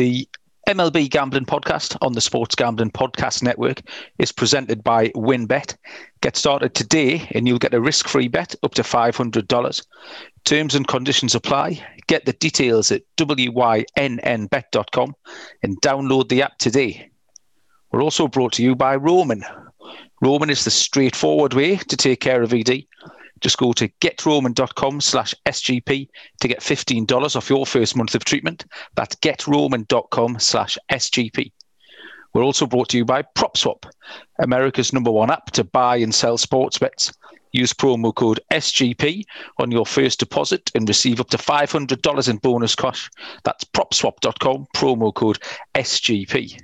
The 0.00 0.26
MLB 0.66 1.10
Gambling 1.10 1.44
Podcast 1.44 1.94
on 2.00 2.14
the 2.14 2.22
Sports 2.22 2.54
Gambling 2.54 2.92
Podcast 2.92 3.42
Network 3.42 3.82
is 4.18 4.32
presented 4.32 4.82
by 4.82 5.08
WynnBET. 5.08 5.76
Get 6.22 6.38
started 6.38 6.74
today 6.74 7.28
and 7.32 7.46
you'll 7.46 7.58
get 7.58 7.74
a 7.74 7.82
risk 7.82 8.08
free 8.08 8.26
bet 8.26 8.54
up 8.62 8.72
to 8.76 8.82
$500. 8.82 9.86
Terms 10.46 10.74
and 10.74 10.88
conditions 10.88 11.34
apply. 11.34 11.86
Get 12.06 12.24
the 12.24 12.32
details 12.32 12.90
at 12.90 13.02
wynnbet.com 13.18 15.14
and 15.62 15.82
download 15.82 16.30
the 16.30 16.40
app 16.44 16.56
today. 16.56 17.10
We're 17.92 18.02
also 18.02 18.26
brought 18.26 18.54
to 18.54 18.62
you 18.62 18.74
by 18.74 18.96
Roman. 18.96 19.44
Roman 20.22 20.48
is 20.48 20.64
the 20.64 20.70
straightforward 20.70 21.52
way 21.52 21.76
to 21.76 21.96
take 21.98 22.20
care 22.20 22.40
of 22.40 22.54
ED. 22.54 22.86
Just 23.40 23.58
go 23.58 23.72
to 23.72 23.88
getroman.com 24.00 25.00
slash 25.00 25.34
SGP 25.46 26.08
to 26.40 26.48
get 26.48 26.60
$15 26.60 27.36
off 27.36 27.50
your 27.50 27.66
first 27.66 27.96
month 27.96 28.14
of 28.14 28.24
treatment. 28.24 28.66
That's 28.94 29.16
getroman.com 29.16 30.38
slash 30.38 30.76
SGP. 30.90 31.52
We're 32.32 32.44
also 32.44 32.66
brought 32.66 32.90
to 32.90 32.96
you 32.96 33.04
by 33.04 33.22
PropSwap, 33.22 33.90
America's 34.38 34.92
number 34.92 35.10
one 35.10 35.30
app 35.30 35.50
to 35.52 35.64
buy 35.64 35.96
and 35.96 36.14
sell 36.14 36.38
sports 36.38 36.78
bets. 36.78 37.12
Use 37.52 37.72
promo 37.72 38.14
code 38.14 38.38
SGP 38.52 39.24
on 39.58 39.72
your 39.72 39.84
first 39.84 40.20
deposit 40.20 40.70
and 40.76 40.88
receive 40.88 41.20
up 41.20 41.30
to 41.30 41.36
$500 41.36 42.28
in 42.28 42.36
bonus 42.36 42.76
cash. 42.76 43.10
That's 43.42 43.64
propswap.com, 43.64 44.68
promo 44.76 45.12
code 45.12 45.40
SGP. 45.74 46.60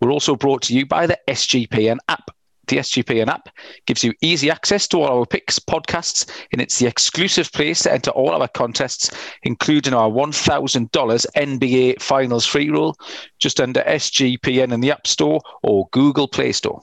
We're 0.00 0.10
also 0.10 0.34
brought 0.34 0.62
to 0.62 0.74
you 0.74 0.86
by 0.86 1.06
the 1.06 1.18
SGPN 1.28 1.98
app. 2.08 2.30
The 2.68 2.76
SGPN 2.76 3.28
app 3.28 3.48
gives 3.86 4.04
you 4.04 4.12
easy 4.20 4.50
access 4.50 4.86
to 4.88 4.98
all 4.98 5.20
our 5.20 5.26
picks, 5.26 5.58
podcasts, 5.58 6.30
and 6.52 6.60
it's 6.60 6.78
the 6.78 6.86
exclusive 6.86 7.50
place 7.52 7.82
to 7.82 7.92
enter 7.92 8.10
all 8.10 8.30
our 8.30 8.48
contests, 8.48 9.10
including 9.42 9.94
our 9.94 10.10
$1,000 10.10 10.90
NBA 10.90 12.00
Finals 12.00 12.44
free 12.44 12.68
roll, 12.68 12.96
just 13.38 13.60
under 13.60 13.80
SGPN 13.80 14.72
in 14.72 14.80
the 14.80 14.90
App 14.90 15.06
Store 15.06 15.40
or 15.62 15.88
Google 15.92 16.28
Play 16.28 16.52
Store. 16.52 16.82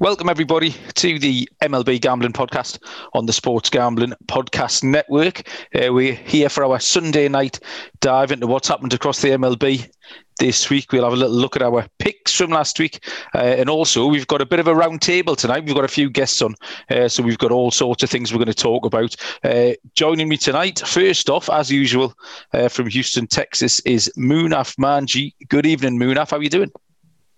Welcome, 0.00 0.28
everybody, 0.28 0.76
to 0.94 1.18
the 1.18 1.48
MLB 1.60 2.00
Gambling 2.00 2.32
Podcast 2.32 2.78
on 3.14 3.26
the 3.26 3.32
Sports 3.32 3.68
Gambling 3.68 4.12
Podcast 4.26 4.84
Network. 4.84 5.48
Uh, 5.74 5.92
we're 5.92 6.14
here 6.14 6.48
for 6.48 6.64
our 6.64 6.78
Sunday 6.78 7.26
night 7.26 7.58
dive 7.98 8.30
into 8.30 8.46
what's 8.46 8.68
happened 8.68 8.94
across 8.94 9.20
the 9.20 9.30
MLB 9.30 9.90
this 10.38 10.70
week. 10.70 10.92
We'll 10.92 11.02
have 11.02 11.14
a 11.14 11.16
little 11.16 11.34
look 11.34 11.56
at 11.56 11.62
our 11.62 11.84
picks 11.98 12.32
from 12.32 12.52
last 12.52 12.78
week. 12.78 13.04
Uh, 13.34 13.38
and 13.38 13.68
also, 13.68 14.06
we've 14.06 14.28
got 14.28 14.40
a 14.40 14.46
bit 14.46 14.60
of 14.60 14.68
a 14.68 14.74
round 14.74 15.02
table 15.02 15.34
tonight. 15.34 15.64
We've 15.64 15.74
got 15.74 15.84
a 15.84 15.88
few 15.88 16.08
guests 16.08 16.40
on. 16.42 16.54
Uh, 16.88 17.08
so 17.08 17.24
we've 17.24 17.38
got 17.38 17.50
all 17.50 17.72
sorts 17.72 18.04
of 18.04 18.08
things 18.08 18.32
we're 18.32 18.38
going 18.38 18.46
to 18.46 18.54
talk 18.54 18.86
about. 18.86 19.16
Uh, 19.42 19.72
joining 19.96 20.28
me 20.28 20.36
tonight, 20.36 20.78
first 20.86 21.28
off, 21.28 21.50
as 21.50 21.72
usual, 21.72 22.14
uh, 22.52 22.68
from 22.68 22.86
Houston, 22.86 23.26
Texas, 23.26 23.80
is 23.80 24.08
Munaf 24.16 24.76
Manji. 24.76 25.34
Good 25.48 25.66
evening, 25.66 25.98
Munaf. 25.98 26.30
How 26.30 26.36
are 26.36 26.42
you 26.42 26.50
doing? 26.50 26.70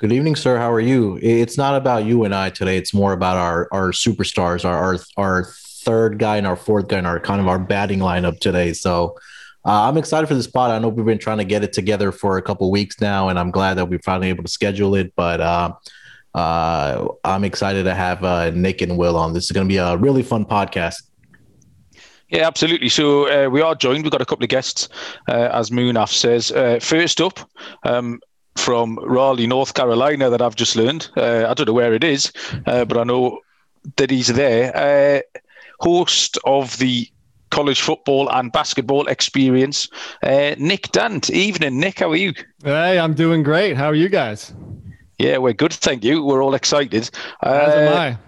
Good 0.00 0.12
evening, 0.12 0.34
sir. 0.34 0.56
How 0.56 0.72
are 0.72 0.80
you? 0.80 1.18
It's 1.20 1.58
not 1.58 1.76
about 1.76 2.06
you 2.06 2.24
and 2.24 2.34
I 2.34 2.48
today. 2.48 2.78
It's 2.78 2.94
more 2.94 3.12
about 3.12 3.36
our 3.36 3.68
our 3.70 3.92
superstars, 3.92 4.64
our 4.64 4.78
our, 4.78 4.98
our 5.18 5.44
third 5.84 6.18
guy 6.18 6.38
and 6.38 6.46
our 6.46 6.56
fourth 6.56 6.88
guy, 6.88 6.96
and 6.96 7.06
our 7.06 7.20
kind 7.20 7.38
of 7.38 7.48
our 7.48 7.58
batting 7.58 7.98
lineup 7.98 8.40
today. 8.40 8.72
So 8.72 9.18
uh, 9.66 9.82
I'm 9.82 9.98
excited 9.98 10.26
for 10.26 10.34
this 10.34 10.46
spot. 10.46 10.70
I 10.70 10.78
know 10.78 10.88
we've 10.88 11.04
been 11.04 11.18
trying 11.18 11.36
to 11.36 11.44
get 11.44 11.62
it 11.62 11.74
together 11.74 12.12
for 12.12 12.38
a 12.38 12.42
couple 12.42 12.70
weeks 12.70 12.98
now, 12.98 13.28
and 13.28 13.38
I'm 13.38 13.50
glad 13.50 13.74
that 13.74 13.90
we're 13.90 13.98
finally 13.98 14.30
able 14.30 14.42
to 14.42 14.48
schedule 14.48 14.94
it. 14.94 15.12
But 15.16 15.42
uh, 15.42 15.74
uh, 16.34 17.08
I'm 17.22 17.44
excited 17.44 17.82
to 17.82 17.94
have 17.94 18.24
uh, 18.24 18.52
Nick 18.52 18.80
and 18.80 18.96
Will 18.96 19.18
on. 19.18 19.34
This 19.34 19.44
is 19.44 19.52
going 19.52 19.68
to 19.68 19.70
be 19.70 19.76
a 19.76 19.98
really 19.98 20.22
fun 20.22 20.46
podcast. 20.46 21.02
Yeah, 22.30 22.46
absolutely. 22.46 22.88
So 22.88 23.28
uh, 23.28 23.50
we 23.50 23.60
are 23.60 23.74
joined. 23.74 24.04
We've 24.04 24.12
got 24.12 24.22
a 24.22 24.24
couple 24.24 24.44
of 24.44 24.50
guests, 24.50 24.88
uh, 25.28 25.50
as 25.52 25.68
Munaf 25.68 26.08
says. 26.08 26.52
Uh, 26.52 26.78
first 26.80 27.20
up, 27.20 27.38
um, 27.82 28.18
from 28.60 28.98
Raleigh, 29.02 29.46
North 29.46 29.74
Carolina, 29.74 30.30
that 30.30 30.42
I've 30.42 30.54
just 30.54 30.76
learned. 30.76 31.08
Uh, 31.16 31.46
I 31.48 31.54
don't 31.54 31.66
know 31.66 31.72
where 31.72 31.94
it 31.94 32.04
is, 32.04 32.32
uh, 32.66 32.84
but 32.84 32.98
I 32.98 33.04
know 33.04 33.40
that 33.96 34.10
he's 34.10 34.28
there. 34.28 34.76
Uh, 34.76 35.40
host 35.80 36.38
of 36.44 36.76
the 36.78 37.08
college 37.50 37.80
football 37.80 38.30
and 38.30 38.52
basketball 38.52 39.06
experience, 39.08 39.88
uh, 40.22 40.54
Nick 40.58 40.92
Dant. 40.92 41.30
Evening, 41.30 41.80
Nick. 41.80 41.98
How 41.98 42.10
are 42.10 42.16
you? 42.16 42.32
Hey, 42.62 42.98
I'm 42.98 43.14
doing 43.14 43.42
great. 43.42 43.76
How 43.76 43.86
are 43.86 43.94
you 43.94 44.08
guys? 44.08 44.52
Yeah, 45.18 45.38
we're 45.38 45.54
good. 45.54 45.72
Thank 45.72 46.04
you. 46.04 46.22
We're 46.22 46.42
all 46.42 46.54
excited. 46.54 47.10
As 47.42 47.74
am 47.74 47.96
I 47.96 48.18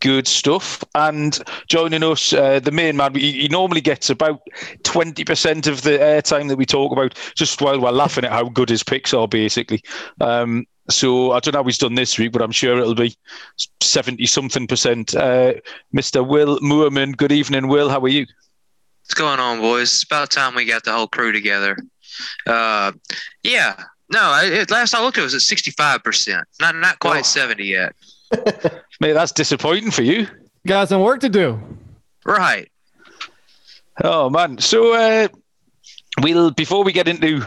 good 0.00 0.26
stuff. 0.26 0.82
And 0.94 1.38
joining 1.68 2.02
us, 2.02 2.32
uh, 2.32 2.60
the 2.60 2.70
main 2.70 2.96
man, 2.96 3.14
he, 3.14 3.42
he, 3.42 3.48
normally 3.48 3.80
gets 3.80 4.10
about 4.10 4.40
20% 4.82 5.66
of 5.66 5.82
the 5.82 5.98
airtime 5.98 6.48
that 6.48 6.56
we 6.56 6.66
talk 6.66 6.92
about, 6.92 7.18
just 7.34 7.60
while 7.60 7.80
we're 7.80 7.90
laughing 7.90 8.24
at 8.24 8.32
how 8.32 8.48
good 8.48 8.68
his 8.68 8.82
picks 8.82 9.14
are, 9.14 9.28
basically. 9.28 9.82
Um, 10.20 10.66
so 10.88 11.32
I 11.32 11.40
don't 11.40 11.54
know 11.54 11.60
how 11.60 11.64
he's 11.64 11.78
done 11.78 11.94
this 11.94 12.18
week, 12.18 12.32
but 12.32 12.42
I'm 12.42 12.50
sure 12.50 12.78
it'll 12.78 12.94
be 12.94 13.16
70 13.80 14.26
something 14.26 14.66
percent. 14.66 15.14
Uh, 15.14 15.54
Mr. 15.94 16.26
Will 16.26 16.58
Moorman, 16.60 17.16
good 17.16 17.32
evening, 17.32 17.68
Will. 17.68 17.88
How 17.88 18.00
are 18.00 18.08
you? 18.08 18.26
What's 19.04 19.14
going 19.14 19.40
on, 19.40 19.60
boys? 19.60 19.94
It's 19.94 20.04
about 20.04 20.30
time 20.30 20.54
we 20.54 20.64
got 20.64 20.84
the 20.84 20.92
whole 20.92 21.06
crew 21.06 21.32
together. 21.32 21.76
Uh, 22.46 22.92
yeah, 23.42 23.82
no, 24.12 24.40
it, 24.42 24.70
last 24.70 24.94
I 24.94 25.02
looked, 25.02 25.18
it 25.18 25.22
was 25.22 25.34
at 25.34 25.40
65%, 25.40 26.42
not, 26.60 26.76
not 26.76 26.98
quite 26.98 27.20
oh. 27.20 27.22
70 27.22 27.64
yet. 27.64 27.94
Mate, 29.00 29.14
that's 29.14 29.32
disappointing 29.32 29.90
for 29.90 30.02
you. 30.02 30.26
Got 30.66 30.90
some 30.90 31.00
work 31.00 31.20
to 31.20 31.28
do. 31.28 31.58
Right. 32.24 32.70
Oh 34.04 34.28
man. 34.28 34.58
So 34.58 34.92
uh, 34.92 35.28
we'll 36.20 36.50
before 36.50 36.84
we 36.84 36.92
get 36.92 37.08
into 37.08 37.42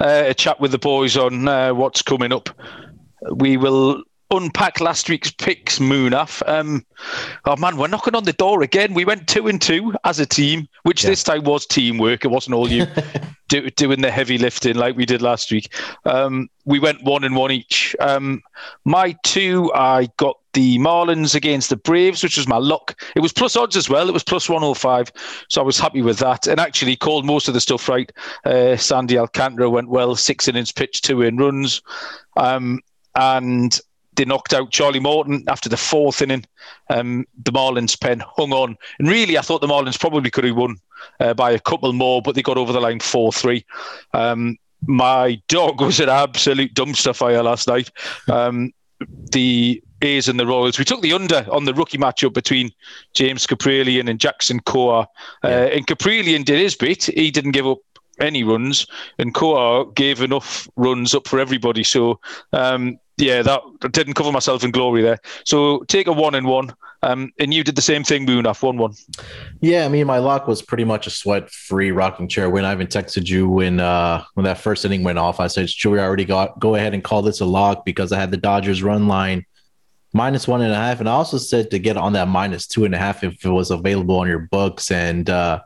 uh, 0.00 0.24
a 0.26 0.34
chat 0.34 0.60
with 0.60 0.70
the 0.70 0.78
boys 0.78 1.16
on 1.16 1.48
uh, 1.48 1.74
what's 1.74 2.02
coming 2.02 2.32
up, 2.32 2.48
we 3.34 3.56
will 3.56 4.02
unpack 4.36 4.80
last 4.80 5.08
week's 5.08 5.30
picks, 5.30 5.78
Munaf. 5.78 6.42
Um, 6.48 6.84
oh 7.44 7.56
man, 7.56 7.76
we're 7.76 7.88
knocking 7.88 8.14
on 8.14 8.24
the 8.24 8.32
door 8.32 8.62
again. 8.62 8.94
We 8.94 9.04
went 9.04 9.28
two 9.28 9.48
and 9.48 9.60
two 9.60 9.94
as 10.04 10.18
a 10.18 10.26
team, 10.26 10.68
which 10.82 11.04
yeah. 11.04 11.10
this 11.10 11.22
time 11.22 11.44
was 11.44 11.66
teamwork. 11.66 12.24
It 12.24 12.28
wasn't 12.28 12.54
all 12.54 12.70
you 12.70 12.86
do, 13.48 13.70
doing 13.70 14.00
the 14.00 14.10
heavy 14.10 14.38
lifting 14.38 14.76
like 14.76 14.96
we 14.96 15.06
did 15.06 15.22
last 15.22 15.50
week. 15.50 15.72
Um, 16.04 16.48
we 16.64 16.78
went 16.78 17.02
one 17.02 17.24
and 17.24 17.36
one 17.36 17.52
each. 17.52 17.94
Um, 18.00 18.42
my 18.84 19.16
two, 19.22 19.72
I 19.74 20.08
got 20.16 20.38
the 20.54 20.78
Marlins 20.78 21.34
against 21.34 21.68
the 21.68 21.76
Braves, 21.76 22.22
which 22.22 22.36
was 22.36 22.48
my 22.48 22.56
luck. 22.56 23.00
It 23.14 23.20
was 23.20 23.32
plus 23.32 23.56
odds 23.56 23.76
as 23.76 23.90
well. 23.90 24.08
It 24.08 24.12
was 24.12 24.24
plus 24.24 24.48
105. 24.48 25.12
So 25.48 25.60
I 25.60 25.64
was 25.64 25.78
happy 25.78 26.00
with 26.00 26.18
that. 26.18 26.46
And 26.46 26.58
actually 26.58 26.96
called 26.96 27.26
most 27.26 27.48
of 27.48 27.54
the 27.54 27.60
stuff 27.60 27.88
right. 27.88 28.10
Uh, 28.44 28.76
Sandy 28.76 29.18
Alcantara 29.18 29.68
went 29.68 29.88
well, 29.88 30.16
six 30.16 30.48
innings 30.48 30.72
pitched, 30.72 31.04
two 31.04 31.22
in 31.22 31.36
runs. 31.36 31.82
Um, 32.36 32.80
and 33.16 33.78
they 34.16 34.24
knocked 34.24 34.54
out 34.54 34.70
Charlie 34.70 35.00
Morton 35.00 35.44
after 35.48 35.68
the 35.68 35.76
fourth 35.76 36.22
inning. 36.22 36.44
Um, 36.90 37.26
the 37.42 37.52
Marlins 37.52 37.98
pen 37.98 38.22
hung 38.36 38.52
on, 38.52 38.76
and 38.98 39.08
really, 39.08 39.38
I 39.38 39.42
thought 39.42 39.60
the 39.60 39.66
Marlins 39.66 39.98
probably 39.98 40.30
could 40.30 40.44
have 40.44 40.56
won 40.56 40.76
uh, 41.20 41.34
by 41.34 41.50
a 41.50 41.58
couple 41.58 41.92
more, 41.92 42.22
but 42.22 42.34
they 42.34 42.42
got 42.42 42.58
over 42.58 42.72
the 42.72 42.80
line 42.80 43.00
four 43.00 43.32
three. 43.32 43.64
Um, 44.12 44.56
my 44.86 45.40
dog 45.48 45.80
was 45.80 46.00
an 46.00 46.08
absolute 46.08 46.74
dumpster 46.74 47.14
fire 47.14 47.42
last 47.42 47.68
night. 47.68 47.90
Um, 48.28 48.72
the 49.32 49.82
A's 50.02 50.28
and 50.28 50.38
the 50.38 50.46
Royals. 50.46 50.78
We 50.78 50.84
took 50.84 51.02
the 51.02 51.12
under 51.12 51.46
on 51.50 51.64
the 51.64 51.74
rookie 51.74 51.98
matchup 51.98 52.34
between 52.34 52.70
James 53.14 53.46
Kaprielian 53.46 54.08
and 54.08 54.20
Jackson 54.20 54.60
Kowar. 54.60 55.06
Uh, 55.42 55.68
and 55.72 55.86
Kaprielian 55.86 56.44
did 56.44 56.58
his 56.58 56.74
bit. 56.74 57.04
He 57.04 57.30
didn't 57.30 57.52
give 57.52 57.66
up 57.66 57.78
any 58.20 58.44
runs, 58.44 58.86
and 59.18 59.34
Kowar 59.34 59.92
gave 59.94 60.20
enough 60.20 60.68
runs 60.76 61.14
up 61.14 61.26
for 61.26 61.40
everybody. 61.40 61.82
So 61.82 62.20
um, 62.52 62.98
yeah, 63.16 63.42
that 63.42 63.62
didn't 63.92 64.14
cover 64.14 64.32
myself 64.32 64.64
in 64.64 64.70
glory 64.70 65.02
there. 65.02 65.18
So 65.44 65.80
take 65.88 66.06
a 66.06 66.12
one 66.12 66.34
and 66.34 66.46
one. 66.46 66.74
Um, 67.02 67.32
and 67.38 67.52
you 67.52 67.62
did 67.62 67.76
the 67.76 67.82
same 67.82 68.02
thing, 68.02 68.26
Munaf 68.26 68.62
one 68.62 68.78
one. 68.78 68.94
Yeah, 69.60 69.84
I 69.84 69.88
mean, 69.88 70.06
my 70.06 70.18
lock 70.18 70.48
was 70.48 70.62
pretty 70.62 70.84
much 70.84 71.06
a 71.06 71.10
sweat 71.10 71.50
free 71.50 71.90
rocking 71.90 72.28
chair 72.28 72.48
win. 72.48 72.64
I 72.64 72.72
even 72.72 72.86
texted 72.86 73.28
you 73.28 73.48
when 73.48 73.78
uh, 73.78 74.24
when 74.34 74.44
that 74.44 74.58
first 74.58 74.84
inning 74.84 75.02
went 75.02 75.18
off. 75.18 75.38
I 75.38 75.48
said, 75.48 75.68
"Should 75.68 75.90
we 75.90 76.00
already 76.00 76.24
got 76.24 76.58
go 76.58 76.74
ahead 76.74 76.94
and 76.94 77.04
call 77.04 77.20
this 77.20 77.40
a 77.40 77.44
lock?" 77.44 77.84
Because 77.84 78.10
I 78.10 78.18
had 78.18 78.30
the 78.30 78.38
Dodgers 78.38 78.82
run 78.82 79.06
line 79.06 79.44
minus 80.14 80.48
one 80.48 80.62
and 80.62 80.72
a 80.72 80.76
half, 80.76 81.00
and 81.00 81.08
I 81.08 81.12
also 81.12 81.36
said 81.36 81.70
to 81.72 81.78
get 81.78 81.98
on 81.98 82.14
that 82.14 82.28
minus 82.28 82.66
two 82.66 82.86
and 82.86 82.94
a 82.94 82.98
half 82.98 83.22
if 83.22 83.44
it 83.44 83.50
was 83.50 83.70
available 83.70 84.18
on 84.18 84.26
your 84.26 84.38
books. 84.38 84.90
And 84.90 85.28
uh, 85.28 85.60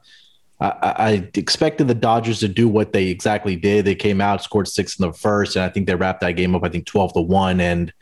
I, 0.61 0.71
I, 0.83 1.31
expected 1.35 1.87
the 1.87 1.95
Dodgers 1.95 2.41
to 2.41 2.49
do 2.49 2.69
what 2.69 2.93
they 2.93 3.07
exactly 3.07 3.55
did. 3.55 3.85
They 3.85 3.95
came 3.95 4.21
out, 4.21 4.43
scored 4.43 4.67
six 4.67 4.99
in 4.99 5.07
the 5.07 5.13
first, 5.13 5.55
and 5.55 5.65
I 5.65 5.69
think 5.69 5.87
they 5.87 5.95
wrapped 5.95 6.21
that 6.23 6.33
game 6.33 6.55
up, 6.55 6.65
I 6.65 6.69
think 6.69 6.87
12 6.87 7.13
to 7.15 7.21
one. 7.21 7.61
And 7.61 7.93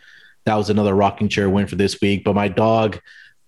that 0.45 0.55
was 0.55 0.71
another 0.71 0.95
rocking 0.95 1.29
chair 1.29 1.51
win 1.51 1.67
for 1.67 1.77
this 1.77 2.01
week. 2.01 2.25
But 2.25 2.35
my 2.35 2.49
dog, 2.49 2.99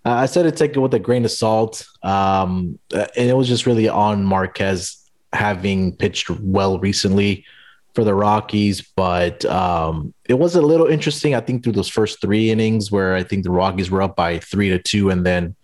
uh, 0.05 0.11
I 0.11 0.27
said 0.27 0.43
to 0.43 0.53
take 0.53 0.77
it 0.77 0.81
with 0.81 0.93
a 0.93 0.99
grain 0.99 1.25
of 1.25 1.31
salt. 1.31 1.87
Um, 2.03 2.79
and 2.93 3.09
it 3.17 3.37
was 3.37 3.49
just 3.49 3.67
really 3.67 3.89
on 3.89 4.25
Marquez 4.25 4.99
having 5.33 5.97
pitched 5.97 6.29
well 6.29 6.79
recently 6.79 7.47
for 7.95 8.05
the 8.05 8.15
Rockies. 8.15 8.83
But 8.95 9.45
um, 9.47 10.13
it 10.29 10.35
was 10.35 10.55
a 10.55 10.63
little 10.63 10.87
interesting, 10.87 11.35
I 11.35 11.41
think, 11.41 11.65
through 11.65 11.73
those 11.73 11.89
first 11.89 12.21
three 12.21 12.51
innings 12.51 12.93
where 12.93 13.15
I 13.15 13.23
think 13.23 13.45
the 13.45 13.51
Rockies 13.51 13.91
were 13.91 14.03
up 14.03 14.17
by 14.17 14.39
three 14.39 14.69
to 14.69 14.79
two. 14.79 15.09
And 15.09 15.25
then 15.25 15.57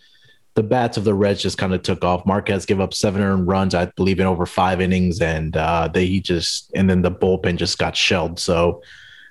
the 0.55 0.63
bats 0.63 0.97
of 0.97 1.05
the 1.05 1.15
Reds 1.15 1.43
just 1.43 1.59
kind 1.59 1.75
of 1.75 1.83
took 1.83 2.05
off. 2.05 2.25
Marquez 2.25 2.65
gave 2.65 2.81
up 2.81 2.95
seven 2.95 3.23
earned 3.23 3.49
runs, 3.49 3.75
I 3.75 3.87
believe, 3.87 4.21
in 4.21 4.27
over 4.27 4.47
five 4.47 4.81
innings, 4.81 5.21
and 5.21 5.57
uh, 5.57 5.89
they 5.89 6.07
he 6.07 6.21
just 6.21 6.71
and 6.75 6.89
then 6.89 7.03
the 7.03 7.11
bullpen 7.11 7.57
just 7.57 7.79
got 7.79 7.97
shelled. 7.97 8.39
So 8.39 8.83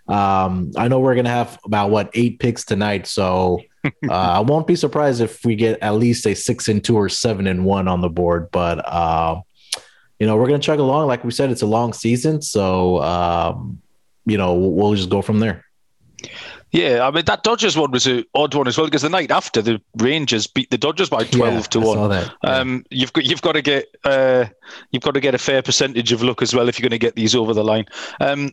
um, 0.08 0.72
I 0.76 0.90
know 0.90 1.00
we're 1.00 1.16
gonna 1.16 1.30
have 1.30 1.60
about 1.64 1.92
what 1.92 2.12
eight 2.14 2.40
picks 2.40 2.66
tonight, 2.66 3.08
so 3.08 3.62
uh, 3.86 4.12
I 4.12 4.40
won't 4.42 4.68
be 4.68 4.76
surprised 4.76 5.22
if 5.22 5.46
we 5.46 5.56
get 5.56 5.80
at 5.82 5.96
least 5.96 6.28
a 6.28 6.34
six 6.34 6.68
and 6.68 6.84
two 6.84 6.98
or 6.98 7.08
seven 7.08 7.48
and 7.48 7.64
one 7.64 7.88
on 7.88 8.02
the 8.02 8.10
board. 8.10 8.50
But 8.52 8.80
uh, 8.86 9.42
you 10.20 10.28
know, 10.28 10.36
we're 10.36 10.48
gonna 10.48 10.60
chug 10.60 10.80
along. 10.80 11.08
Like 11.08 11.24
we 11.24 11.32
said, 11.32 11.52
it's 11.52 11.62
a 11.62 11.68
long 11.68 11.94
season, 11.94 12.42
so 12.42 13.02
um, 13.02 13.82
you 14.26 14.38
know 14.38 14.56
we'll 14.56 14.94
just 14.94 15.10
go 15.10 15.22
from 15.22 15.40
there. 15.40 15.64
Yeah, 16.74 17.08
I 17.08 17.12
mean 17.12 17.24
that 17.26 17.44
Dodgers 17.44 17.78
one 17.78 17.92
was 17.92 18.08
an 18.08 18.26
odd 18.34 18.56
one 18.56 18.68
as 18.68 18.80
well 18.80 18.88
because 18.88 19.04
the 19.04 19.10
night 19.10 19.30
after 19.30 19.62
the 19.62 19.80
Rangers 19.98 20.48
beat 20.48 20.72
the 20.72 20.78
Dodgers 20.78 21.08
by 21.08 21.24
twelve 21.24 21.54
Yeah, 21.54 21.62
to 21.62 21.80
one. 21.80 22.12
Yeah. 22.12 22.30
Um, 22.42 22.84
you've 22.90 23.14
got 23.14 23.26
you've 23.26 23.44
got 23.44 23.52
to 23.52 23.62
get 23.62 23.96
uh, 24.04 24.46
you've 24.92 25.04
got 25.04 25.14
to 25.14 25.20
get 25.20 25.36
a 25.36 25.38
fair 25.38 25.62
percentage 25.62 26.12
of 26.12 26.24
luck 26.24 26.42
as 26.42 26.56
well 26.56 26.68
if 26.68 26.80
you're 26.80 26.90
going 26.90 27.00
to 27.00 27.06
get 27.06 27.16
these 27.16 27.36
over 27.36 27.54
the 27.54 27.64
line. 27.64 27.86
Um, 28.20 28.52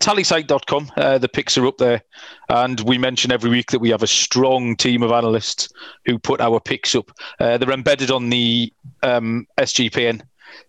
Tallysight.com, 0.00 0.90
uh, 0.96 1.18
the 1.18 1.28
picks 1.28 1.56
are 1.56 1.66
up 1.66 1.78
there, 1.78 2.02
and 2.48 2.80
we 2.80 2.98
mention 2.98 3.30
every 3.30 3.48
week 3.48 3.70
that 3.70 3.78
we 3.78 3.90
have 3.90 4.02
a 4.02 4.08
strong 4.08 4.76
team 4.76 5.04
of 5.04 5.12
analysts 5.12 5.68
who 6.04 6.18
put 6.18 6.40
our 6.40 6.58
picks 6.58 6.96
up. 6.96 7.12
Uh, 7.38 7.56
they're 7.58 7.70
embedded 7.70 8.10
on 8.10 8.28
the 8.28 8.72
um, 9.04 9.46
SGPN 9.56 10.20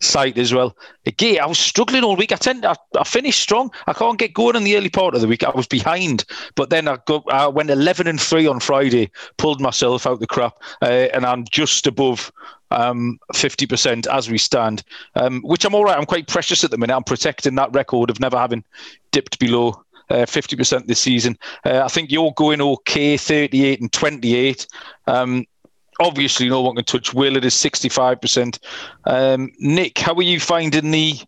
site 0.02 0.38
as 0.38 0.54
well. 0.54 0.76
Again, 1.06 1.40
I 1.42 1.46
was 1.46 1.60
struggling 1.60 2.04
all 2.04 2.16
week. 2.16 2.32
I 2.32 2.38
tend 2.38 2.66
I, 2.66 2.76
I 2.98 3.04
finished 3.04 3.42
strong. 3.42 3.72
I 3.88 3.94
can't 3.94 4.20
get 4.20 4.34
going 4.34 4.56
in 4.56 4.64
the 4.64 4.78
early 4.78 4.90
part 4.90 5.16
of 5.16 5.22
the 5.22 5.28
week. 5.28 5.44
I 5.44 5.52
was 5.52 5.68
behind, 5.68 6.26
but 6.56 6.70
then 6.70 6.88
I 6.88 6.98
got 7.06 7.24
I 7.32 7.48
went 7.48 7.70
eleven 7.70 8.08
and 8.08 8.20
three 8.20 8.48
on 8.48 8.60
Friday, 8.60 9.12
pulled 9.38 9.62
myself 9.62 10.06
out 10.08 10.20
the 10.20 10.28
crap, 10.28 10.58
uh, 10.82 11.08
and 11.14 11.26
I'm 11.26 11.46
just 11.52 11.88
above 11.88 12.32
um, 12.72 13.20
50% 13.34 14.08
as 14.08 14.30
we 14.30 14.38
stand, 14.38 14.84
um, 15.16 15.42
which 15.44 15.66
I'm 15.66 15.76
all 15.76 15.84
right. 15.84 15.98
I'm 15.98 16.06
quite 16.06 16.28
precious 16.28 16.64
at 16.64 16.72
the 16.72 16.78
minute. 16.78 16.96
I'm 16.96 17.04
protecting 17.04 17.56
that 17.56 17.74
record 17.74 18.10
of 18.10 18.20
never 18.20 18.38
having 18.38 18.64
dipped 19.12 19.40
below 19.40 19.84
uh, 20.10 20.26
50% 20.26 20.86
this 20.86 21.00
season. 21.00 21.38
Uh, 21.66 21.82
I 21.84 21.88
think 21.88 22.12
you're 22.12 22.34
going 22.36 22.62
okay, 22.62 23.18
38 23.18 23.82
and 23.82 23.92
28. 23.92 24.68
Um, 25.08 25.46
obviously, 26.00 26.50
no 26.50 26.62
one 26.62 26.76
can 26.76 26.86
touch 26.86 27.14
Will. 27.14 27.38
It 27.38 27.46
is 27.46 27.54
65%. 27.56 28.60
Um, 29.06 29.52
Nick, 29.60 29.98
how 29.98 30.14
are 30.16 30.22
you 30.24 30.40
finding 30.40 30.92
the? 30.92 31.20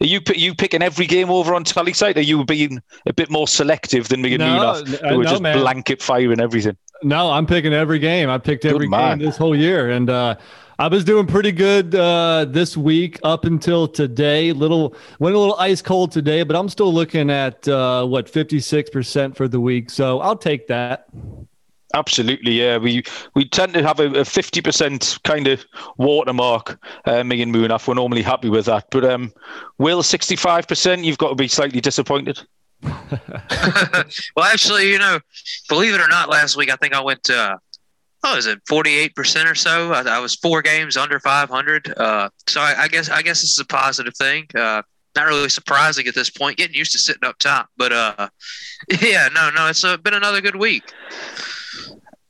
Are 0.00 0.06
you 0.06 0.20
pi- 0.20 0.34
you 0.34 0.54
picking 0.54 0.82
every 0.82 1.06
game 1.06 1.30
over 1.30 1.54
on 1.54 1.64
Tallysight? 1.64 2.16
Are 2.16 2.20
you 2.20 2.44
being 2.44 2.82
a 3.06 3.12
bit 3.12 3.30
more 3.30 3.46
selective 3.46 4.08
than 4.08 4.20
me 4.22 4.34
and 4.34 4.40
No, 4.40 4.46
Munaf, 4.46 4.94
uh, 5.04 5.08
who 5.08 5.20
are 5.20 5.24
no, 5.24 5.30
just 5.30 5.42
man. 5.42 5.58
blanket 5.58 6.02
firing 6.02 6.40
everything? 6.40 6.76
No, 7.04 7.30
I'm 7.30 7.46
picking 7.46 7.72
every 7.72 7.98
game. 8.00 8.28
I 8.28 8.38
picked 8.38 8.64
every 8.64 8.88
game 8.88 9.18
this 9.20 9.36
whole 9.36 9.54
year, 9.56 9.90
and 9.90 10.10
uh, 10.10 10.34
I 10.78 10.88
was 10.88 11.04
doing 11.04 11.28
pretty 11.28 11.52
good 11.52 11.94
uh, 11.94 12.46
this 12.48 12.76
week 12.76 13.20
up 13.22 13.44
until 13.44 13.86
today. 13.86 14.52
Little 14.52 14.96
went 15.20 15.36
a 15.36 15.38
little 15.38 15.56
ice 15.56 15.82
cold 15.82 16.10
today, 16.10 16.42
but 16.42 16.56
I'm 16.56 16.68
still 16.68 16.92
looking 16.92 17.30
at 17.30 17.66
uh, 17.68 18.04
what 18.04 18.28
56 18.28 18.90
percent 18.90 19.36
for 19.36 19.46
the 19.46 19.60
week. 19.60 19.88
So 19.90 20.18
I'll 20.20 20.36
take 20.36 20.66
that. 20.66 21.06
Absolutely, 21.94 22.52
yeah. 22.52 22.78
We 22.78 23.02
we 23.34 23.46
tend 23.46 23.74
to 23.74 23.82
have 23.82 24.00
a 24.00 24.24
fifty 24.24 24.62
percent 24.62 25.18
kind 25.24 25.46
of 25.46 25.64
watermark. 25.98 26.78
Uh, 27.04 27.22
me 27.22 27.42
and 27.42 27.54
Munaf, 27.54 27.86
we're 27.86 27.94
normally 27.94 28.22
happy 28.22 28.48
with 28.48 28.66
that. 28.66 28.86
But 28.90 29.04
um, 29.04 29.32
Will 29.78 30.02
sixty 30.02 30.36
five 30.36 30.66
percent, 30.66 31.04
you've 31.04 31.18
got 31.18 31.28
to 31.28 31.34
be 31.34 31.48
slightly 31.48 31.80
disappointed. 31.80 32.40
well, 32.82 34.46
actually, 34.46 34.90
you 34.90 34.98
know, 34.98 35.20
believe 35.68 35.94
it 35.94 36.00
or 36.00 36.08
not, 36.08 36.30
last 36.30 36.56
week 36.56 36.70
I 36.72 36.76
think 36.76 36.94
I 36.94 37.02
went. 37.02 37.28
Uh, 37.28 37.58
oh, 38.24 38.36
is 38.36 38.46
it 38.46 38.60
forty 38.66 38.96
eight 38.96 39.14
percent 39.14 39.48
or 39.48 39.54
so? 39.54 39.92
I, 39.92 40.02
I 40.02 40.18
was 40.18 40.34
four 40.34 40.62
games 40.62 40.96
under 40.96 41.20
five 41.20 41.50
hundred. 41.50 41.92
Uh, 41.96 42.30
so 42.48 42.60
I, 42.60 42.84
I 42.84 42.88
guess 42.88 43.10
I 43.10 43.20
guess 43.20 43.42
this 43.42 43.52
is 43.52 43.58
a 43.58 43.66
positive 43.66 44.16
thing. 44.16 44.46
Uh, 44.54 44.82
not 45.14 45.26
really 45.26 45.48
surprising 45.48 46.06
at 46.06 46.14
this 46.14 46.30
point. 46.30 46.56
Getting 46.56 46.74
used 46.76 46.92
to 46.92 46.98
sitting 46.98 47.24
up 47.24 47.38
top, 47.38 47.68
but 47.76 47.92
uh, 47.92 48.28
yeah, 49.02 49.28
no, 49.34 49.50
no, 49.50 49.68
it's 49.68 49.84
uh, 49.84 49.96
been 49.98 50.14
another 50.14 50.40
good 50.40 50.56
week. 50.56 50.84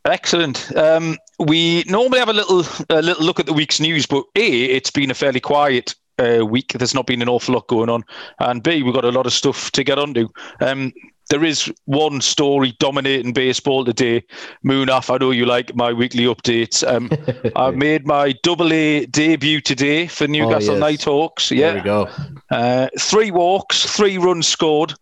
Excellent. 0.04 0.74
Um, 0.76 1.16
we 1.38 1.84
normally 1.86 2.18
have 2.18 2.28
a 2.28 2.32
little 2.32 2.64
a 2.90 3.02
little 3.02 3.24
look 3.24 3.38
at 3.38 3.46
the 3.46 3.52
week's 3.52 3.80
news, 3.80 4.04
but 4.06 4.24
a 4.36 4.64
it's 4.64 4.90
been 4.90 5.10
a 5.10 5.14
fairly 5.14 5.40
quiet 5.40 5.94
uh, 6.18 6.44
week. 6.44 6.72
There's 6.72 6.94
not 6.94 7.06
been 7.06 7.22
an 7.22 7.28
awful 7.28 7.54
lot 7.54 7.68
going 7.68 7.88
on, 7.88 8.02
and 8.40 8.62
b 8.62 8.82
we've 8.82 8.94
got 8.94 9.04
a 9.04 9.10
lot 9.12 9.26
of 9.26 9.32
stuff 9.32 9.70
to 9.72 9.84
get 9.84 9.98
onto. 9.98 10.28
Um, 10.60 10.92
there 11.30 11.44
is 11.44 11.72
one 11.84 12.20
story 12.20 12.74
dominating 12.80 13.32
baseball 13.32 13.84
today. 13.84 14.24
Munaf, 14.66 15.08
I 15.08 15.18
know 15.18 15.30
you 15.30 15.46
like 15.46 15.74
my 15.74 15.92
weekly 15.92 16.24
updates. 16.24 16.86
Um, 16.86 17.08
I 17.56 17.70
made 17.70 18.04
my 18.04 18.32
double 18.42 18.72
A 18.72 19.06
debut 19.06 19.60
today 19.60 20.08
for 20.08 20.26
Newcastle 20.26 20.74
yes. 20.74 20.80
Nighthawks. 20.80 21.48
There 21.48 21.58
Yeah, 21.58 21.74
we 21.74 21.80
go. 21.80 22.08
uh, 22.50 22.88
three 22.98 23.30
walks, 23.30 23.86
three 23.96 24.18
runs 24.18 24.48
scored, 24.48 24.94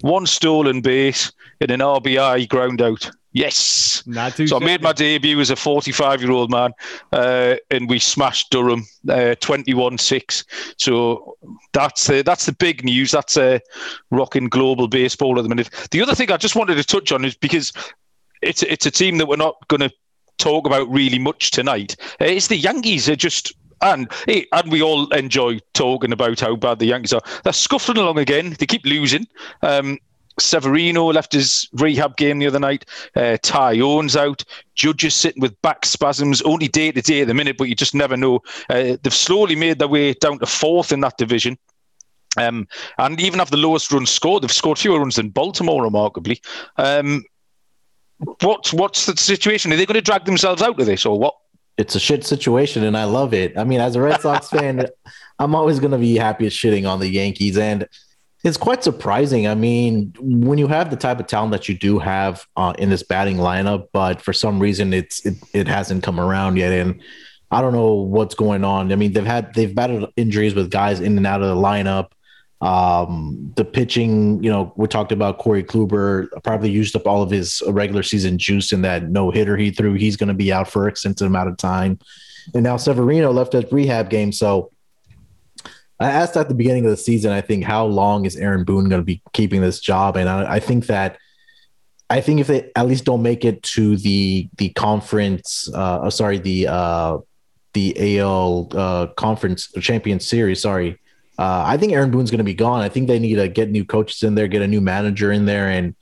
one 0.00 0.26
stolen 0.26 0.80
base, 0.80 1.30
and 1.60 1.70
an 1.70 1.80
RBI 1.80 2.48
ground 2.48 2.80
out. 2.80 3.10
Yes. 3.38 4.02
Not 4.04 4.34
too. 4.34 4.48
So 4.48 4.56
I 4.56 4.64
made 4.64 4.82
my 4.82 4.92
debut 4.92 5.38
as 5.38 5.50
a 5.50 5.54
45 5.54 6.22
year 6.22 6.32
old 6.32 6.50
man, 6.50 6.72
uh, 7.12 7.54
and 7.70 7.88
we 7.88 8.00
smashed 8.00 8.50
Durham 8.50 8.84
21 9.06 9.98
6. 9.98 10.44
So 10.76 11.36
that's 11.72 12.08
the, 12.08 12.22
that's 12.22 12.46
the 12.46 12.52
big 12.52 12.84
news. 12.84 13.12
That's 13.12 13.36
uh, 13.36 13.60
rocking 14.10 14.48
global 14.48 14.88
baseball 14.88 15.38
at 15.38 15.42
the 15.42 15.48
minute. 15.48 15.70
The 15.92 16.02
other 16.02 16.16
thing 16.16 16.32
I 16.32 16.36
just 16.36 16.56
wanted 16.56 16.74
to 16.78 16.84
touch 16.84 17.12
on 17.12 17.24
is 17.24 17.36
because 17.36 17.72
it's, 18.42 18.64
it's 18.64 18.86
a 18.86 18.90
team 18.90 19.18
that 19.18 19.28
we're 19.28 19.36
not 19.36 19.68
going 19.68 19.82
to 19.82 19.92
talk 20.38 20.66
about 20.66 20.90
really 20.90 21.20
much 21.20 21.52
tonight. 21.52 21.94
Uh, 22.20 22.24
it's 22.24 22.48
the 22.48 22.56
Yankees 22.56 23.08
are 23.08 23.16
just. 23.16 23.52
And 23.80 24.10
hey, 24.26 24.44
and 24.50 24.72
we 24.72 24.82
all 24.82 25.06
enjoy 25.12 25.60
talking 25.74 26.10
about 26.10 26.40
how 26.40 26.56
bad 26.56 26.80
the 26.80 26.86
Yankees 26.86 27.12
are. 27.12 27.22
They're 27.44 27.52
scuffling 27.52 27.98
along 27.98 28.18
again. 28.18 28.56
They 28.58 28.66
keep 28.66 28.84
losing. 28.84 29.28
Um, 29.62 29.98
Severino 30.40 31.06
left 31.06 31.32
his 31.32 31.68
rehab 31.72 32.16
game 32.16 32.38
the 32.38 32.46
other 32.46 32.58
night. 32.58 32.84
Uh, 33.14 33.36
Ty 33.42 33.80
Owens 33.80 34.16
out. 34.16 34.44
Judge 34.74 35.04
is 35.04 35.14
sitting 35.14 35.40
with 35.40 35.60
back 35.62 35.84
spasms, 35.84 36.42
only 36.42 36.68
day 36.68 36.92
to 36.92 37.02
day 37.02 37.22
at 37.22 37.28
the 37.28 37.34
minute, 37.34 37.56
but 37.58 37.68
you 37.68 37.74
just 37.74 37.94
never 37.94 38.16
know. 38.16 38.40
Uh, 38.68 38.96
they've 39.02 39.12
slowly 39.14 39.56
made 39.56 39.78
their 39.78 39.88
way 39.88 40.12
down 40.14 40.38
to 40.38 40.46
fourth 40.46 40.92
in 40.92 41.00
that 41.00 41.18
division. 41.18 41.58
Um, 42.36 42.68
and 42.98 43.20
even 43.20 43.38
have 43.38 43.50
the 43.50 43.56
lowest 43.56 43.90
runs 43.90 44.10
scored. 44.10 44.42
They've 44.42 44.52
scored 44.52 44.78
fewer 44.78 45.00
runs 45.00 45.16
than 45.16 45.30
Baltimore, 45.30 45.82
remarkably. 45.82 46.40
Um, 46.76 47.24
what's 48.40 48.72
what's 48.72 49.06
the 49.06 49.16
situation? 49.16 49.72
Are 49.72 49.76
they 49.76 49.86
going 49.86 49.94
to 49.94 50.00
drag 50.00 50.24
themselves 50.24 50.62
out 50.62 50.78
of 50.78 50.86
this, 50.86 51.04
or 51.04 51.18
what? 51.18 51.34
It's 51.78 51.94
a 51.94 52.00
shit 52.00 52.24
situation, 52.24 52.84
and 52.84 52.96
I 52.96 53.04
love 53.04 53.32
it. 53.32 53.56
I 53.56 53.64
mean, 53.64 53.80
as 53.80 53.96
a 53.96 54.02
Red 54.02 54.20
Sox 54.20 54.50
fan, 54.50 54.86
I'm 55.38 55.54
always 55.54 55.78
going 55.78 55.92
to 55.92 55.98
be 55.98 56.16
happy 56.16 56.46
as 56.46 56.52
shitting 56.52 56.88
on 56.88 57.00
the 57.00 57.08
Yankees, 57.08 57.56
and 57.56 57.88
it's 58.44 58.56
quite 58.56 58.84
surprising. 58.84 59.48
I 59.48 59.54
mean, 59.54 60.14
when 60.20 60.58
you 60.58 60.68
have 60.68 60.90
the 60.90 60.96
type 60.96 61.18
of 61.18 61.26
talent 61.26 61.52
that 61.52 61.68
you 61.68 61.76
do 61.76 61.98
have 61.98 62.46
uh, 62.56 62.72
in 62.78 62.88
this 62.88 63.02
batting 63.02 63.36
lineup, 63.36 63.88
but 63.92 64.22
for 64.22 64.32
some 64.32 64.60
reason 64.60 64.92
it's 64.92 65.24
it, 65.26 65.34
it 65.52 65.68
hasn't 65.68 66.04
come 66.04 66.20
around 66.20 66.56
yet, 66.56 66.72
and 66.72 67.00
I 67.50 67.60
don't 67.60 67.72
know 67.72 67.94
what's 67.94 68.34
going 68.34 68.62
on. 68.62 68.92
I 68.92 68.96
mean, 68.96 69.12
they've 69.12 69.24
had 69.26 69.54
they've 69.54 69.74
battled 69.74 70.12
injuries 70.16 70.54
with 70.54 70.70
guys 70.70 71.00
in 71.00 71.16
and 71.16 71.26
out 71.26 71.42
of 71.42 71.48
the 71.48 71.60
lineup. 71.60 72.10
Um, 72.60 73.52
the 73.56 73.64
pitching, 73.64 74.42
you 74.42 74.50
know, 74.50 74.72
we 74.76 74.88
talked 74.88 75.12
about 75.12 75.38
Corey 75.38 75.62
Kluber 75.62 76.26
probably 76.42 76.70
used 76.70 76.96
up 76.96 77.06
all 77.06 77.22
of 77.22 77.30
his 77.30 77.62
regular 77.68 78.02
season 78.02 78.36
juice 78.36 78.72
in 78.72 78.82
that 78.82 79.10
no 79.10 79.30
hitter 79.30 79.56
he 79.56 79.70
threw. 79.70 79.94
He's 79.94 80.16
going 80.16 80.28
to 80.28 80.34
be 80.34 80.52
out 80.52 80.68
for 80.68 80.84
an 80.84 80.90
extensive 80.90 81.26
amount 81.26 81.50
of 81.50 81.56
time. 81.56 82.00
And 82.54 82.64
now 82.64 82.76
Severino 82.76 83.32
left 83.32 83.54
at 83.54 83.72
rehab 83.72 84.10
game. 84.10 84.32
So 84.32 84.72
I 86.00 86.10
asked 86.10 86.36
at 86.36 86.48
the 86.48 86.54
beginning 86.54 86.84
of 86.84 86.90
the 86.90 86.96
season, 86.96 87.32
I 87.32 87.40
think, 87.40 87.64
how 87.64 87.84
long 87.84 88.24
is 88.24 88.36
Aaron 88.36 88.64
Boone 88.64 88.88
going 88.88 89.00
to 89.00 89.04
be 89.04 89.20
keeping 89.32 89.60
this 89.60 89.80
job? 89.80 90.16
And 90.16 90.28
I, 90.28 90.54
I 90.54 90.60
think 90.60 90.86
that 90.86 91.18
I 92.10 92.20
think 92.20 92.40
if 92.40 92.46
they 92.46 92.70
at 92.74 92.86
least 92.86 93.04
don't 93.04 93.22
make 93.22 93.44
it 93.44 93.62
to 93.74 93.96
the 93.96 94.48
the 94.56 94.70
conference, 94.70 95.68
uh, 95.74 96.00
oh, 96.02 96.10
sorry, 96.10 96.38
the 96.38 96.68
uh, 96.68 97.18
the 97.74 98.18
AL 98.18 98.70
uh, 98.72 99.06
conference 99.16 99.70
champion 99.80 100.20
series, 100.20 100.62
sorry, 100.62 100.98
uh, 101.38 101.64
I 101.66 101.76
think 101.76 101.92
Aaron 101.92 102.10
Boone's 102.10 102.30
going 102.30 102.38
to 102.38 102.44
be 102.44 102.54
gone. 102.54 102.80
I 102.80 102.88
think 102.88 103.08
they 103.08 103.18
need 103.18 103.36
to 103.36 103.48
get 103.48 103.70
new 103.70 103.84
coaches 103.84 104.22
in 104.22 104.34
there, 104.34 104.48
get 104.48 104.62
a 104.62 104.66
new 104.66 104.80
manager 104.80 105.32
in 105.32 105.44
there, 105.44 105.68
and 105.68 105.94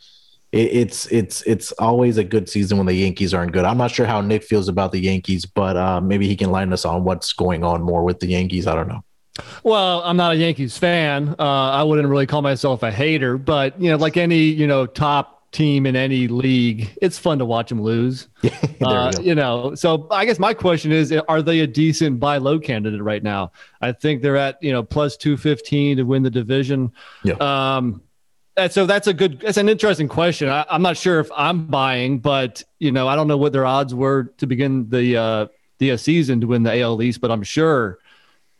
it, 0.53 0.73
it's 0.73 1.07
it's 1.07 1.43
it's 1.43 1.73
always 1.73 2.19
a 2.19 2.25
good 2.25 2.49
season 2.49 2.79
when 2.79 2.87
the 2.87 2.95
Yankees 2.95 3.35
aren't 3.35 3.53
good. 3.53 3.65
I'm 3.65 3.79
not 3.79 3.91
sure 3.91 4.07
how 4.07 4.21
Nick 4.21 4.45
feels 4.45 4.69
about 4.69 4.93
the 4.93 5.01
Yankees, 5.01 5.45
but 5.45 5.77
uh, 5.77 6.01
maybe 6.01 6.29
he 6.29 6.37
can 6.37 6.51
line 6.51 6.73
us 6.73 6.85
on 6.85 7.03
what's 7.03 7.33
going 7.33 7.65
on 7.65 7.83
more 7.83 8.05
with 8.05 8.21
the 8.21 8.29
Yankees. 8.29 8.67
I 8.69 8.77
don't 8.77 8.89
know. 8.89 9.03
Well, 9.63 10.03
I'm 10.03 10.17
not 10.17 10.33
a 10.33 10.37
Yankees 10.37 10.77
fan. 10.79 11.35
Uh, 11.39 11.43
I 11.43 11.83
wouldn't 11.83 12.09
really 12.09 12.27
call 12.27 12.43
myself 12.43 12.83
a 12.83 12.91
hater, 12.91 13.37
but 13.37 13.81
you 13.81 13.91
know, 13.91 13.97
like 13.97 14.17
any 14.17 14.45
you 14.45 14.67
know 14.67 14.87
top 14.87 15.51
team 15.53 15.87
in 15.87 15.97
any 15.97 16.29
league, 16.29 16.91
it's 17.01 17.19
fun 17.19 17.39
to 17.39 17.45
watch 17.45 17.69
them 17.69 17.83
lose. 17.83 18.29
Uh, 18.83 19.11
you 19.23 19.35
know, 19.35 19.75
so 19.75 20.07
I 20.11 20.27
guess 20.27 20.39
my 20.39 20.53
question 20.53 20.93
is: 20.93 21.11
Are 21.11 21.41
they 21.41 21.61
a 21.61 21.67
decent 21.67 22.21
buy 22.21 22.37
low 22.37 22.59
candidate 22.59 23.03
right 23.03 23.23
now? 23.23 23.51
I 23.81 23.93
think 23.93 24.21
they're 24.21 24.37
at 24.37 24.63
you 24.63 24.71
know 24.71 24.83
plus 24.83 25.17
two 25.17 25.39
fifteen 25.39 25.97
to 25.97 26.03
win 26.03 26.23
the 26.23 26.31
division. 26.31 26.93
Yeah. 27.25 27.35
Um, 27.37 28.03
and 28.59 28.71
so 28.71 28.85
that's 28.85 29.07
a 29.07 29.15
good, 29.15 29.41
that's 29.41 29.57
an 29.57 29.71
interesting 29.71 30.09
question. 30.09 30.51
I, 30.51 30.67
I'm 30.71 30.83
not 30.83 30.99
sure 30.99 31.21
if 31.21 31.31
I'm 31.35 31.67
buying, 31.67 32.19
but 32.19 32.63
you 32.79 32.93
know, 32.93 33.09
I 33.09 33.17
don't 33.17 33.29
know 33.29 33.39
what 33.39 33.55
their 33.55 33.65
odds 33.65 33.95
were 33.95 34.25
to 34.37 34.47
begin 34.47 34.91
the 34.91 35.17
uh, 35.17 35.47
the 35.79 35.97
season 35.97 36.43
to 36.43 36.47
win 36.47 36.63
the 36.63 36.81
AL 36.81 37.03
East, 37.03 37.23
but 37.23 37.31
I'm 37.31 37.43
sure 37.43 37.99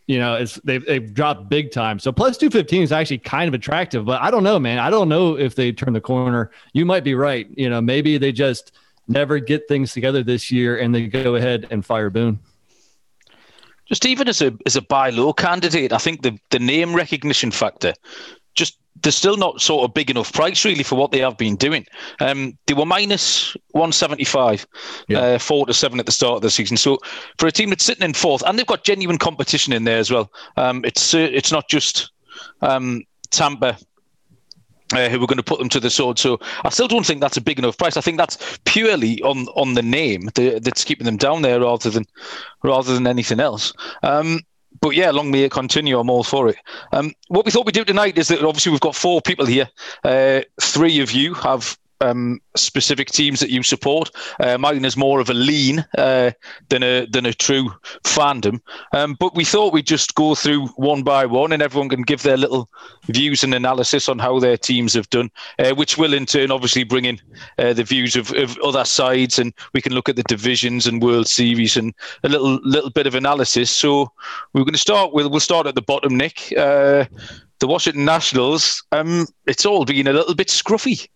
you 0.07 0.19
know, 0.19 0.37
it's 0.37 0.55
they've 0.65 0.85
they've 0.87 1.13
dropped 1.13 1.49
big 1.49 1.73
time. 1.73 1.99
So 1.99 2.13
plus 2.13 2.39
two 2.39 2.51
fifteen 2.51 2.83
is 2.83 2.93
actually 2.93 3.19
kind 3.19 3.49
of 3.49 3.55
attractive, 3.55 4.05
but 4.05 4.23
I 4.23 4.31
don't 4.31 4.45
know, 4.45 4.59
man. 4.59 4.79
I 4.79 4.89
don't 4.91 5.09
know 5.09 5.37
if 5.37 5.55
they 5.55 5.73
turn 5.73 5.93
the 5.93 6.01
corner. 6.01 6.51
You 6.73 6.87
might 6.87 7.05
be 7.05 7.15
right. 7.15 7.49
You 7.57 7.69
know, 7.69 7.81
maybe 7.81 8.17
they 8.17 8.33
just 8.33 8.73
never 9.09 9.39
get 9.39 9.69
things 9.69 9.93
together 9.93 10.23
this 10.23 10.51
year 10.51 10.79
and 10.79 10.95
they 10.95 11.07
go 11.07 11.35
ahead 11.35 11.67
and 11.71 11.85
fire 11.85 12.11
Boone. 12.11 12.39
Just 13.87 14.07
even 14.07 14.29
as 14.29 14.43
a 14.43 14.57
as 14.65 14.77
a 14.77 14.83
buy 14.83 15.11
low 15.11 15.33
candidate, 15.33 15.93
I 15.93 15.99
think 15.99 16.23
the 16.23 16.39
the 16.51 16.59
name 16.59 16.95
recognition 16.95 17.51
factor 17.51 17.95
they're 19.03 19.13
still 19.13 19.37
not 19.37 19.61
sort 19.61 19.85
of 19.85 19.95
big 19.95 20.11
enough 20.11 20.33
price 20.33 20.65
really 20.65 20.83
for 20.83 20.97
what 20.97 21.11
they 21.11 21.19
have 21.21 21.37
been 21.37 21.57
doing. 21.57 21.87
Um, 22.21 22.57
they 22.67 22.75
were 22.75 22.87
minus 22.87 23.55
175, 23.73 24.67
yeah. 25.09 25.19
uh, 25.19 25.39
four 25.39 25.67
to 25.67 25.75
seven 25.75 25.99
at 26.01 26.07
the 26.07 26.13
start 26.13 26.37
of 26.37 26.43
the 26.43 26.51
season. 26.51 26.77
So 26.77 26.99
for 27.39 27.47
a 27.47 27.53
team 27.53 27.71
that's 27.71 27.85
sitting 27.85 28.05
in 28.05 28.15
fourth, 28.15 28.43
and 28.47 28.59
they've 28.59 28.67
got 28.67 28.85
genuine 28.85 29.19
competition 29.19 29.73
in 29.73 29.85
there 29.85 29.99
as 29.99 30.11
well. 30.11 30.31
Um, 30.57 30.85
it's 30.85 31.15
uh, 31.15 31.19
it's 31.19 31.53
not 31.53 31.69
just 31.69 32.11
um, 32.63 33.03
Tampa. 33.31 33.79
Uh, 34.95 35.09
who 35.09 35.19
were 35.19 35.27
going 35.27 35.37
to 35.37 35.43
put 35.43 35.59
them 35.59 35.69
to 35.69 35.81
the 35.81 35.91
sword? 35.91 36.17
So 36.17 36.39
I 36.63 36.69
still 36.69 36.87
don't 36.87 37.05
think 37.05 37.21
that's 37.21 37.37
a 37.37 37.41
big 37.41 37.59
enough 37.59 37.77
price. 37.77 37.97
I 37.97 38.01
think 38.01 38.19
that's 38.19 38.57
purely 38.67 39.21
on 39.23 39.49
on 39.57 39.75
the 39.75 39.83
name 39.83 40.31
that's 40.37 40.85
keeping 40.85 41.07
them 41.07 41.17
down 41.17 41.43
there 41.43 41.61
rather 41.61 41.91
than 41.91 42.05
rather 42.63 42.95
than 42.95 43.09
anything 43.09 43.41
else. 43.41 43.73
Um, 44.05 44.43
but 44.81 44.91
yeah, 44.91 45.11
long 45.11 45.31
may 45.31 45.45
it 45.45 45.53
continue. 45.53 45.99
I'm 45.99 46.11
all 46.11 46.25
for 46.25 46.49
it. 46.49 46.57
Um, 46.93 47.13
what 47.29 47.45
we 47.45 47.51
thought 47.51 47.67
we'd 47.67 47.75
do 47.75 47.85
tonight 47.85 48.19
is 48.19 48.29
that 48.29 48.43
obviously 48.43 48.73
we've 48.73 48.81
got 48.81 48.95
four 48.95 49.21
people 49.21 49.47
here. 49.47 49.69
Uh, 50.05 50.41
three 50.61 51.01
of 51.01 51.13
you 51.13 51.35
have 51.35 51.79
um, 52.01 52.41
specific 52.57 53.11
teams 53.11 53.41
that 53.41 53.51
you 53.51 53.63
support. 53.63 54.11
Uh, 54.41 54.59
mine 54.59 54.85
is 54.85 54.97
more 54.97 55.21
of 55.21 55.31
a 55.31 55.35
lean 55.35 55.85
uh, 55.99 56.31
than 56.69 56.83
a 56.83 57.07
than 57.07 57.27
a 57.27 57.33
true 57.33 57.71
fandom. 58.05 58.61
Um, 58.93 59.17
but 59.19 59.35
we 59.35 59.45
thought 59.45 59.73
we'd 59.73 59.87
just 59.87 60.15
go 60.15 60.35
through 60.35 60.67
one 60.77 61.03
by 61.03 61.27
one, 61.27 61.53
and 61.53 61.63
everyone 61.63 61.89
can 61.89 62.03
give 62.03 62.23
their 62.23 62.37
little 62.37 62.69
views 63.05 63.43
and 63.45 63.55
analysis 63.55 64.09
on 64.09 64.19
how 64.19 64.39
their 64.39 64.57
teams 64.57 64.95
have 64.95 65.09
done, 65.11 65.31
uh, 65.59 65.75
which 65.75 65.99
will 65.99 66.15
in 66.15 66.27
turn 66.27 66.51
obviously 66.51 66.85
bring 66.85 67.05
in 67.05 67.21
uh, 67.59 67.73
the 67.73 67.85
views 67.85 68.17
of, 68.17 68.33
of 68.35 68.59
other 68.59 68.85
sides, 68.85 69.39
and 69.39 69.53
we 69.73 69.83
can 69.83 69.93
look 69.93 70.09
at 70.09 70.17
the 70.17 70.23
divisions 70.25 70.87
and 70.87 71.03
World 71.03 71.29
Series 71.29 71.77
and 71.77 71.95
a 72.25 72.29
little 72.29 72.61
little 72.63 72.91
bit 72.91 73.07
of 73.07 73.15
analysis. 73.15 73.71
So 73.71 74.13
we're 74.53 74.65
going 74.65 74.73
to 74.73 74.79
start 74.79 75.13
with 75.13 75.27
we'll 75.27 75.41
start 75.41 75.67
at 75.67 75.75
the 75.75 75.83
bottom, 75.83 76.17
Nick. 76.17 76.53
Uh, 76.57 77.05
the 77.59 77.67
Washington 77.67 78.05
Nationals. 78.05 78.85
Um, 78.93 79.27
it's 79.47 79.65
all 79.65 79.85
been 79.85 80.07
a 80.07 80.13
little 80.13 80.35
bit 80.35 80.49
scruffy. 80.49 81.09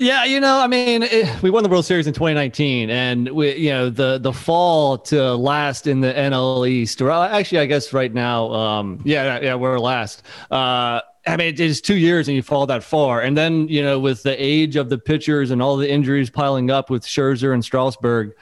Yeah, 0.00 0.24
you 0.24 0.40
know, 0.40 0.58
I 0.58 0.66
mean, 0.66 1.02
it, 1.02 1.42
we 1.42 1.50
won 1.50 1.62
the 1.62 1.68
World 1.68 1.84
Series 1.84 2.06
in 2.06 2.14
2019, 2.14 2.88
and 2.88 3.28
we, 3.28 3.54
you 3.56 3.68
know, 3.68 3.90
the 3.90 4.16
the 4.16 4.32
fall 4.32 4.96
to 4.96 5.34
last 5.34 5.86
in 5.86 6.00
the 6.00 6.10
NL 6.10 6.66
East, 6.66 7.02
or 7.02 7.10
actually, 7.10 7.58
I 7.58 7.66
guess 7.66 7.92
right 7.92 8.10
now, 8.10 8.50
um, 8.50 9.02
yeah, 9.04 9.38
yeah, 9.42 9.56
we're 9.56 9.78
last. 9.78 10.22
Uh, 10.50 11.02
I 11.26 11.36
mean, 11.36 11.54
it's 11.58 11.82
two 11.82 11.98
years 11.98 12.28
and 12.28 12.34
you 12.34 12.42
fall 12.42 12.64
that 12.64 12.82
far, 12.82 13.20
and 13.20 13.36
then 13.36 13.68
you 13.68 13.82
know, 13.82 14.00
with 14.00 14.22
the 14.22 14.42
age 14.42 14.76
of 14.76 14.88
the 14.88 14.96
pitchers 14.96 15.50
and 15.50 15.60
all 15.60 15.76
the 15.76 15.90
injuries 15.90 16.30
piling 16.30 16.70
up 16.70 16.88
with 16.88 17.04
Scherzer 17.04 17.52
and 17.52 17.62
Strasburg, 17.62 18.32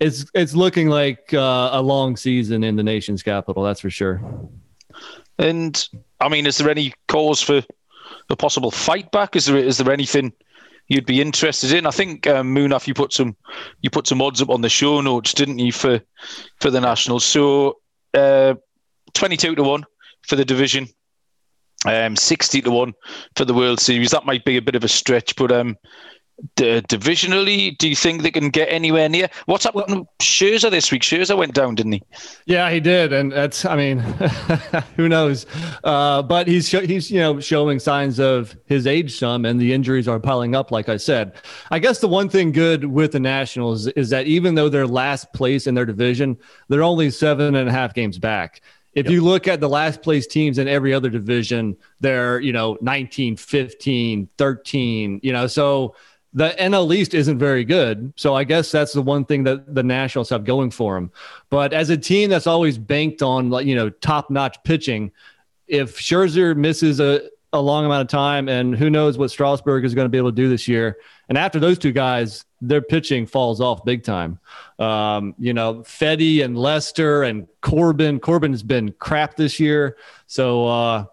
it's 0.00 0.26
it's 0.34 0.56
looking 0.56 0.88
like 0.88 1.32
uh, 1.32 1.70
a 1.74 1.80
long 1.80 2.16
season 2.16 2.64
in 2.64 2.74
the 2.74 2.82
nation's 2.82 3.22
capital. 3.22 3.62
That's 3.62 3.82
for 3.82 3.90
sure. 3.90 4.20
And 5.38 5.88
I 6.20 6.28
mean, 6.28 6.44
is 6.44 6.58
there 6.58 6.68
any 6.68 6.92
cause 7.06 7.40
for 7.40 7.62
a 8.30 8.34
possible 8.34 8.72
fight 8.72 9.12
back? 9.12 9.36
Is 9.36 9.46
there 9.46 9.56
is 9.56 9.78
there 9.78 9.92
anything? 9.92 10.32
You'd 10.88 11.06
be 11.06 11.20
interested 11.20 11.72
in. 11.72 11.86
I 11.86 11.90
think 11.90 12.26
um, 12.26 12.54
Munaf, 12.54 12.86
you 12.86 12.94
put 12.94 13.12
some 13.12 13.36
you 13.80 13.90
put 13.90 14.06
some 14.06 14.20
odds 14.20 14.42
up 14.42 14.50
on 14.50 14.62
the 14.62 14.68
show 14.68 15.00
notes, 15.00 15.34
didn't 15.34 15.58
you, 15.58 15.72
for 15.72 16.00
for 16.60 16.70
the 16.70 16.80
Nationals? 16.80 17.24
So 17.24 17.78
uh, 18.14 18.54
twenty 19.14 19.36
two 19.36 19.54
to 19.54 19.62
one 19.62 19.84
for 20.22 20.36
the 20.36 20.44
division, 20.44 20.88
um, 21.86 22.16
sixty 22.16 22.60
to 22.62 22.70
one 22.70 22.94
for 23.36 23.44
the 23.44 23.54
World 23.54 23.80
Series. 23.80 24.10
That 24.10 24.26
might 24.26 24.44
be 24.44 24.56
a 24.56 24.62
bit 24.62 24.74
of 24.74 24.84
a 24.84 24.88
stretch, 24.88 25.36
but 25.36 25.52
um, 25.52 25.76
divisionally, 26.56 27.76
do 27.78 27.88
you 27.88 27.96
think 27.96 28.22
they 28.22 28.30
can 28.30 28.50
get 28.50 28.66
anywhere 28.66 29.08
near? 29.08 29.28
What's 29.46 29.64
happened 29.64 29.84
well, 29.88 30.12
Scherzer 30.20 30.70
this 30.70 30.90
week? 30.92 31.02
Scherzer 31.02 31.36
went 31.36 31.54
down, 31.54 31.74
didn't 31.74 31.92
he? 31.92 32.02
Yeah, 32.46 32.70
he 32.70 32.80
did, 32.80 33.12
and 33.12 33.32
that's 33.32 33.64
I 33.64 33.76
mean, 33.76 33.98
who 34.96 35.08
knows? 35.08 35.46
Uh, 35.82 36.22
but 36.22 36.46
he's 36.46 36.70
he's 36.70 37.10
you 37.10 37.20
know 37.20 37.40
showing 37.40 37.78
signs 37.78 38.20
of 38.20 38.56
his 38.66 38.86
age 38.86 39.18
some, 39.18 39.44
and 39.44 39.60
the 39.60 39.72
injuries 39.72 40.06
are 40.06 40.20
piling 40.20 40.54
up. 40.54 40.70
Like 40.70 40.88
I 40.88 40.96
said, 40.96 41.34
I 41.70 41.78
guess 41.78 41.98
the 41.98 42.08
one 42.08 42.28
thing 42.28 42.52
good 42.52 42.84
with 42.84 43.12
the 43.12 43.20
Nationals 43.20 43.88
is 43.88 44.10
that 44.10 44.26
even 44.26 44.54
though 44.54 44.68
they're 44.68 44.86
last 44.86 45.32
place 45.32 45.66
in 45.66 45.74
their 45.74 45.86
division, 45.86 46.36
they're 46.68 46.82
only 46.82 47.10
seven 47.10 47.56
and 47.56 47.68
a 47.68 47.72
half 47.72 47.94
games 47.94 48.18
back. 48.18 48.62
If 48.94 49.06
yep. 49.06 49.12
you 49.12 49.22
look 49.22 49.46
at 49.46 49.60
the 49.60 49.68
last 49.68 50.02
place 50.02 50.26
teams 50.26 50.58
in 50.58 50.66
every 50.66 50.92
other 50.92 51.10
division, 51.10 51.76
they're, 52.00 52.40
you 52.40 52.52
know, 52.52 52.78
19, 52.80 53.36
15, 53.36 54.28
13, 54.38 55.20
you 55.22 55.32
know, 55.32 55.46
so 55.46 55.94
the 56.38 56.54
NL 56.56 56.94
East 56.94 57.14
isn't 57.14 57.38
very 57.38 57.64
good. 57.64 58.12
So 58.14 58.36
I 58.36 58.44
guess 58.44 58.70
that's 58.70 58.92
the 58.92 59.02
one 59.02 59.24
thing 59.24 59.42
that 59.42 59.74
the 59.74 59.82
Nationals 59.82 60.30
have 60.30 60.44
going 60.44 60.70
for 60.70 60.94
them. 60.94 61.10
But 61.50 61.72
as 61.72 61.90
a 61.90 61.96
team 61.96 62.30
that's 62.30 62.46
always 62.46 62.78
banked 62.78 63.22
on 63.22 63.52
you 63.66 63.74
know 63.74 63.90
top 63.90 64.30
notch 64.30 64.56
pitching, 64.62 65.10
if 65.66 65.98
Scherzer 65.98 66.56
misses 66.56 67.00
a, 67.00 67.28
a 67.52 67.60
long 67.60 67.84
amount 67.84 68.02
of 68.02 68.08
time, 68.08 68.48
and 68.48 68.76
who 68.76 68.88
knows 68.88 69.18
what 69.18 69.32
Strasburg 69.32 69.84
is 69.84 69.94
going 69.94 70.04
to 70.04 70.08
be 70.08 70.16
able 70.16 70.30
to 70.30 70.36
do 70.36 70.48
this 70.48 70.68
year, 70.68 70.98
and 71.28 71.36
after 71.36 71.58
those 71.58 71.76
two 71.76 71.90
guys, 71.90 72.44
their 72.60 72.82
pitching 72.82 73.26
falls 73.26 73.60
off 73.60 73.84
big 73.84 74.04
time. 74.04 74.38
Um, 74.78 75.34
you 75.40 75.52
know, 75.52 75.80
Fedde 75.80 76.44
and 76.44 76.56
Lester 76.56 77.24
and 77.24 77.48
Corbin. 77.62 78.20
Corbin 78.20 78.52
has 78.52 78.62
been 78.62 78.92
crap 79.00 79.34
this 79.34 79.58
year. 79.58 79.96
So 80.28 80.68
uh, 80.68 81.04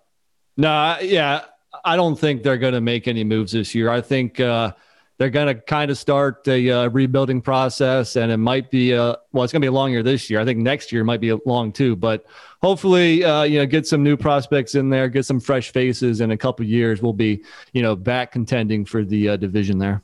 no, 0.56 0.68
nah, 0.68 1.00
yeah. 1.00 1.46
I 1.84 1.96
don't 1.96 2.18
think 2.18 2.44
they're 2.44 2.58
going 2.58 2.74
to 2.74 2.82
make 2.82 3.08
any 3.08 3.24
moves 3.24 3.52
this 3.52 3.76
year. 3.76 3.90
I 3.90 4.02
think 4.02 4.40
uh, 4.40 4.74
they're 5.18 5.30
going 5.30 5.48
to 5.48 5.56
kind 5.56 5.90
of 5.90 5.98
start 5.98 6.46
a 6.48 6.70
uh, 6.70 6.90
rebuilding 6.90 7.42
process, 7.42 8.16
and 8.16 8.32
it 8.32 8.38
might 8.38 8.70
be 8.70 8.92
a 8.92 9.18
well, 9.32 9.44
it's 9.44 9.54
going 9.54 9.62
to 9.62 9.66
be 9.66 9.68
a 9.68 9.72
long 9.72 9.92
year 9.92 10.04
this 10.04 10.30
year. 10.30 10.40
I 10.40 10.46
think 10.46 10.60
next 10.60 10.92
year 10.92 11.04
might 11.04 11.22
be 11.22 11.32
long 11.46 11.72
too, 11.72 11.96
but 11.96 12.26
hopefully, 12.62 13.24
uh, 13.24 13.44
you 13.44 13.60
know, 13.60 13.66
get 13.66 13.88
some 13.88 14.04
new 14.04 14.18
prospects 14.18 14.76
in 14.76 14.90
there, 14.90 15.08
get 15.08 15.26
some 15.26 15.40
fresh 15.40 15.72
faces, 15.72 16.20
in 16.20 16.32
a 16.32 16.38
couple 16.38 16.66
years 16.66 17.02
we'll 17.02 17.14
be, 17.14 17.44
you 17.72 17.82
know, 17.82 17.96
back 17.96 18.32
contending 18.32 18.84
for 18.84 19.06
the 19.06 19.30
uh, 19.30 19.38
division 19.38 19.78
there. 19.78 20.02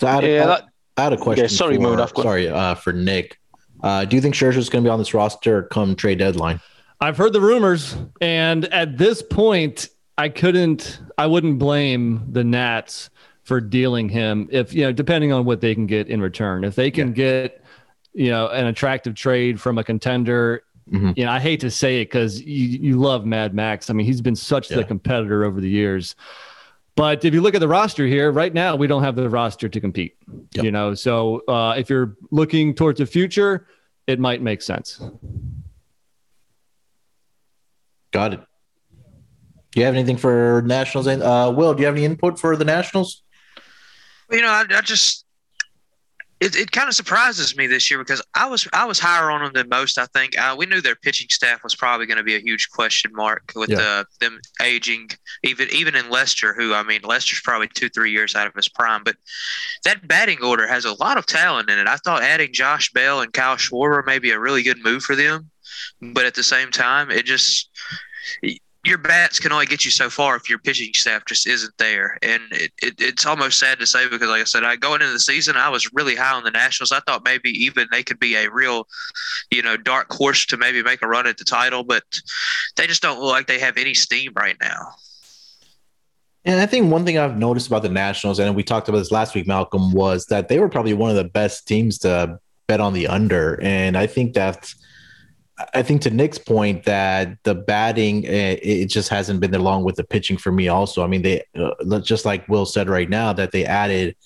So 0.00 0.06
I 0.06 0.12
had, 0.12 0.24
yeah, 0.24 0.46
that, 0.46 0.64
I 0.96 1.02
had 1.02 1.12
a 1.12 1.16
question. 1.16 1.44
Yeah, 1.44 1.48
sorry, 1.48 1.76
for, 1.76 1.82
Moon, 1.82 2.08
sorry, 2.16 2.48
uh, 2.48 2.74
for 2.74 2.92
Nick. 2.92 3.38
Uh, 3.82 4.04
do 4.04 4.16
you 4.16 4.22
think 4.22 4.34
Scherzer 4.34 4.56
is 4.56 4.68
going 4.70 4.84
to 4.84 4.88
be 4.88 4.92
on 4.92 4.98
this 4.98 5.12
roster 5.12 5.64
come 5.64 5.96
trade 5.96 6.18
deadline? 6.18 6.60
I've 7.00 7.16
heard 7.16 7.32
the 7.32 7.40
rumors, 7.40 7.96
and 8.20 8.64
at 8.66 8.96
this 8.96 9.22
point, 9.22 9.88
I 10.16 10.28
couldn't, 10.28 11.00
I 11.18 11.26
wouldn't 11.26 11.58
blame 11.58 12.26
the 12.30 12.44
Nats 12.44 13.10
for 13.44 13.60
dealing 13.60 14.08
him 14.08 14.48
if 14.50 14.72
you 14.72 14.82
know 14.82 14.92
depending 14.92 15.32
on 15.32 15.44
what 15.44 15.60
they 15.60 15.74
can 15.74 15.86
get 15.86 16.08
in 16.08 16.20
return 16.20 16.64
if 16.64 16.74
they 16.74 16.90
can 16.90 17.08
yeah. 17.08 17.14
get 17.14 17.64
you 18.12 18.30
know 18.30 18.48
an 18.48 18.66
attractive 18.66 19.14
trade 19.14 19.60
from 19.60 19.78
a 19.78 19.84
contender 19.84 20.62
mm-hmm. 20.90 21.10
you 21.16 21.24
know 21.24 21.30
i 21.30 21.40
hate 21.40 21.60
to 21.60 21.70
say 21.70 22.00
it 22.00 22.06
because 22.06 22.40
you, 22.42 22.66
you 22.66 22.96
love 22.96 23.26
mad 23.26 23.54
max 23.54 23.90
i 23.90 23.92
mean 23.92 24.06
he's 24.06 24.20
been 24.20 24.36
such 24.36 24.70
yeah. 24.70 24.76
the 24.76 24.84
competitor 24.84 25.44
over 25.44 25.60
the 25.60 25.68
years 25.68 26.14
but 26.94 27.24
if 27.24 27.32
you 27.32 27.40
look 27.40 27.54
at 27.54 27.60
the 27.60 27.68
roster 27.68 28.06
here 28.06 28.30
right 28.30 28.54
now 28.54 28.76
we 28.76 28.86
don't 28.86 29.02
have 29.02 29.16
the 29.16 29.28
roster 29.28 29.68
to 29.68 29.80
compete 29.80 30.16
yep. 30.52 30.64
you 30.64 30.70
know 30.70 30.94
so 30.94 31.42
uh, 31.48 31.74
if 31.76 31.90
you're 31.90 32.16
looking 32.30 32.74
towards 32.74 32.98
the 32.98 33.06
future 33.06 33.66
it 34.06 34.20
might 34.20 34.40
make 34.40 34.62
sense 34.62 35.00
got 38.12 38.34
it 38.34 38.40
do 39.72 39.80
you 39.80 39.86
have 39.86 39.94
anything 39.94 40.16
for 40.16 40.62
nationals 40.64 41.08
uh, 41.08 41.52
will 41.56 41.74
do 41.74 41.80
you 41.80 41.86
have 41.86 41.96
any 41.96 42.04
input 42.04 42.38
for 42.38 42.54
the 42.54 42.64
nationals 42.64 43.22
you 44.32 44.40
know, 44.40 44.48
I, 44.48 44.64
I 44.70 44.80
just 44.80 45.24
it, 46.42 46.56
it 46.56 46.72
kind 46.72 46.88
of 46.88 46.94
surprises 46.94 47.56
me 47.56 47.68
this 47.68 47.88
year 47.88 48.00
because 48.00 48.20
I 48.34 48.48
was 48.48 48.66
I 48.72 48.84
was 48.84 48.98
higher 48.98 49.30
on 49.30 49.44
them 49.44 49.52
than 49.52 49.68
most. 49.68 49.96
I 49.96 50.06
think 50.06 50.36
uh, 50.36 50.56
we 50.58 50.66
knew 50.66 50.80
their 50.80 50.96
pitching 50.96 51.28
staff 51.30 51.62
was 51.62 51.76
probably 51.76 52.06
going 52.06 52.16
to 52.16 52.24
be 52.24 52.34
a 52.34 52.40
huge 52.40 52.68
question 52.70 53.12
mark 53.14 53.52
with 53.54 53.70
yeah. 53.70 53.78
uh, 53.78 54.04
them 54.20 54.40
aging. 54.60 55.10
Even 55.44 55.68
even 55.70 55.94
in 55.94 56.10
Lester, 56.10 56.52
who 56.52 56.74
I 56.74 56.82
mean, 56.82 57.02
Lester's 57.04 57.40
probably 57.42 57.68
two 57.68 57.88
three 57.88 58.10
years 58.10 58.34
out 58.34 58.48
of 58.48 58.54
his 58.54 58.68
prime, 58.68 59.04
but 59.04 59.14
that 59.84 60.08
batting 60.08 60.42
order 60.42 60.66
has 60.66 60.84
a 60.84 60.94
lot 60.94 61.16
of 61.16 61.26
talent 61.26 61.70
in 61.70 61.78
it. 61.78 61.86
I 61.86 61.96
thought 61.96 62.22
adding 62.24 62.52
Josh 62.52 62.90
Bell 62.92 63.20
and 63.20 63.32
Kyle 63.32 63.56
Schwarber 63.56 64.04
may 64.04 64.18
be 64.18 64.32
a 64.32 64.40
really 64.40 64.64
good 64.64 64.82
move 64.82 65.04
for 65.04 65.14
them, 65.14 65.48
but 66.00 66.26
at 66.26 66.34
the 66.34 66.42
same 66.42 66.72
time, 66.72 67.12
it 67.12 67.24
just 67.24 67.70
your 68.84 68.98
bats 68.98 69.38
can 69.38 69.52
only 69.52 69.66
get 69.66 69.84
you 69.84 69.92
so 69.92 70.10
far 70.10 70.34
if 70.34 70.50
your 70.50 70.58
pitching 70.58 70.92
staff 70.92 71.24
just 71.26 71.46
isn't 71.46 71.76
there. 71.78 72.18
And 72.20 72.42
it, 72.50 72.72
it, 72.82 72.94
it's 72.98 73.24
almost 73.24 73.58
sad 73.58 73.78
to 73.78 73.86
say 73.86 74.08
because, 74.08 74.28
like 74.28 74.40
I 74.40 74.44
said, 74.44 74.64
I 74.64 74.74
going 74.74 75.02
into 75.02 75.12
the 75.12 75.20
season, 75.20 75.56
I 75.56 75.68
was 75.68 75.92
really 75.92 76.16
high 76.16 76.34
on 76.34 76.42
the 76.42 76.50
Nationals. 76.50 76.90
I 76.90 76.98
thought 77.00 77.24
maybe 77.24 77.50
even 77.50 77.86
they 77.92 78.02
could 78.02 78.18
be 78.18 78.34
a 78.34 78.50
real, 78.50 78.88
you 79.52 79.62
know, 79.62 79.76
dark 79.76 80.12
horse 80.12 80.46
to 80.46 80.56
maybe 80.56 80.82
make 80.82 81.00
a 81.02 81.06
run 81.06 81.28
at 81.28 81.38
the 81.38 81.44
title, 81.44 81.84
but 81.84 82.02
they 82.76 82.88
just 82.88 83.02
don't 83.02 83.20
look 83.20 83.30
like 83.30 83.46
they 83.46 83.60
have 83.60 83.76
any 83.76 83.94
steam 83.94 84.32
right 84.34 84.56
now. 84.60 84.88
And 86.44 86.58
I 86.58 86.66
think 86.66 86.90
one 86.90 87.04
thing 87.04 87.18
I've 87.18 87.36
noticed 87.36 87.68
about 87.68 87.82
the 87.82 87.88
Nationals, 87.88 88.40
and 88.40 88.56
we 88.56 88.64
talked 88.64 88.88
about 88.88 88.98
this 88.98 89.12
last 89.12 89.36
week, 89.36 89.46
Malcolm, 89.46 89.92
was 89.92 90.26
that 90.26 90.48
they 90.48 90.58
were 90.58 90.68
probably 90.68 90.92
one 90.92 91.08
of 91.08 91.14
the 91.14 91.22
best 91.22 91.68
teams 91.68 91.98
to 91.98 92.40
bet 92.66 92.80
on 92.80 92.94
the 92.94 93.06
under, 93.06 93.60
and 93.62 93.96
I 93.96 94.06
think 94.08 94.34
that's. 94.34 94.74
I 95.74 95.82
think 95.82 96.02
to 96.02 96.10
Nick's 96.10 96.38
point 96.38 96.84
that 96.84 97.36
the 97.44 97.54
batting 97.54 98.26
eh, 98.26 98.58
it 98.62 98.86
just 98.86 99.08
hasn't 99.08 99.40
been 99.40 99.54
along 99.54 99.84
with 99.84 99.96
the 99.96 100.04
pitching 100.04 100.36
for 100.36 100.52
me. 100.52 100.68
Also, 100.68 101.02
I 101.02 101.06
mean 101.06 101.22
they 101.22 101.42
uh, 101.58 102.00
just 102.00 102.24
like 102.24 102.48
Will 102.48 102.66
said 102.66 102.88
right 102.88 103.08
now 103.08 103.32
that 103.32 103.52
they 103.52 103.64
added 103.64 104.16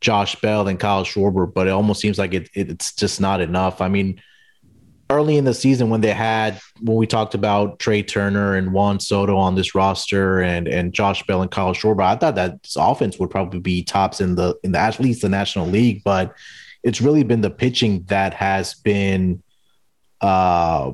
Josh 0.00 0.36
Bell 0.36 0.68
and 0.68 0.78
Kyle 0.78 1.04
Schwarber, 1.04 1.52
but 1.52 1.66
it 1.66 1.70
almost 1.70 2.00
seems 2.00 2.18
like 2.18 2.34
it, 2.34 2.50
it's 2.54 2.94
just 2.94 3.20
not 3.20 3.40
enough. 3.40 3.80
I 3.80 3.88
mean, 3.88 4.20
early 5.10 5.36
in 5.36 5.44
the 5.44 5.54
season 5.54 5.90
when 5.90 6.00
they 6.00 6.12
had 6.12 6.60
when 6.80 6.96
we 6.96 7.06
talked 7.06 7.34
about 7.34 7.78
Trea 7.78 8.02
Turner 8.02 8.56
and 8.56 8.72
Juan 8.72 9.00
Soto 9.00 9.36
on 9.36 9.54
this 9.54 9.74
roster 9.74 10.40
and 10.40 10.66
and 10.66 10.92
Josh 10.92 11.24
Bell 11.26 11.42
and 11.42 11.50
Kyle 11.50 11.74
Schwarber, 11.74 12.04
I 12.04 12.16
thought 12.16 12.34
that 12.34 12.62
this 12.62 12.76
offense 12.76 13.18
would 13.18 13.30
probably 13.30 13.60
be 13.60 13.82
tops 13.82 14.20
in 14.20 14.34
the 14.34 14.56
in 14.64 14.72
the 14.72 14.78
at 14.78 14.98
least 15.00 15.22
the 15.22 15.28
National 15.28 15.66
League, 15.66 16.02
but 16.04 16.34
it's 16.82 17.00
really 17.00 17.22
been 17.22 17.40
the 17.40 17.50
pitching 17.50 18.04
that 18.08 18.34
has 18.34 18.74
been 18.74 19.42
uh, 20.24 20.90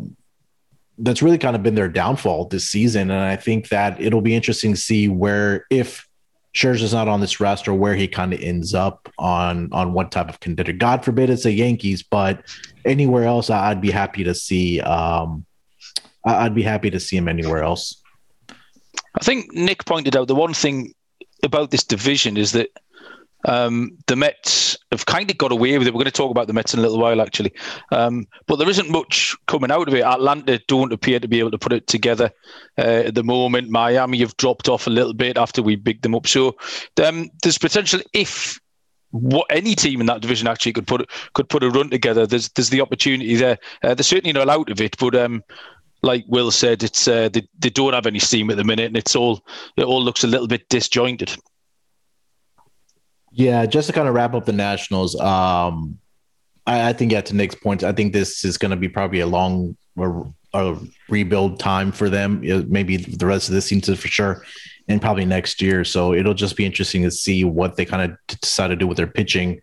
that's 0.98 1.22
really 1.22 1.38
kind 1.38 1.54
of 1.54 1.62
been 1.62 1.76
their 1.76 1.88
downfall 1.88 2.46
this 2.46 2.66
season. 2.68 3.10
And 3.10 3.22
I 3.22 3.36
think 3.36 3.68
that 3.68 4.00
it'll 4.00 4.20
be 4.20 4.34
interesting 4.34 4.72
to 4.72 4.80
see 4.80 5.08
where 5.08 5.66
if 5.70 6.08
Scherzer's 6.52 6.92
not 6.92 7.06
on 7.06 7.20
this 7.20 7.38
roster, 7.38 7.72
where 7.72 7.94
he 7.94 8.08
kind 8.08 8.32
of 8.32 8.40
ends 8.40 8.74
up 8.74 9.08
on 9.18 9.72
on 9.72 9.92
what 9.92 10.10
type 10.10 10.28
of 10.28 10.40
contender. 10.40 10.72
God 10.72 11.04
forbid 11.04 11.30
it's 11.30 11.44
the 11.44 11.52
Yankees, 11.52 12.02
but 12.02 12.42
anywhere 12.84 13.24
else, 13.24 13.50
I'd 13.50 13.80
be 13.80 13.92
happy 13.92 14.24
to 14.24 14.34
see. 14.34 14.80
Um, 14.80 15.46
I'd 16.24 16.54
be 16.54 16.64
happy 16.64 16.90
to 16.90 16.98
see 16.98 17.16
him 17.16 17.28
anywhere 17.28 17.62
else. 17.62 18.02
I 18.50 19.22
think 19.22 19.52
Nick 19.54 19.84
pointed 19.84 20.16
out 20.16 20.26
the 20.26 20.34
one 20.34 20.52
thing 20.52 20.92
about 21.44 21.70
this 21.70 21.84
division 21.84 22.36
is 22.36 22.50
that 22.52 22.68
um, 23.46 23.96
the 24.06 24.16
Mets 24.16 24.76
have 24.90 25.06
kind 25.06 25.30
of 25.30 25.38
got 25.38 25.52
away 25.52 25.78
with 25.78 25.86
it. 25.86 25.94
We're 25.94 25.98
going 25.98 26.04
to 26.06 26.10
talk 26.10 26.30
about 26.30 26.46
the 26.46 26.52
Mets 26.52 26.74
in 26.74 26.80
a 26.80 26.82
little 26.82 26.98
while, 26.98 27.20
actually. 27.20 27.52
Um, 27.90 28.26
but 28.46 28.56
there 28.56 28.68
isn't 28.68 28.90
much 28.90 29.36
coming 29.46 29.70
out 29.70 29.88
of 29.88 29.94
it. 29.94 30.04
Atlanta 30.04 30.60
don't 30.68 30.92
appear 30.92 31.20
to 31.20 31.28
be 31.28 31.38
able 31.38 31.50
to 31.50 31.58
put 31.58 31.72
it 31.72 31.86
together 31.86 32.30
uh, 32.78 33.04
at 33.06 33.14
the 33.14 33.24
moment. 33.24 33.70
Miami 33.70 34.18
have 34.18 34.36
dropped 34.36 34.68
off 34.68 34.86
a 34.86 34.90
little 34.90 35.14
bit 35.14 35.36
after 35.36 35.62
we 35.62 35.76
bigged 35.76 36.02
them 36.02 36.14
up. 36.14 36.26
So 36.26 36.56
um, 37.04 37.30
there's 37.42 37.58
potential 37.58 38.00
if 38.12 38.58
what 39.12 39.46
any 39.50 39.74
team 39.74 40.00
in 40.00 40.06
that 40.06 40.20
division 40.20 40.46
actually 40.46 40.72
could 40.72 40.86
put 40.86 41.10
could 41.34 41.48
put 41.48 41.64
a 41.64 41.70
run 41.70 41.90
together. 41.90 42.26
There's 42.26 42.48
there's 42.50 42.70
the 42.70 42.80
opportunity 42.80 43.34
there. 43.34 43.58
Uh, 43.82 43.94
they're 43.94 44.04
certainly 44.04 44.32
not 44.32 44.48
out 44.48 44.70
of 44.70 44.80
it, 44.80 44.96
but 44.98 45.16
um, 45.16 45.42
like 46.02 46.24
Will 46.28 46.50
said, 46.50 46.82
it's 46.82 47.08
uh, 47.08 47.28
they, 47.28 47.46
they 47.58 47.70
don't 47.70 47.92
have 47.92 48.06
any 48.06 48.18
steam 48.18 48.50
at 48.50 48.56
the 48.56 48.64
minute, 48.64 48.86
and 48.86 48.96
it's 48.96 49.16
all 49.16 49.44
it 49.76 49.84
all 49.84 50.02
looks 50.02 50.24
a 50.24 50.28
little 50.28 50.46
bit 50.46 50.68
disjointed. 50.68 51.36
Yeah, 53.40 53.64
just 53.64 53.86
to 53.86 53.94
kind 53.94 54.06
of 54.06 54.14
wrap 54.14 54.34
up 54.34 54.44
the 54.44 54.52
Nationals, 54.52 55.18
um, 55.18 55.98
I, 56.66 56.90
I 56.90 56.92
think 56.92 57.10
yeah, 57.10 57.22
to 57.22 57.34
Nick's 57.34 57.54
point, 57.54 57.82
I 57.82 57.90
think 57.90 58.12
this 58.12 58.44
is 58.44 58.58
going 58.58 58.70
to 58.70 58.76
be 58.76 58.86
probably 58.86 59.20
a 59.20 59.26
long 59.26 59.78
a, 59.98 60.24
a 60.52 60.76
rebuild 61.08 61.58
time 61.58 61.90
for 61.90 62.10
them. 62.10 62.42
Maybe 62.68 62.98
the 62.98 63.24
rest 63.24 63.48
of 63.48 63.54
this 63.54 63.64
season 63.64 63.96
for 63.96 64.08
sure, 64.08 64.44
and 64.88 65.00
probably 65.00 65.24
next 65.24 65.62
year. 65.62 65.84
So 65.84 66.12
it'll 66.12 66.34
just 66.34 66.54
be 66.54 66.66
interesting 66.66 67.02
to 67.04 67.10
see 67.10 67.44
what 67.44 67.76
they 67.76 67.86
kind 67.86 68.12
of 68.12 68.38
decide 68.42 68.68
to 68.68 68.76
do 68.76 68.86
with 68.86 68.98
their 68.98 69.06
pitching, 69.06 69.58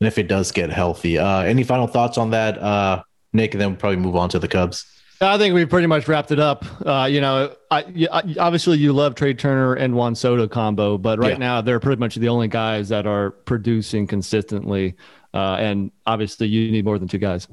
and 0.00 0.08
if 0.08 0.18
it 0.18 0.26
does 0.26 0.50
get 0.50 0.70
healthy. 0.70 1.16
Uh, 1.16 1.42
any 1.42 1.62
final 1.62 1.86
thoughts 1.86 2.18
on 2.18 2.30
that, 2.30 2.58
uh, 2.58 3.04
Nick? 3.32 3.54
And 3.54 3.60
then 3.60 3.70
we'll 3.70 3.78
probably 3.78 3.98
move 3.98 4.16
on 4.16 4.28
to 4.30 4.40
the 4.40 4.48
Cubs. 4.48 4.84
I 5.22 5.36
think 5.36 5.54
we 5.54 5.66
pretty 5.66 5.86
much 5.86 6.08
wrapped 6.08 6.30
it 6.30 6.40
up. 6.40 6.64
Uh, 6.84 7.06
you 7.10 7.20
know, 7.20 7.54
I, 7.70 8.08
I, 8.10 8.34
obviously 8.38 8.78
you 8.78 8.94
love 8.94 9.14
Trea 9.14 9.34
Turner 9.34 9.74
and 9.74 9.94
Juan 9.94 10.14
Soto 10.14 10.48
combo, 10.48 10.96
but 10.96 11.18
right 11.18 11.32
yeah. 11.32 11.36
now 11.36 11.60
they're 11.60 11.80
pretty 11.80 12.00
much 12.00 12.14
the 12.14 12.28
only 12.28 12.48
guys 12.48 12.88
that 12.88 13.06
are 13.06 13.30
producing 13.30 14.06
consistently. 14.06 14.94
Uh, 15.34 15.56
and 15.56 15.92
obviously 16.06 16.48
you 16.48 16.70
need 16.70 16.86
more 16.86 16.98
than 16.98 17.06
two 17.06 17.18
guys. 17.18 17.46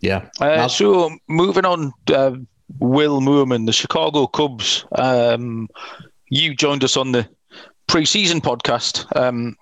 Yeah. 0.00 0.28
Uh, 0.38 0.68
so 0.68 1.16
moving 1.28 1.64
on, 1.64 1.92
uh, 2.12 2.36
Will 2.78 3.20
Moorman, 3.22 3.64
the 3.64 3.72
Chicago 3.72 4.26
Cubs. 4.26 4.84
Um, 4.92 5.68
you 6.28 6.54
joined 6.54 6.84
us 6.84 6.96
on 6.96 7.12
the 7.12 7.26
preseason 7.88 8.40
podcast 8.40 9.06
um, 9.16 9.56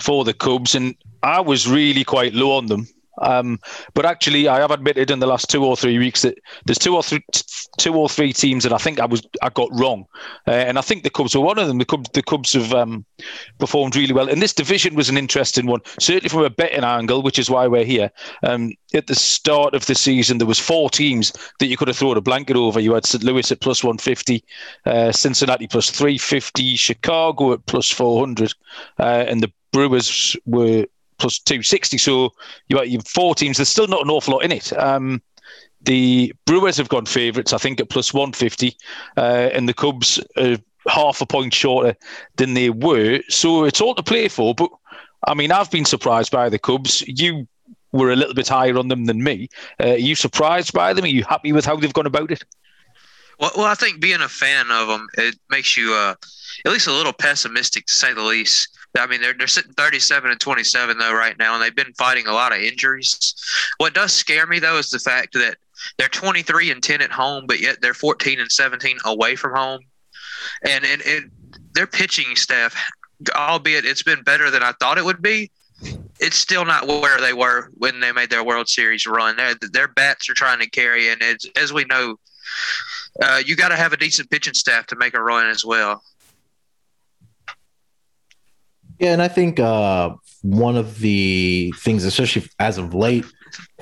for 0.00 0.24
the 0.24 0.34
Cubs, 0.34 0.76
and 0.76 0.94
I 1.24 1.40
was 1.40 1.66
really 1.66 2.04
quite 2.04 2.32
low 2.32 2.56
on 2.56 2.66
them. 2.66 2.86
Um, 3.20 3.60
but 3.94 4.06
actually, 4.06 4.48
I 4.48 4.60
have 4.60 4.70
admitted 4.70 5.10
in 5.10 5.20
the 5.20 5.26
last 5.26 5.50
two 5.50 5.64
or 5.64 5.76
three 5.76 5.98
weeks 5.98 6.22
that 6.22 6.38
there's 6.64 6.78
two 6.78 6.96
or 6.96 7.02
three, 7.02 7.24
two 7.78 7.94
or 7.94 8.08
three 8.08 8.32
teams 8.32 8.64
that 8.64 8.72
I 8.72 8.78
think 8.78 9.00
I 9.00 9.06
was 9.06 9.26
I 9.42 9.50
got 9.50 9.68
wrong, 9.72 10.06
uh, 10.46 10.52
and 10.52 10.78
I 10.78 10.82
think 10.82 11.02
the 11.02 11.10
Cubs 11.10 11.34
were 11.34 11.40
one 11.42 11.58
of 11.58 11.68
them. 11.68 11.78
The 11.78 11.84
Cubs, 11.84 12.10
the 12.12 12.22
Cubs 12.22 12.52
have 12.54 12.72
um, 12.72 13.04
performed 13.58 13.96
really 13.96 14.14
well, 14.14 14.28
and 14.28 14.40
this 14.40 14.54
division 14.54 14.94
was 14.94 15.08
an 15.08 15.16
interesting 15.16 15.66
one, 15.66 15.80
certainly 15.98 16.28
from 16.28 16.44
a 16.44 16.50
betting 16.50 16.84
angle, 16.84 17.22
which 17.22 17.38
is 17.38 17.50
why 17.50 17.66
we're 17.66 17.84
here. 17.84 18.10
Um, 18.42 18.72
at 18.94 19.06
the 19.06 19.14
start 19.14 19.74
of 19.74 19.86
the 19.86 19.94
season, 19.94 20.38
there 20.38 20.46
was 20.46 20.58
four 20.58 20.90
teams 20.90 21.32
that 21.58 21.66
you 21.66 21.76
could 21.76 21.88
have 21.88 21.96
thrown 21.96 22.16
a 22.16 22.20
blanket 22.20 22.56
over. 22.56 22.80
You 22.80 22.94
had 22.94 23.06
St. 23.06 23.22
Louis 23.22 23.50
at 23.50 23.60
plus 23.60 23.84
150, 23.84 24.44
uh, 24.86 25.12
Cincinnati 25.12 25.66
plus 25.66 25.90
350, 25.90 26.76
Chicago 26.76 27.52
at 27.52 27.64
plus 27.66 27.90
400, 27.90 28.52
uh, 28.98 29.02
and 29.28 29.42
the 29.42 29.52
Brewers 29.72 30.36
were 30.46 30.86
plus 31.20 31.38
260. 31.38 31.98
So 31.98 32.32
you've 32.68 32.78
got 32.78 33.08
four 33.08 33.34
teams. 33.34 33.58
There's 33.58 33.68
still 33.68 33.86
not 33.86 34.02
an 34.02 34.10
awful 34.10 34.34
lot 34.34 34.44
in 34.44 34.52
it. 34.52 34.72
Um, 34.78 35.22
the 35.82 36.34
Brewers 36.46 36.76
have 36.76 36.88
gone 36.88 37.06
favourites, 37.06 37.52
I 37.52 37.58
think, 37.58 37.80
at 37.80 37.88
plus 37.88 38.12
150, 38.12 38.76
uh, 39.16 39.50
and 39.52 39.68
the 39.68 39.74
Cubs 39.74 40.20
are 40.36 40.58
half 40.88 41.20
a 41.20 41.26
point 41.26 41.54
shorter 41.54 41.96
than 42.36 42.54
they 42.54 42.70
were. 42.70 43.20
So 43.28 43.64
it's 43.64 43.80
all 43.80 43.94
to 43.94 44.02
play 44.02 44.28
for. 44.28 44.54
But 44.54 44.70
I 45.26 45.34
mean, 45.34 45.52
I've 45.52 45.70
been 45.70 45.84
surprised 45.84 46.32
by 46.32 46.48
the 46.48 46.58
Cubs. 46.58 47.02
You 47.06 47.46
were 47.92 48.10
a 48.10 48.16
little 48.16 48.34
bit 48.34 48.48
higher 48.48 48.76
on 48.78 48.88
them 48.88 49.06
than 49.06 49.22
me. 49.22 49.48
Uh, 49.82 49.90
are 49.90 49.96
you 49.96 50.14
surprised 50.14 50.72
by 50.72 50.92
them? 50.92 51.04
Are 51.04 51.08
you 51.08 51.24
happy 51.24 51.52
with 51.52 51.64
how 51.64 51.76
they've 51.76 51.92
gone 51.92 52.06
about 52.06 52.30
it? 52.30 52.44
Well, 53.38 53.52
well 53.56 53.66
I 53.66 53.74
think 53.74 54.00
being 54.00 54.20
a 54.20 54.28
fan 54.28 54.70
of 54.70 54.88
them, 54.88 55.08
it 55.14 55.36
makes 55.50 55.76
you 55.76 55.92
uh, 55.94 56.14
at 56.64 56.72
least 56.72 56.86
a 56.86 56.92
little 56.92 57.12
pessimistic, 57.12 57.86
to 57.86 57.92
say 57.92 58.12
the 58.12 58.22
least. 58.22 58.76
I 58.98 59.06
mean, 59.06 59.20
they're 59.20 59.34
they're 59.34 59.46
sitting 59.46 59.72
37 59.72 60.30
and 60.30 60.40
27 60.40 60.98
though 60.98 61.14
right 61.14 61.38
now, 61.38 61.54
and 61.54 61.62
they've 61.62 61.74
been 61.74 61.92
fighting 61.94 62.26
a 62.26 62.32
lot 62.32 62.52
of 62.52 62.60
injuries. 62.60 63.34
What 63.78 63.94
does 63.94 64.12
scare 64.12 64.46
me 64.46 64.58
though 64.58 64.78
is 64.78 64.90
the 64.90 64.98
fact 64.98 65.34
that 65.34 65.56
they're 65.96 66.08
23 66.08 66.70
and 66.70 66.82
10 66.82 67.00
at 67.00 67.10
home, 67.10 67.46
but 67.46 67.60
yet 67.60 67.80
they're 67.80 67.94
14 67.94 68.40
and 68.40 68.50
17 68.50 68.98
away 69.04 69.36
from 69.36 69.54
home, 69.54 69.80
and 70.66 70.84
and, 70.84 71.02
and 71.02 71.30
their 71.74 71.86
pitching 71.86 72.34
staff, 72.36 72.74
albeit 73.34 73.84
it's 73.84 74.02
been 74.02 74.22
better 74.22 74.50
than 74.50 74.62
I 74.62 74.72
thought 74.80 74.98
it 74.98 75.04
would 75.04 75.22
be, 75.22 75.50
it's 76.18 76.36
still 76.36 76.64
not 76.64 76.86
where 76.86 77.20
they 77.20 77.32
were 77.32 77.70
when 77.74 78.00
they 78.00 78.12
made 78.12 78.30
their 78.30 78.44
World 78.44 78.68
Series 78.68 79.06
run. 79.06 79.36
Their, 79.36 79.54
their 79.72 79.88
bats 79.88 80.28
are 80.28 80.34
trying 80.34 80.58
to 80.60 80.68
carry, 80.68 81.10
and 81.10 81.22
as 81.56 81.72
we 81.72 81.84
know, 81.84 82.16
uh, 83.22 83.40
you 83.44 83.56
got 83.56 83.68
to 83.68 83.76
have 83.76 83.92
a 83.92 83.96
decent 83.96 84.30
pitching 84.30 84.54
staff 84.54 84.86
to 84.88 84.96
make 84.96 85.14
a 85.14 85.22
run 85.22 85.46
as 85.46 85.64
well. 85.64 86.02
Yeah, 89.00 89.14
and 89.14 89.22
I 89.22 89.28
think 89.28 89.58
uh, 89.58 90.10
one 90.42 90.76
of 90.76 90.98
the 90.98 91.72
things, 91.78 92.04
especially 92.04 92.46
as 92.58 92.76
of 92.76 92.92
late, 92.92 93.24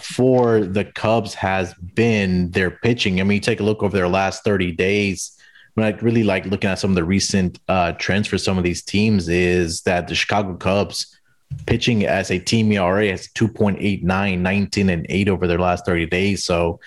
for 0.00 0.60
the 0.60 0.84
Cubs 0.84 1.34
has 1.34 1.74
been 1.74 2.52
their 2.52 2.70
pitching. 2.70 3.20
I 3.20 3.24
mean, 3.24 3.34
you 3.34 3.40
take 3.40 3.58
a 3.58 3.64
look 3.64 3.82
over 3.82 3.96
their 3.96 4.08
last 4.08 4.44
30 4.44 4.72
days. 4.72 5.36
When 5.74 5.84
I 5.84 5.98
really 5.98 6.22
like 6.22 6.46
looking 6.46 6.70
at 6.70 6.78
some 6.78 6.92
of 6.92 6.94
the 6.94 7.02
recent 7.02 7.58
uh, 7.66 7.92
trends 7.92 8.28
for 8.28 8.38
some 8.38 8.58
of 8.58 8.64
these 8.64 8.84
teams, 8.84 9.28
is 9.28 9.80
that 9.82 10.06
the 10.06 10.14
Chicago 10.14 10.54
Cubs 10.54 11.18
pitching 11.66 12.06
as 12.06 12.30
a 12.30 12.38
team 12.38 12.70
ERA 12.70 13.08
has 13.08 13.26
2.89, 13.28 14.38
19 14.38 14.88
and 14.88 15.06
8 15.08 15.28
over 15.28 15.48
their 15.48 15.58
last 15.58 15.84
30 15.84 16.06
days. 16.06 16.44
So 16.44 16.78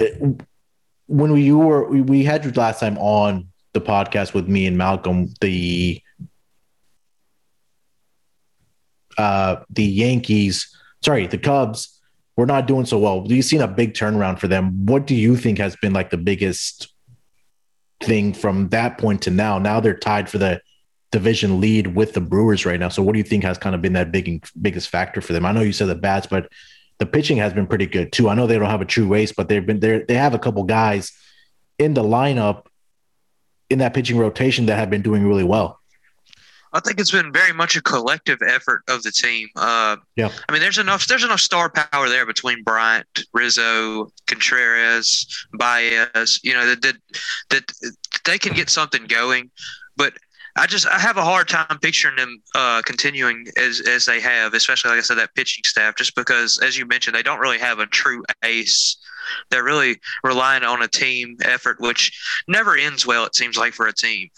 uh, 0.00 0.04
when 1.06 1.32
we 1.32 1.52
were, 1.52 1.86
we 1.90 2.24
had 2.24 2.46
you 2.46 2.52
last 2.52 2.80
time 2.80 2.96
on 2.96 3.48
the 3.74 3.80
podcast 3.82 4.32
with 4.32 4.48
me 4.48 4.66
and 4.66 4.78
Malcolm, 4.78 5.34
the 5.42 6.00
uh, 9.18 9.56
the 9.68 9.84
Yankees, 9.84 10.74
sorry, 11.04 11.26
the 11.26 11.38
Cubs 11.38 12.00
were 12.36 12.46
not 12.46 12.66
doing 12.66 12.86
so 12.86 12.98
well. 12.98 13.24
You've 13.26 13.44
seen 13.44 13.60
a 13.60 13.68
big 13.68 13.94
turnaround 13.94 14.38
for 14.38 14.48
them. 14.48 14.86
What 14.86 15.06
do 15.06 15.14
you 15.14 15.36
think 15.36 15.58
has 15.58 15.76
been 15.76 15.92
like 15.92 16.10
the 16.10 16.16
biggest 16.16 16.94
thing 18.00 18.32
from 18.32 18.68
that 18.68 18.96
point 18.96 19.22
to 19.22 19.30
now? 19.30 19.58
Now 19.58 19.80
they're 19.80 19.98
tied 19.98 20.30
for 20.30 20.38
the 20.38 20.62
division 21.10 21.60
lead 21.60 21.88
with 21.96 22.12
the 22.12 22.20
Brewers 22.20 22.64
right 22.64 22.78
now. 22.78 22.90
So 22.90 23.02
what 23.02 23.12
do 23.12 23.18
you 23.18 23.24
think 23.24 23.42
has 23.42 23.58
kind 23.58 23.74
of 23.74 23.82
been 23.82 23.94
that 23.94 24.12
big 24.12 24.46
biggest 24.60 24.88
factor 24.88 25.20
for 25.20 25.32
them? 25.32 25.44
I 25.44 25.52
know 25.52 25.62
you 25.62 25.72
said 25.72 25.88
the 25.88 25.96
bats, 25.96 26.26
but 26.26 26.48
the 26.98 27.06
pitching 27.06 27.38
has 27.38 27.52
been 27.52 27.66
pretty 27.66 27.86
good 27.86 28.12
too. 28.12 28.28
I 28.28 28.34
know 28.34 28.46
they 28.46 28.58
don't 28.58 28.70
have 28.70 28.82
a 28.82 28.86
true 28.86 29.14
ace, 29.14 29.32
but 29.32 29.48
they've 29.48 29.64
been 29.64 29.80
there. 29.80 30.04
They 30.04 30.14
have 30.14 30.34
a 30.34 30.38
couple 30.38 30.62
guys 30.64 31.12
in 31.78 31.94
the 31.94 32.02
lineup 32.02 32.66
in 33.70 33.78
that 33.78 33.94
pitching 33.94 34.18
rotation 34.18 34.66
that 34.66 34.76
have 34.76 34.90
been 34.90 35.02
doing 35.02 35.26
really 35.26 35.44
well. 35.44 35.77
I 36.72 36.80
think 36.80 37.00
it's 37.00 37.10
been 37.10 37.32
very 37.32 37.52
much 37.52 37.76
a 37.76 37.82
collective 37.82 38.38
effort 38.46 38.82
of 38.88 39.02
the 39.02 39.10
team. 39.10 39.48
Uh, 39.56 39.96
yeah, 40.16 40.30
I 40.48 40.52
mean, 40.52 40.60
there's 40.60 40.78
enough 40.78 41.06
there's 41.06 41.24
enough 41.24 41.40
star 41.40 41.70
power 41.70 42.08
there 42.08 42.26
between 42.26 42.62
Bryant, 42.62 43.24
Rizzo, 43.32 44.12
Contreras, 44.26 45.26
Baez. 45.54 46.40
You 46.42 46.54
know 46.54 46.66
that 46.66 46.82
that, 46.82 46.96
that 47.50 47.72
they 48.24 48.38
can 48.38 48.54
get 48.54 48.70
something 48.70 49.06
going, 49.06 49.50
but 49.96 50.14
I 50.58 50.66
just 50.66 50.86
I 50.86 50.98
have 50.98 51.16
a 51.16 51.24
hard 51.24 51.48
time 51.48 51.78
picturing 51.80 52.16
them 52.16 52.42
uh, 52.54 52.82
continuing 52.84 53.46
as 53.56 53.80
as 53.80 54.04
they 54.06 54.20
have, 54.20 54.54
especially 54.54 54.90
like 54.90 54.98
I 54.98 55.02
said 55.02 55.18
that 55.18 55.34
pitching 55.34 55.64
staff, 55.64 55.96
just 55.96 56.16
because 56.16 56.58
as 56.58 56.76
you 56.76 56.84
mentioned 56.86 57.14
they 57.14 57.22
don't 57.22 57.38
really 57.38 57.58
have 57.58 57.78
a 57.78 57.86
true 57.86 58.24
ace. 58.42 58.96
They're 59.50 59.64
really 59.64 60.00
relying 60.24 60.64
on 60.64 60.82
a 60.82 60.88
team 60.88 61.36
effort, 61.42 61.80
which 61.80 62.18
never 62.48 62.76
ends 62.76 63.06
well. 63.06 63.24
It 63.24 63.34
seems 63.34 63.56
like 63.56 63.74
for 63.74 63.86
a 63.86 63.92
team. 63.92 64.28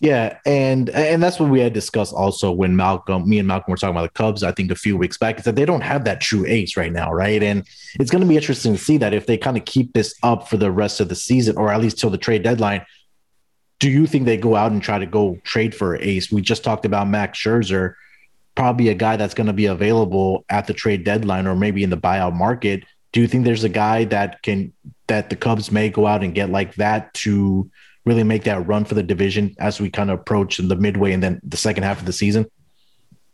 Yeah, 0.00 0.38
and 0.46 0.90
and 0.90 1.20
that's 1.20 1.40
what 1.40 1.50
we 1.50 1.60
had 1.60 1.72
discussed 1.72 2.14
also 2.14 2.52
when 2.52 2.76
Malcolm, 2.76 3.28
me 3.28 3.38
and 3.40 3.48
Malcolm 3.48 3.72
were 3.72 3.76
talking 3.76 3.96
about 3.96 4.02
the 4.02 4.16
Cubs. 4.16 4.44
I 4.44 4.52
think 4.52 4.70
a 4.70 4.76
few 4.76 4.96
weeks 4.96 5.18
back 5.18 5.38
is 5.38 5.44
that 5.44 5.56
they 5.56 5.64
don't 5.64 5.80
have 5.80 6.04
that 6.04 6.20
true 6.20 6.44
ace 6.46 6.76
right 6.76 6.92
now, 6.92 7.12
right? 7.12 7.42
And 7.42 7.66
it's 7.98 8.10
going 8.10 8.22
to 8.22 8.28
be 8.28 8.36
interesting 8.36 8.74
to 8.74 8.78
see 8.78 8.96
that 8.98 9.12
if 9.12 9.26
they 9.26 9.36
kind 9.36 9.56
of 9.56 9.64
keep 9.64 9.92
this 9.94 10.14
up 10.22 10.48
for 10.48 10.56
the 10.56 10.70
rest 10.70 11.00
of 11.00 11.08
the 11.08 11.16
season, 11.16 11.56
or 11.56 11.72
at 11.72 11.80
least 11.80 11.98
till 11.98 12.10
the 12.10 12.18
trade 12.18 12.44
deadline. 12.44 12.84
Do 13.80 13.90
you 13.90 14.06
think 14.08 14.24
they 14.24 14.36
go 14.36 14.56
out 14.56 14.72
and 14.72 14.82
try 14.82 14.98
to 14.98 15.06
go 15.06 15.38
trade 15.44 15.72
for 15.74 15.96
ace? 15.96 16.32
We 16.32 16.42
just 16.42 16.64
talked 16.64 16.84
about 16.84 17.08
Max 17.08 17.38
Scherzer, 17.38 17.94
probably 18.56 18.88
a 18.88 18.94
guy 18.94 19.16
that's 19.16 19.34
going 19.34 19.46
to 19.46 19.52
be 19.52 19.66
available 19.66 20.44
at 20.48 20.66
the 20.66 20.74
trade 20.74 21.04
deadline 21.04 21.46
or 21.46 21.54
maybe 21.54 21.84
in 21.84 21.90
the 21.90 21.96
buyout 21.96 22.34
market. 22.34 22.84
Do 23.12 23.20
you 23.20 23.28
think 23.28 23.44
there's 23.44 23.62
a 23.64 23.68
guy 23.68 24.04
that 24.06 24.42
can 24.42 24.72
that 25.06 25.30
the 25.30 25.36
Cubs 25.36 25.70
may 25.72 25.90
go 25.90 26.06
out 26.06 26.22
and 26.22 26.34
get 26.34 26.50
like 26.50 26.74
that 26.76 27.14
to? 27.14 27.68
Really 28.08 28.24
make 28.24 28.44
that 28.44 28.66
run 28.66 28.84
for 28.84 28.94
the 28.94 29.02
division 29.02 29.54
as 29.58 29.80
we 29.80 29.90
kind 29.90 30.10
of 30.10 30.18
approach 30.18 30.56
the 30.56 30.76
midway 30.76 31.12
and 31.12 31.22
then 31.22 31.40
the 31.44 31.56
second 31.56 31.84
half 31.84 32.00
of 32.00 32.06
the 32.06 32.12
season? 32.12 32.46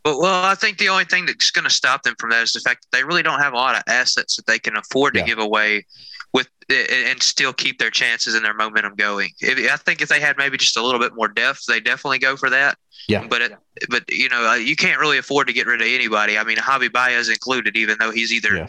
Well, 0.04 0.20
well, 0.20 0.44
I 0.44 0.54
think 0.54 0.78
the 0.78 0.90
only 0.90 1.04
thing 1.04 1.24
that's 1.24 1.50
going 1.50 1.64
to 1.64 1.70
stop 1.70 2.02
them 2.02 2.14
from 2.18 2.30
that 2.30 2.42
is 2.42 2.52
the 2.52 2.60
fact 2.60 2.82
that 2.82 2.96
they 2.96 3.04
really 3.04 3.22
don't 3.22 3.40
have 3.40 3.54
a 3.54 3.56
lot 3.56 3.76
of 3.76 3.82
assets 3.86 4.36
that 4.36 4.46
they 4.46 4.58
can 4.58 4.76
afford 4.76 5.14
to 5.14 5.20
yeah. 5.20 5.26
give 5.26 5.38
away 5.38 5.86
with 6.34 6.48
and 6.68 7.22
still 7.22 7.52
keep 7.52 7.78
their 7.78 7.90
chances 7.90 8.34
and 8.34 8.44
their 8.44 8.52
momentum 8.52 8.94
going. 8.96 9.30
If, 9.40 9.70
I 9.72 9.76
think 9.76 10.02
if 10.02 10.08
they 10.08 10.20
had 10.20 10.36
maybe 10.36 10.58
just 10.58 10.76
a 10.76 10.82
little 10.82 11.00
bit 11.00 11.14
more 11.14 11.28
depth, 11.28 11.64
they 11.66 11.80
definitely 11.80 12.18
go 12.18 12.36
for 12.36 12.50
that. 12.50 12.76
Yeah. 13.08 13.26
But 13.26 13.42
it, 13.42 13.52
but 13.88 14.10
you 14.10 14.28
know 14.28 14.50
uh, 14.50 14.54
you 14.54 14.76
can't 14.76 14.98
really 14.98 15.18
afford 15.18 15.46
to 15.46 15.52
get 15.52 15.66
rid 15.66 15.80
of 15.80 15.86
anybody. 15.86 16.36
I 16.36 16.44
mean 16.44 16.56
Javi 16.56 16.92
Baez 16.92 17.28
included, 17.28 17.76
even 17.76 17.96
though 17.98 18.10
he's 18.10 18.32
either 18.32 18.56
yeah. 18.56 18.66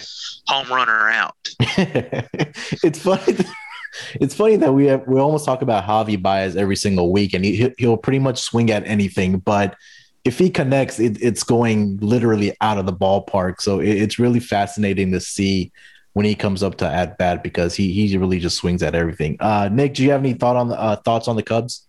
home 0.48 0.68
run 0.70 0.90
or 0.90 1.10
out. 1.10 1.36
it's 1.60 3.00
funny 3.00 3.38
it's 4.16 4.36
funny 4.36 4.56
that 4.58 4.74
we 4.74 4.86
have, 4.88 5.08
we 5.08 5.20
almost 5.20 5.46
talk 5.46 5.62
about 5.62 5.84
Javi 5.84 6.22
Baez 6.22 6.56
every 6.56 6.76
single 6.76 7.12
week, 7.12 7.34
and 7.34 7.44
he 7.44 7.74
he'll 7.78 7.98
pretty 7.98 8.20
much 8.20 8.42
swing 8.42 8.72
at 8.72 8.86
anything. 8.86 9.40
But 9.40 9.76
if 10.24 10.40
he 10.40 10.50
connects, 10.50 11.00
it, 11.00 11.22
it's 11.22 11.44
going 11.44 11.98
literally 11.98 12.56
out 12.62 12.78
of 12.78 12.86
the 12.86 12.94
ballpark. 12.94 13.62
So 13.62 13.80
it, 13.80 13.90
it's 13.90 14.20
really 14.20 14.40
fascinating 14.40 15.12
to 15.12 15.20
see 15.20 15.72
when 16.14 16.26
he 16.26 16.34
comes 16.34 16.64
up 16.64 16.78
to 16.78 16.88
at 16.88 17.18
bat 17.18 17.44
because 17.44 17.76
he 17.76 17.92
he 17.92 18.18
really 18.18 18.40
just 18.40 18.58
swings 18.58 18.82
at 18.84 18.96
everything. 18.96 19.38
Uh, 19.40 19.70
Nick, 19.72 19.94
do 19.94 20.04
you 20.04 20.12
have 20.12 20.22
any 20.22 20.34
thought 20.34 20.56
on 20.56 20.70
the 20.70 20.80
uh, 20.80 20.96
thoughts 20.98 21.28
on 21.28 21.36
the 21.36 21.44
Cubs? 21.44 21.88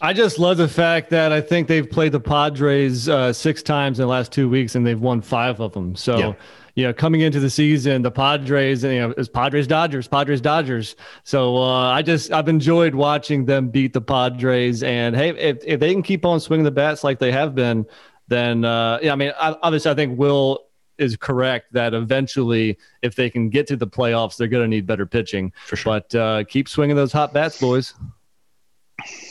I 0.00 0.12
just 0.12 0.38
love 0.38 0.58
the 0.58 0.68
fact 0.68 1.10
that 1.10 1.32
I 1.32 1.40
think 1.40 1.66
they've 1.66 1.88
played 1.88 2.12
the 2.12 2.20
Padres 2.20 3.08
uh, 3.08 3.32
six 3.32 3.62
times 3.62 3.98
in 3.98 4.02
the 4.02 4.08
last 4.08 4.32
two 4.32 4.50
weeks 4.50 4.74
and 4.74 4.86
they've 4.86 5.00
won 5.00 5.20
five 5.20 5.60
of 5.60 5.72
them. 5.72 5.94
So. 5.94 6.18
Yeah 6.18 6.34
you 6.74 6.84
know, 6.84 6.92
coming 6.92 7.20
into 7.20 7.38
the 7.38 7.50
season, 7.50 8.02
the 8.02 8.10
Padres, 8.10 8.82
you 8.82 8.98
know, 8.98 9.14
it's 9.16 9.28
Padres 9.28 9.66
Dodgers, 9.66 10.08
Padres 10.08 10.40
Dodgers. 10.40 10.96
So 11.22 11.56
uh, 11.56 11.90
I 11.90 12.02
just 12.02 12.32
I've 12.32 12.48
enjoyed 12.48 12.94
watching 12.94 13.44
them 13.44 13.68
beat 13.68 13.92
the 13.92 14.00
Padres. 14.00 14.82
And 14.82 15.14
hey, 15.14 15.30
if, 15.30 15.58
if 15.64 15.80
they 15.80 15.92
can 15.92 16.02
keep 16.02 16.24
on 16.24 16.40
swinging 16.40 16.64
the 16.64 16.72
bats 16.72 17.04
like 17.04 17.18
they 17.18 17.30
have 17.30 17.54
been, 17.54 17.86
then 18.28 18.64
uh, 18.64 18.98
yeah, 19.02 19.12
I 19.12 19.16
mean, 19.16 19.32
obviously, 19.38 19.90
I 19.90 19.94
think 19.94 20.18
Will 20.18 20.66
is 20.98 21.16
correct 21.16 21.72
that 21.72 21.94
eventually, 21.94 22.78
if 23.02 23.14
they 23.14 23.30
can 23.30 23.50
get 23.50 23.66
to 23.68 23.76
the 23.76 23.86
playoffs, 23.86 24.36
they're 24.36 24.48
going 24.48 24.64
to 24.64 24.68
need 24.68 24.86
better 24.86 25.06
pitching. 25.06 25.52
For 25.66 25.76
sure. 25.76 26.00
But 26.00 26.14
uh, 26.14 26.44
keep 26.44 26.68
swinging 26.68 26.96
those 26.96 27.12
hot 27.12 27.32
bats, 27.32 27.60
boys. 27.60 27.94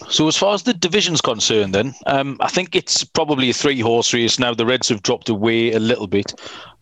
So 0.09 0.27
as 0.27 0.35
far 0.37 0.53
as 0.53 0.63
the 0.63 0.73
division's 0.73 1.21
concerned, 1.21 1.73
then 1.73 1.95
um, 2.05 2.37
I 2.41 2.49
think 2.49 2.75
it's 2.75 3.03
probably 3.03 3.49
a 3.49 3.53
three-horse 3.53 4.13
race 4.13 4.37
now. 4.37 4.53
The 4.53 4.65
Reds 4.65 4.89
have 4.89 5.01
dropped 5.01 5.29
away 5.29 5.71
a 5.71 5.79
little 5.79 6.07
bit. 6.07 6.33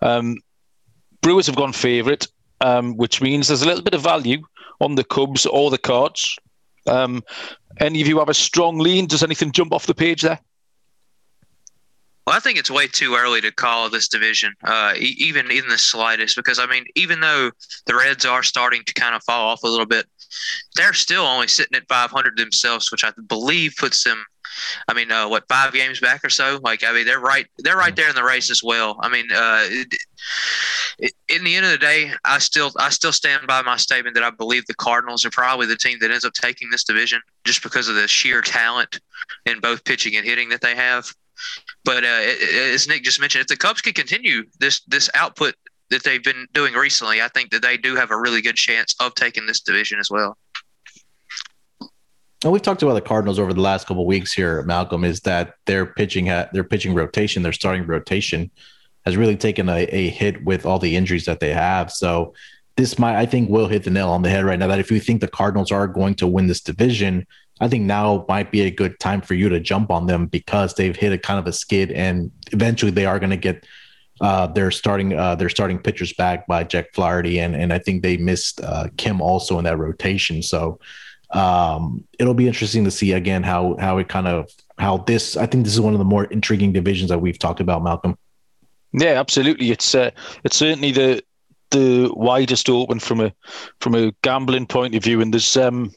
Um, 0.01 0.37
Brewers 1.21 1.47
have 1.47 1.55
gone 1.55 1.73
favourite, 1.73 2.27
um, 2.61 2.97
which 2.97 3.21
means 3.21 3.47
there's 3.47 3.61
a 3.61 3.67
little 3.67 3.83
bit 3.83 3.93
of 3.93 4.01
value 4.01 4.41
on 4.79 4.95
the 4.95 5.03
Cubs 5.03 5.45
or 5.45 5.69
the 5.69 5.77
Cards. 5.77 6.37
Um, 6.87 7.23
any 7.79 8.01
of 8.01 8.07
you 8.07 8.19
have 8.19 8.29
a 8.29 8.33
strong 8.33 8.79
lean? 8.79 9.05
Does 9.07 9.23
anything 9.23 9.51
jump 9.51 9.73
off 9.73 9.85
the 9.85 9.93
page 9.93 10.23
there? 10.23 10.39
Well, 12.31 12.37
I 12.37 12.39
think 12.39 12.57
it's 12.57 12.71
way 12.71 12.87
too 12.87 13.15
early 13.15 13.41
to 13.41 13.51
call 13.51 13.89
this 13.89 14.07
division, 14.07 14.53
uh, 14.63 14.93
even 14.97 15.51
in 15.51 15.67
the 15.67 15.77
slightest, 15.77 16.37
because 16.37 16.59
I 16.59 16.65
mean, 16.65 16.85
even 16.95 17.19
though 17.19 17.51
the 17.87 17.93
Reds 17.93 18.25
are 18.25 18.41
starting 18.41 18.83
to 18.85 18.93
kind 18.93 19.13
of 19.13 19.23
fall 19.25 19.49
off 19.49 19.63
a 19.63 19.67
little 19.67 19.85
bit, 19.85 20.05
they're 20.77 20.93
still 20.93 21.23
only 21.23 21.49
sitting 21.49 21.75
at 21.75 21.89
500 21.89 22.37
themselves, 22.37 22.89
which 22.89 23.03
I 23.03 23.11
believe 23.27 23.75
puts 23.77 24.05
them 24.05 24.23
I 24.87 24.93
mean, 24.93 25.11
uh, 25.11 25.27
what 25.27 25.47
five 25.47 25.73
games 25.73 25.99
back 25.99 26.23
or 26.23 26.29
so? 26.29 26.59
Like, 26.63 26.83
I 26.83 26.93
mean, 26.93 27.05
they're 27.05 27.19
right, 27.19 27.47
they're 27.59 27.77
right 27.77 27.95
there 27.95 28.09
in 28.09 28.15
the 28.15 28.23
race 28.23 28.49
as 28.49 28.61
well. 28.63 28.97
I 29.01 29.09
mean, 29.09 29.31
uh, 29.31 29.63
it, 29.63 29.87
it, 30.99 31.13
in 31.29 31.43
the 31.43 31.55
end 31.55 31.65
of 31.65 31.71
the 31.71 31.77
day, 31.77 32.11
I 32.25 32.39
still, 32.39 32.71
I 32.77 32.89
still 32.89 33.13
stand 33.13 33.47
by 33.47 33.61
my 33.61 33.77
statement 33.77 34.15
that 34.15 34.23
I 34.23 34.29
believe 34.29 34.65
the 34.65 34.73
Cardinals 34.73 35.25
are 35.25 35.29
probably 35.29 35.67
the 35.67 35.77
team 35.77 35.97
that 36.01 36.11
ends 36.11 36.25
up 36.25 36.33
taking 36.33 36.69
this 36.69 36.83
division 36.83 37.21
just 37.45 37.63
because 37.63 37.87
of 37.87 37.95
the 37.95 38.07
sheer 38.07 38.41
talent 38.41 38.99
in 39.45 39.59
both 39.59 39.83
pitching 39.83 40.15
and 40.15 40.25
hitting 40.25 40.49
that 40.49 40.61
they 40.61 40.75
have. 40.75 41.13
But 41.83 42.03
uh, 42.03 42.21
as 42.73 42.87
Nick 42.87 43.03
just 43.03 43.19
mentioned, 43.19 43.41
if 43.41 43.47
the 43.47 43.57
Cubs 43.57 43.81
can 43.81 43.93
continue 43.93 44.43
this 44.59 44.81
this 44.87 45.09
output 45.15 45.55
that 45.89 46.03
they've 46.03 46.23
been 46.23 46.47
doing 46.53 46.73
recently, 46.73 47.21
I 47.21 47.27
think 47.27 47.51
that 47.51 47.61
they 47.61 47.77
do 47.77 47.95
have 47.95 48.11
a 48.11 48.17
really 48.17 48.41
good 48.41 48.55
chance 48.55 48.95
of 48.99 49.13
taking 49.15 49.45
this 49.45 49.61
division 49.61 49.99
as 49.99 50.09
well. 50.09 50.37
And 52.43 52.51
we've 52.51 52.61
talked 52.61 52.81
about 52.81 52.95
the 52.95 53.01
Cardinals 53.01 53.37
over 53.37 53.53
the 53.53 53.61
last 53.61 53.87
couple 53.87 54.05
weeks 54.05 54.33
here, 54.33 54.63
Malcolm, 54.63 55.03
is 55.03 55.19
that 55.21 55.55
their 55.65 55.85
pitching 55.85 56.25
their 56.25 56.63
pitching 56.63 56.95
rotation, 56.95 57.43
their 57.43 57.53
starting 57.53 57.85
rotation, 57.85 58.49
has 59.05 59.17
really 59.17 59.35
taken 59.35 59.69
a, 59.69 59.83
a 59.83 60.09
hit 60.09 60.43
with 60.43 60.65
all 60.65 60.79
the 60.79 60.95
injuries 60.95 61.25
that 61.25 61.39
they 61.39 61.53
have. 61.53 61.91
So 61.91 62.33
this 62.77 62.97
might, 62.97 63.17
I 63.17 63.25
think, 63.25 63.49
will 63.49 63.67
hit 63.67 63.83
the 63.83 63.91
nail 63.91 64.09
on 64.09 64.21
the 64.21 64.29
head 64.29 64.45
right 64.45 64.57
now. 64.57 64.67
That 64.67 64.79
if 64.79 64.91
you 64.91 64.99
think 64.99 65.21
the 65.21 65.27
Cardinals 65.27 65.71
are 65.71 65.87
going 65.87 66.15
to 66.15 66.27
win 66.27 66.47
this 66.47 66.61
division, 66.61 67.27
I 67.61 67.67
think 67.67 67.85
now 67.85 68.25
might 68.27 68.51
be 68.51 68.61
a 68.61 68.71
good 68.71 68.99
time 68.99 69.21
for 69.21 69.35
you 69.35 69.47
to 69.47 69.59
jump 69.59 69.91
on 69.91 70.07
them 70.07 70.25
because 70.25 70.73
they've 70.73 70.95
hit 70.95 71.13
a 71.13 71.17
kind 71.17 71.39
of 71.39 71.45
a 71.45 71.53
skid, 71.53 71.91
and 71.91 72.31
eventually 72.51 72.91
they 72.91 73.05
are 73.05 73.19
going 73.19 73.29
to 73.29 73.37
get 73.37 73.65
uh, 74.19 74.47
their 74.47 74.71
starting 74.71 75.13
uh, 75.13 75.35
their 75.35 75.49
starting 75.49 75.77
pitchers 75.77 76.11
back 76.13 76.47
by 76.47 76.63
Jack 76.63 76.93
Flaherty, 76.93 77.39
and 77.39 77.55
and 77.55 77.71
I 77.71 77.77
think 77.77 78.01
they 78.01 78.17
missed 78.17 78.61
uh, 78.61 78.87
Kim 78.97 79.21
also 79.21 79.59
in 79.59 79.65
that 79.65 79.77
rotation. 79.77 80.41
So 80.41 80.79
um, 81.29 82.03
it'll 82.17 82.33
be 82.33 82.47
interesting 82.47 82.83
to 82.85 82.91
see 82.91 83.13
again 83.13 83.43
how 83.43 83.77
how 83.79 83.99
it 83.99 84.09
kind 84.09 84.27
of 84.27 84.49
how 84.79 84.97
this. 84.97 85.37
I 85.37 85.45
think 85.45 85.63
this 85.63 85.73
is 85.73 85.81
one 85.81 85.93
of 85.93 85.99
the 85.99 86.05
more 86.05 86.25
intriguing 86.25 86.73
divisions 86.73 87.09
that 87.09 87.19
we've 87.19 87.39
talked 87.39 87.59
about, 87.59 87.83
Malcolm. 87.83 88.17
Yeah, 88.91 89.19
absolutely. 89.19 89.69
It's 89.69 89.93
uh, 89.93 90.09
it's 90.43 90.55
certainly 90.55 90.91
the 90.91 91.23
the 91.69 92.11
widest 92.15 92.69
open 92.69 92.99
from 92.99 93.21
a 93.21 93.31
from 93.79 93.93
a 93.93 94.11
gambling 94.23 94.65
point 94.65 94.95
of 94.95 95.03
view, 95.03 95.21
and 95.21 95.31
there's 95.31 95.55
um 95.57 95.93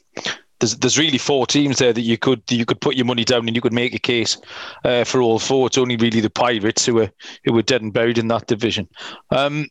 there's 0.59 0.77
there's 0.77 0.97
really 0.97 1.17
four 1.17 1.45
teams 1.45 1.79
there 1.79 1.93
that 1.93 2.01
you 2.01 2.17
could 2.17 2.41
you 2.49 2.65
could 2.65 2.79
put 2.79 2.95
your 2.95 3.05
money 3.05 3.23
down 3.23 3.47
and 3.47 3.55
you 3.55 3.61
could 3.61 3.73
make 3.73 3.93
a 3.93 3.99
case 3.99 4.37
uh, 4.83 5.03
for 5.03 5.21
all 5.21 5.39
four. 5.39 5.67
It's 5.67 5.77
only 5.77 5.97
really 5.97 6.21
the 6.21 6.29
Pirates 6.29 6.85
who 6.85 6.99
are 6.99 7.11
who 7.43 7.53
were 7.53 7.61
dead 7.61 7.81
and 7.81 7.93
buried 7.93 8.17
in 8.17 8.27
that 8.29 8.47
division. 8.47 8.87
Um, 9.31 9.67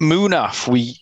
Munaf, 0.00 0.66
we 0.66 1.00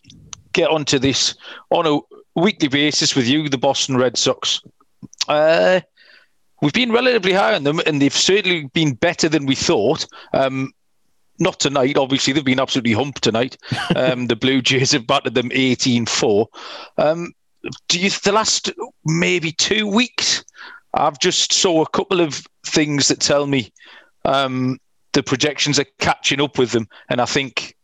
get 0.53 0.71
onto 0.71 0.99
this 0.99 1.35
on 1.71 1.87
a 1.87 2.01
weekly 2.41 2.69
basis 2.69 3.15
with 3.15 3.29
you, 3.29 3.49
the 3.49 3.59
Boston 3.59 3.97
Red 3.97 4.17
Sox. 4.17 4.61
Uh, 5.29 5.81
we've 6.61 6.73
been 6.73 6.93
relatively 6.93 7.33
high 7.33 7.55
on 7.55 7.65
them, 7.65 7.81
and 7.87 8.03
they've 8.03 8.13
certainly 8.13 8.67
been 8.73 8.95
better 8.95 9.29
than 9.29 9.47
we 9.47 9.55
thought. 9.55 10.07
Um, 10.33 10.73
not 11.39 11.61
tonight, 11.61 11.97
obviously, 11.97 12.33
they've 12.33 12.45
been 12.45 12.61
absolutely 12.61 12.95
humped 12.95 13.23
tonight. 13.23 13.57
Um, 13.97 14.27
the 14.27 14.37
Blue 14.37 14.61
Jays 14.61 14.93
have 14.93 15.07
battered 15.07 15.35
them 15.35 15.51
18 15.53 16.07
4. 16.07 16.47
Um, 16.99 17.33
do 17.89 17.99
you, 18.01 18.11
the 18.11 18.33
last 18.33 18.73
maybe 19.05 19.53
two 19.53 19.87
weeks, 19.87 20.45
I've 20.95 21.19
just 21.19 21.53
saw 21.53 21.83
a 21.83 21.89
couple 21.89 22.21
of 22.21 22.43
things 22.67 23.09
that 23.09 23.21
tell 23.21 23.47
me 23.47 23.73
um, 24.25 24.79
the 25.13 25.23
projections 25.23 25.79
are 25.79 25.87
catching 25.99 26.41
up 26.41 26.59
with 26.59 26.73
them. 26.73 26.89
And 27.09 27.21
I 27.21 27.25
think 27.25 27.77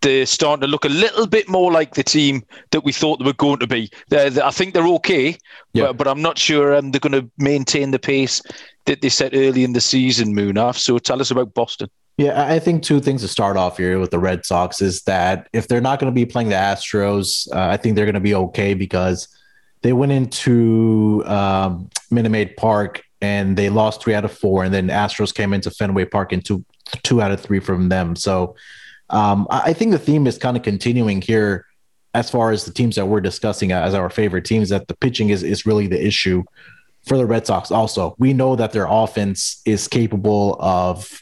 they're 0.00 0.26
starting 0.26 0.60
to 0.62 0.66
look 0.66 0.84
a 0.84 0.88
little 0.88 1.26
bit 1.26 1.48
more 1.48 1.72
like 1.72 1.94
the 1.94 2.02
team 2.02 2.44
that 2.72 2.84
we 2.84 2.92
thought 2.92 3.18
they 3.18 3.24
were 3.24 3.32
going 3.32 3.60
to 3.60 3.66
be. 3.66 3.90
They're, 4.08 4.30
they're, 4.30 4.44
I 4.44 4.50
think 4.50 4.74
they're 4.74 4.86
okay, 4.88 5.38
yeah. 5.72 5.86
but, 5.86 5.98
but, 5.98 6.08
I'm 6.08 6.20
not 6.20 6.38
sure 6.38 6.74
um, 6.74 6.90
they're 6.90 7.00
going 7.00 7.12
to 7.12 7.30
maintain 7.38 7.92
the 7.92 7.98
pace 7.98 8.42
that 8.86 9.00
they 9.00 9.08
set 9.08 9.34
early 9.34 9.64
in 9.64 9.72
the 9.72 9.80
season, 9.80 10.34
Munaf. 10.34 10.76
So 10.76 10.98
tell 10.98 11.20
us 11.20 11.30
about 11.30 11.54
Boston. 11.54 11.88
Yeah, 12.22 12.44
I 12.46 12.60
think 12.60 12.84
two 12.84 13.00
things 13.00 13.22
to 13.22 13.28
start 13.28 13.56
off 13.56 13.78
here 13.78 13.98
with 13.98 14.12
the 14.12 14.18
Red 14.20 14.46
Sox 14.46 14.80
is 14.80 15.02
that 15.02 15.48
if 15.52 15.66
they're 15.66 15.80
not 15.80 15.98
going 15.98 16.12
to 16.12 16.14
be 16.14 16.24
playing 16.24 16.50
the 16.50 16.54
Astros, 16.54 17.52
uh, 17.52 17.68
I 17.68 17.76
think 17.76 17.96
they're 17.96 18.04
going 18.04 18.14
to 18.14 18.20
be 18.20 18.36
okay 18.36 18.74
because 18.74 19.26
they 19.82 19.92
went 19.92 20.12
into 20.12 21.24
um, 21.26 21.90
Minute 22.12 22.30
Maid 22.30 22.56
Park 22.56 23.02
and 23.20 23.56
they 23.56 23.70
lost 23.70 24.02
three 24.02 24.14
out 24.14 24.24
of 24.24 24.32
four, 24.32 24.62
and 24.62 24.72
then 24.72 24.86
Astros 24.86 25.34
came 25.34 25.52
into 25.52 25.70
Fenway 25.72 26.04
Park 26.04 26.32
and 26.32 26.44
two 26.44 26.64
two 27.02 27.20
out 27.20 27.32
of 27.32 27.40
three 27.40 27.60
from 27.60 27.88
them. 27.88 28.14
So 28.14 28.54
um, 29.10 29.48
I 29.50 29.72
think 29.72 29.90
the 29.90 29.98
theme 29.98 30.28
is 30.28 30.38
kind 30.38 30.56
of 30.56 30.62
continuing 30.62 31.22
here 31.22 31.66
as 32.14 32.30
far 32.30 32.52
as 32.52 32.64
the 32.64 32.72
teams 32.72 32.94
that 32.96 33.06
we're 33.06 33.20
discussing 33.20 33.72
as 33.72 33.94
our 33.94 34.10
favorite 34.10 34.44
teams 34.44 34.68
that 34.68 34.86
the 34.86 34.94
pitching 34.96 35.30
is 35.30 35.42
is 35.42 35.66
really 35.66 35.88
the 35.88 36.06
issue. 36.06 36.44
for 37.06 37.16
the 37.16 37.26
Red 37.26 37.46
Sox. 37.46 37.70
Also, 37.70 38.14
we 38.18 38.32
know 38.32 38.56
that 38.56 38.72
their 38.72 38.86
offense 38.88 39.60
is 39.64 39.88
capable 39.88 40.56
of, 40.60 41.21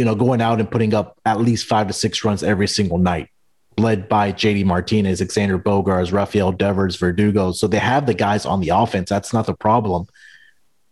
you 0.00 0.06
know, 0.06 0.14
going 0.14 0.40
out 0.40 0.60
and 0.60 0.70
putting 0.70 0.94
up 0.94 1.20
at 1.26 1.42
least 1.42 1.66
five 1.66 1.86
to 1.86 1.92
six 1.92 2.24
runs 2.24 2.42
every 2.42 2.66
single 2.66 2.96
night, 2.96 3.28
led 3.76 4.08
by 4.08 4.32
JD 4.32 4.64
Martinez, 4.64 5.20
Alexander 5.20 5.58
Bogaerts, 5.58 6.10
Rafael 6.10 6.52
Devers, 6.52 6.96
Verdugo. 6.96 7.52
So 7.52 7.66
they 7.66 7.78
have 7.78 8.06
the 8.06 8.14
guys 8.14 8.46
on 8.46 8.62
the 8.62 8.70
offense. 8.70 9.10
That's 9.10 9.34
not 9.34 9.44
the 9.44 9.52
problem. 9.52 10.06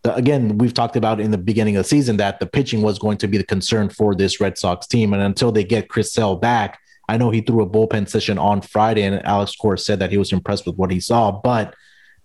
The, 0.03 0.13
again, 0.13 0.59
we've 0.59 0.75
talked 0.75 0.95
about 0.95 1.19
in 1.19 1.31
the 1.31 1.39
beginning 1.39 1.75
of 1.75 1.85
the 1.85 1.89
season 1.89 2.17
that 2.17 2.39
the 2.39 2.45
pitching 2.45 2.83
was 2.83 2.99
going 2.99 3.17
to 3.17 3.27
be 3.27 3.39
the 3.39 3.43
concern 3.43 3.89
for 3.89 4.13
this 4.13 4.39
Red 4.39 4.59
Sox 4.59 4.85
team, 4.85 5.11
and 5.11 5.23
until 5.23 5.51
they 5.51 5.63
get 5.63 5.89
Chris 5.89 6.13
Sale 6.13 6.35
back, 6.35 6.79
I 7.07 7.17
know 7.17 7.31
he 7.31 7.41
threw 7.41 7.63
a 7.63 7.67
bullpen 7.67 8.07
session 8.07 8.37
on 8.37 8.61
Friday, 8.61 9.01
and 9.01 9.25
Alex 9.25 9.55
Cora 9.55 9.79
said 9.79 9.97
that 9.97 10.11
he 10.11 10.19
was 10.19 10.31
impressed 10.31 10.67
with 10.67 10.75
what 10.75 10.91
he 10.91 10.99
saw, 10.99 11.31
but 11.31 11.73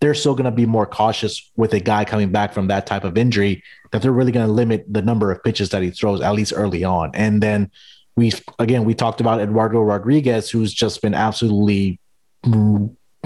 they're 0.04 0.12
still 0.12 0.34
going 0.34 0.44
to 0.44 0.50
be 0.50 0.66
more 0.66 0.84
cautious 0.84 1.50
with 1.56 1.72
a 1.72 1.80
guy 1.80 2.04
coming 2.04 2.30
back 2.30 2.52
from 2.52 2.68
that 2.68 2.86
type 2.86 3.04
of 3.04 3.16
injury 3.16 3.62
that 3.90 4.02
they're 4.02 4.12
really 4.12 4.32
going 4.32 4.46
to 4.46 4.52
limit 4.52 4.84
the 4.86 5.00
number 5.00 5.32
of 5.32 5.42
pitches 5.42 5.70
that 5.70 5.82
he 5.82 5.90
throws 5.90 6.20
at 6.20 6.34
least 6.34 6.52
early 6.54 6.84
on. 6.84 7.10
And 7.14 7.42
then 7.42 7.70
we 8.14 8.30
again 8.58 8.84
we 8.84 8.92
talked 8.92 9.22
about 9.22 9.40
Eduardo 9.40 9.80
Rodriguez, 9.80 10.50
who's 10.50 10.74
just 10.74 11.00
been 11.00 11.14
absolutely 11.14 11.98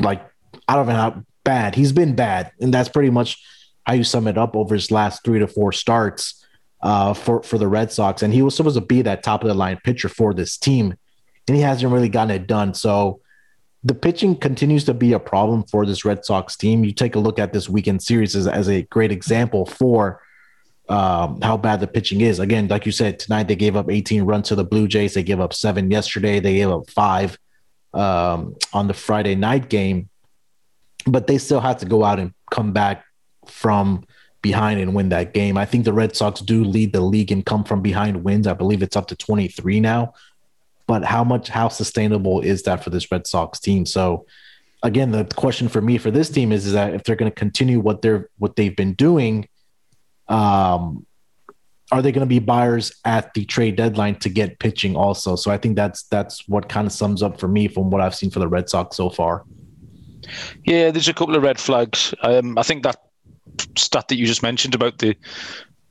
like 0.00 0.24
I 0.68 0.76
don't 0.76 0.86
know 0.86 0.94
how 0.94 1.24
bad 1.42 1.74
he's 1.74 1.90
been 1.90 2.14
bad, 2.14 2.52
and 2.60 2.72
that's 2.72 2.88
pretty 2.88 3.10
much 3.10 3.42
how 3.84 3.94
you 3.94 4.04
sum 4.04 4.28
it 4.28 4.38
up 4.38 4.54
over 4.54 4.76
his 4.76 4.92
last 4.92 5.24
three 5.24 5.40
to 5.40 5.48
four 5.48 5.72
starts 5.72 6.46
uh, 6.80 7.12
for 7.12 7.42
for 7.42 7.58
the 7.58 7.66
Red 7.66 7.90
Sox. 7.90 8.22
And 8.22 8.32
he 8.32 8.42
was 8.42 8.54
supposed 8.54 8.78
to 8.78 8.86
be 8.86 9.02
that 9.02 9.24
top 9.24 9.42
of 9.42 9.48
the 9.48 9.54
line 9.54 9.80
pitcher 9.82 10.08
for 10.08 10.32
this 10.32 10.56
team, 10.56 10.94
and 11.48 11.56
he 11.56 11.62
hasn't 11.62 11.92
really 11.92 12.08
gotten 12.08 12.30
it 12.30 12.46
done. 12.46 12.72
So 12.72 13.20
the 13.84 13.94
pitching 13.94 14.36
continues 14.36 14.84
to 14.84 14.94
be 14.94 15.12
a 15.12 15.20
problem 15.20 15.62
for 15.64 15.86
this 15.86 16.04
Red 16.04 16.24
Sox 16.24 16.56
team. 16.56 16.84
You 16.84 16.92
take 16.92 17.14
a 17.14 17.20
look 17.20 17.38
at 17.38 17.52
this 17.52 17.68
weekend 17.68 18.02
series 18.02 18.34
as, 18.34 18.46
as 18.46 18.68
a 18.68 18.82
great 18.82 19.12
example 19.12 19.66
for 19.66 20.20
um, 20.88 21.40
how 21.42 21.56
bad 21.56 21.80
the 21.80 21.86
pitching 21.86 22.20
is. 22.20 22.40
Again, 22.40 22.66
like 22.68 22.86
you 22.86 22.92
said, 22.92 23.18
tonight 23.18 23.46
they 23.46 23.56
gave 23.56 23.76
up 23.76 23.90
18 23.90 24.22
runs 24.22 24.48
to 24.48 24.56
the 24.56 24.64
Blue 24.64 24.88
Jays. 24.88 25.14
They 25.14 25.22
gave 25.22 25.38
up 25.38 25.52
seven 25.52 25.90
yesterday. 25.90 26.40
They 26.40 26.54
gave 26.54 26.70
up 26.70 26.90
five 26.90 27.38
um, 27.94 28.56
on 28.72 28.88
the 28.88 28.94
Friday 28.94 29.36
night 29.36 29.68
game, 29.68 30.08
but 31.06 31.26
they 31.26 31.38
still 31.38 31.60
have 31.60 31.78
to 31.78 31.86
go 31.86 32.04
out 32.04 32.18
and 32.18 32.34
come 32.50 32.72
back 32.72 33.04
from 33.46 34.04
behind 34.42 34.80
and 34.80 34.94
win 34.94 35.10
that 35.10 35.34
game. 35.34 35.56
I 35.56 35.66
think 35.66 35.84
the 35.84 35.92
Red 35.92 36.16
Sox 36.16 36.40
do 36.40 36.64
lead 36.64 36.92
the 36.92 37.00
league 37.00 37.30
and 37.30 37.46
come 37.46 37.64
from 37.64 37.80
behind 37.80 38.24
wins. 38.24 38.46
I 38.46 38.54
believe 38.54 38.82
it's 38.82 38.96
up 38.96 39.06
to 39.08 39.16
23 39.16 39.80
now 39.80 40.14
but 40.88 41.04
how 41.04 41.22
much 41.22 41.48
how 41.48 41.68
sustainable 41.68 42.40
is 42.40 42.64
that 42.64 42.82
for 42.82 42.90
this 42.90 43.12
Red 43.12 43.28
Sox 43.28 43.60
team? 43.60 43.86
So 43.86 44.26
again, 44.82 45.12
the 45.12 45.24
question 45.36 45.68
for 45.68 45.80
me 45.80 45.98
for 45.98 46.10
this 46.10 46.30
team 46.30 46.50
is, 46.50 46.66
is 46.66 46.72
that 46.72 46.94
if 46.94 47.04
they're 47.04 47.14
going 47.14 47.30
to 47.30 47.34
continue 47.34 47.78
what 47.78 48.02
they're 48.02 48.28
what 48.38 48.56
they've 48.56 48.74
been 48.74 48.94
doing, 48.94 49.46
um, 50.26 51.06
are 51.92 52.00
they 52.02 52.10
going 52.10 52.26
to 52.26 52.26
be 52.26 52.38
buyers 52.38 52.92
at 53.04 53.32
the 53.34 53.44
trade 53.44 53.76
deadline 53.76 54.16
to 54.16 54.30
get 54.30 54.58
pitching 54.58 54.96
also? 54.96 55.36
So 55.36 55.50
I 55.50 55.58
think 55.58 55.76
that's 55.76 56.04
that's 56.04 56.48
what 56.48 56.70
kind 56.70 56.86
of 56.86 56.92
sums 56.92 57.22
up 57.22 57.38
for 57.38 57.48
me 57.48 57.68
from 57.68 57.90
what 57.90 58.00
I've 58.00 58.14
seen 58.14 58.30
for 58.30 58.40
the 58.40 58.48
Red 58.48 58.70
Sox 58.70 58.96
so 58.96 59.10
far. 59.10 59.44
Yeah, 60.64 60.90
there's 60.90 61.08
a 61.08 61.14
couple 61.14 61.36
of 61.36 61.42
red 61.42 61.60
flags. 61.60 62.14
Um, 62.22 62.56
I 62.56 62.62
think 62.62 62.82
that 62.82 62.96
stat 63.76 64.08
that 64.08 64.16
you 64.16 64.26
just 64.26 64.42
mentioned 64.42 64.74
about 64.74 64.98
the 64.98 65.16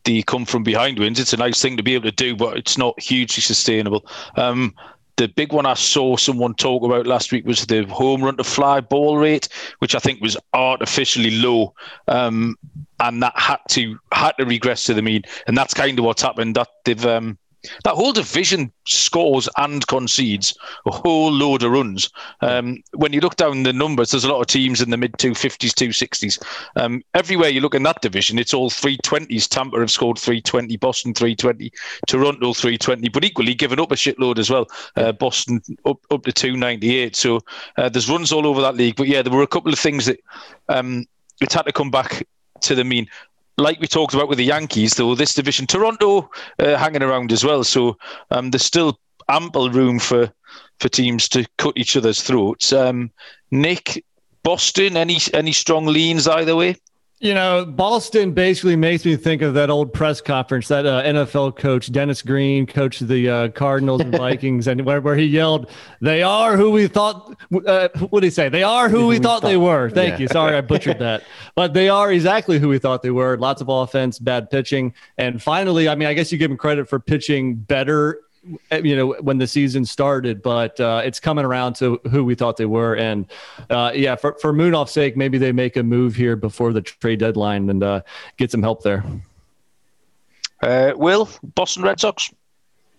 the 0.08 0.24
come 0.24 0.46
from 0.46 0.64
behind 0.64 0.98
wins. 0.98 1.20
It's 1.20 1.34
a 1.34 1.38
nice 1.38 1.62
thing 1.62 1.78
to 1.78 1.84
be 1.84 1.94
able 1.94 2.06
to 2.06 2.12
do, 2.12 2.36
but 2.36 2.58
it's 2.58 2.78
not 2.78 3.00
hugely 3.00 3.42
sustainable. 3.42 4.06
Um, 4.38 4.74
the 5.18 5.28
big 5.28 5.52
one 5.52 5.66
I 5.66 5.74
saw 5.74 6.16
someone 6.16 6.54
talk 6.54 6.84
about 6.84 7.06
last 7.06 7.32
week 7.32 7.46
was 7.46 7.66
the 7.66 7.84
home 7.86 8.24
run 8.24 8.38
to 8.38 8.44
fly 8.44 8.80
ball 8.80 9.18
rate, 9.18 9.50
which 9.80 9.96
I 9.96 10.00
think 10.00 10.22
was 10.22 10.38
artificially 10.54 11.32
low, 11.32 11.74
um, 12.08 12.56
and 13.00 13.22
that 13.22 13.38
had 13.38 13.60
to 13.70 14.00
had 14.14 14.34
to 14.38 14.46
regress 14.46 14.86
to 14.86 14.94
the 14.94 15.02
mean, 15.02 15.24
and 15.46 15.58
that's 15.58 15.74
kind 15.74 16.00
of 16.00 16.06
what's 16.06 16.22
happened. 16.22 16.56
That 16.56 16.70
they've 16.86 17.06
um, 17.06 17.38
that 17.84 17.96
whole 17.96 18.14
division 18.14 18.72
scores 18.86 19.50
and 19.58 19.86
concedes 19.88 20.58
a 20.86 20.92
whole 20.92 21.32
load 21.32 21.64
of 21.64 21.72
runs. 21.72 22.10
Um, 22.42 22.84
when 22.94 23.14
you 23.14 23.20
look 23.20 23.36
down 23.36 23.64
the 23.64 23.74
numbers, 23.74 24.12
there's 24.12 24.24
a 24.24 24.32
lot 24.32 24.42
of 24.42 24.48
teams 24.48 24.82
in 24.82 24.90
the 24.90 24.98
mid 24.98 25.14
250s, 25.14 25.72
260s. 25.72 26.44
Um, 26.76 27.04
everywhere 27.14 27.50
you 27.50 27.62
look 27.62 27.76
in 27.76 27.84
that 27.84 28.02
division, 28.02 28.40
it's 28.40 28.54
all 28.54 28.70
320s. 28.70 29.48
Tampa 29.48 29.80
have 29.80 29.92
scored 29.92 30.18
320, 30.18 30.78
Boston 30.78 31.14
320, 31.14 31.72
Toronto 32.08 32.54
320, 32.54 33.10
but 33.10 33.24
equally 33.24 33.54
given 33.54 33.80
up 33.80 33.92
a 33.92 33.96
shitload 33.96 34.40
as 34.40 34.50
well. 34.50 34.68
Uh, 34.96 35.12
Boston 35.12 35.62
up, 35.86 36.00
up 36.12 36.24
to 36.24 36.32
298. 36.32 37.16
So 37.16 37.40
uh, 37.78 37.90
there's 37.90 38.10
runs 38.10 38.32
all 38.32 38.48
over 38.48 38.62
that 38.62 38.76
league. 38.76 38.96
But 38.96 39.08
yeah, 39.08 39.22
there 39.22 39.34
were 39.34 39.44
a 39.44 39.48
couple 39.48 39.72
of 39.72 39.80
things 39.80 40.06
that 40.06 40.20
um, 40.70 41.06
it's 41.42 41.54
had 41.54 41.64
to 41.64 41.72
come 41.72 41.92
back 41.92 42.28
to 42.62 42.76
the 42.76 42.84
mean 42.84 43.08
like 43.58 43.80
we 43.80 43.88
talked 43.88 44.14
about 44.14 44.30
with 44.30 44.38
the 44.38 44.46
Yankees, 44.46 44.94
though, 44.94 45.16
this 45.16 45.34
division, 45.34 45.68
Toronto 45.68 46.30
uh, 46.60 46.78
hanging 46.78 47.04
around 47.04 47.32
as 47.32 47.44
well. 47.44 47.64
So 47.64 47.98
um, 48.32 48.52
there's 48.52 48.66
still 48.66 49.00
ample 49.30 49.70
room 49.70 50.00
for 50.00 50.32
for 50.80 50.90
teams 50.90 51.28
to 51.30 51.46
cut 51.58 51.74
each 51.76 51.98
other's 51.98 52.22
throats. 52.22 52.72
Um, 52.72 53.12
Nick, 53.52 54.04
Boston, 54.44 54.96
any 54.96 55.18
any 55.34 55.52
strong 55.52 55.88
leans 55.88 56.28
either 56.28 56.56
way? 56.56 56.76
You 57.20 57.34
know, 57.34 57.66
Boston 57.66 58.34
basically 58.34 58.76
makes 58.76 59.04
me 59.04 59.16
think 59.16 59.42
of 59.42 59.56
that 59.56 59.72
old 59.72 59.92
press 59.92 60.22
conference 60.22 60.68
that 60.68 60.86
uh, 60.86 61.02
NFL 61.02 61.56
coach 61.56 61.92
Dennis 61.92 62.22
Green 62.22 62.68
coached 62.68 63.08
the 63.08 63.28
uh, 63.28 63.48
Cardinals 63.50 64.02
and 64.02 64.16
Vikings, 64.18 64.68
and 64.68 64.86
where, 64.86 65.02
where 65.02 65.16
he 65.16 65.26
yelled, 65.26 65.68
"They 66.00 66.22
are 66.22 66.56
who 66.56 66.70
we 66.70 66.88
thought." 66.88 67.36
Uh, 67.52 67.90
what 68.10 68.20
did 68.20 68.28
he 68.28 68.30
say? 68.30 68.50
They 68.50 68.62
are 68.62 68.88
who, 68.88 69.00
who 69.00 69.08
we, 69.08 69.16
we 69.16 69.20
thought, 69.20 69.42
thought, 69.42 69.48
they 69.48 69.58
were. 69.58 69.90
Thank 69.90 70.14
yeah. 70.14 70.20
you. 70.20 70.28
Sorry, 70.28 70.56
I 70.56 70.62
butchered 70.62 71.00
that, 71.00 71.24
but 71.56 71.74
they 71.74 71.90
are 71.90 72.12
exactly 72.12 72.60
who 72.60 72.70
we 72.70 72.78
thought 72.78 73.02
they 73.02 73.10
were. 73.10 73.36
Lots 73.36 73.62
of 73.62 73.70
offense, 73.70 74.20
bad 74.20 74.52
pitching, 74.52 74.94
and 75.18 75.42
finally, 75.42 75.90
I 75.90 75.96
mean, 75.96 76.08
I 76.08 76.14
guess 76.14 76.32
you 76.32 76.38
give 76.38 76.52
him 76.52 76.58
credit 76.58 76.88
for 76.88 77.00
pitching 77.00 77.56
better 77.56 78.22
you 78.72 78.96
know 78.96 79.16
when 79.22 79.38
the 79.38 79.48
season 79.48 79.86
started 79.86 80.42
but 80.42 80.80
uh, 80.80 81.02
it's 81.04 81.20
coming 81.20 81.46
around 81.46 81.74
to 81.74 82.00
who 82.10 82.24
we 82.24 82.36
thought 82.36 82.58
they 82.58 82.66
were. 82.66 82.96
And 82.96 83.26
uh, 83.70 83.92
yeah 83.94 84.16
for, 84.16 84.36
for 84.40 84.54
Munaf's 84.54 84.92
sake 84.92 85.18
maybe 85.18 85.38
they 85.38 85.52
make 85.52 85.76
a 85.78 85.84
move 85.84 86.16
here 86.16 86.36
before 86.36 86.74
the 86.74 86.82
trade 86.82 87.20
deadline 87.20 87.70
and 87.70 87.84
uh, 87.84 88.02
get 88.38 88.52
some 88.52 88.62
help 88.62 88.84
there. 88.84 89.04
Uh, 90.62 90.94
will 90.96 91.30
boston 91.56 91.84
red 91.84 92.00
sox? 92.00 92.32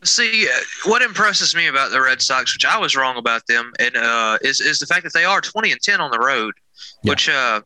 See, 0.04 0.46
uh, 0.46 0.52
what 0.84 1.02
impresses 1.02 1.56
me 1.56 1.66
about 1.66 1.90
the 1.90 2.00
Red 2.00 2.22
Sox, 2.22 2.54
which 2.54 2.64
I 2.64 2.78
was 2.78 2.94
wrong 2.94 3.16
about 3.16 3.44
them, 3.48 3.72
and 3.80 3.96
uh, 3.96 4.38
is 4.42 4.60
is 4.60 4.78
the 4.78 4.86
fact 4.86 5.02
that 5.02 5.12
they 5.12 5.24
are 5.24 5.40
twenty 5.40 5.72
and 5.72 5.80
ten 5.80 6.00
on 6.00 6.12
the 6.12 6.20
road 6.20 6.54
yeah. 7.02 7.10
which 7.10 7.28
uh, 7.28 7.60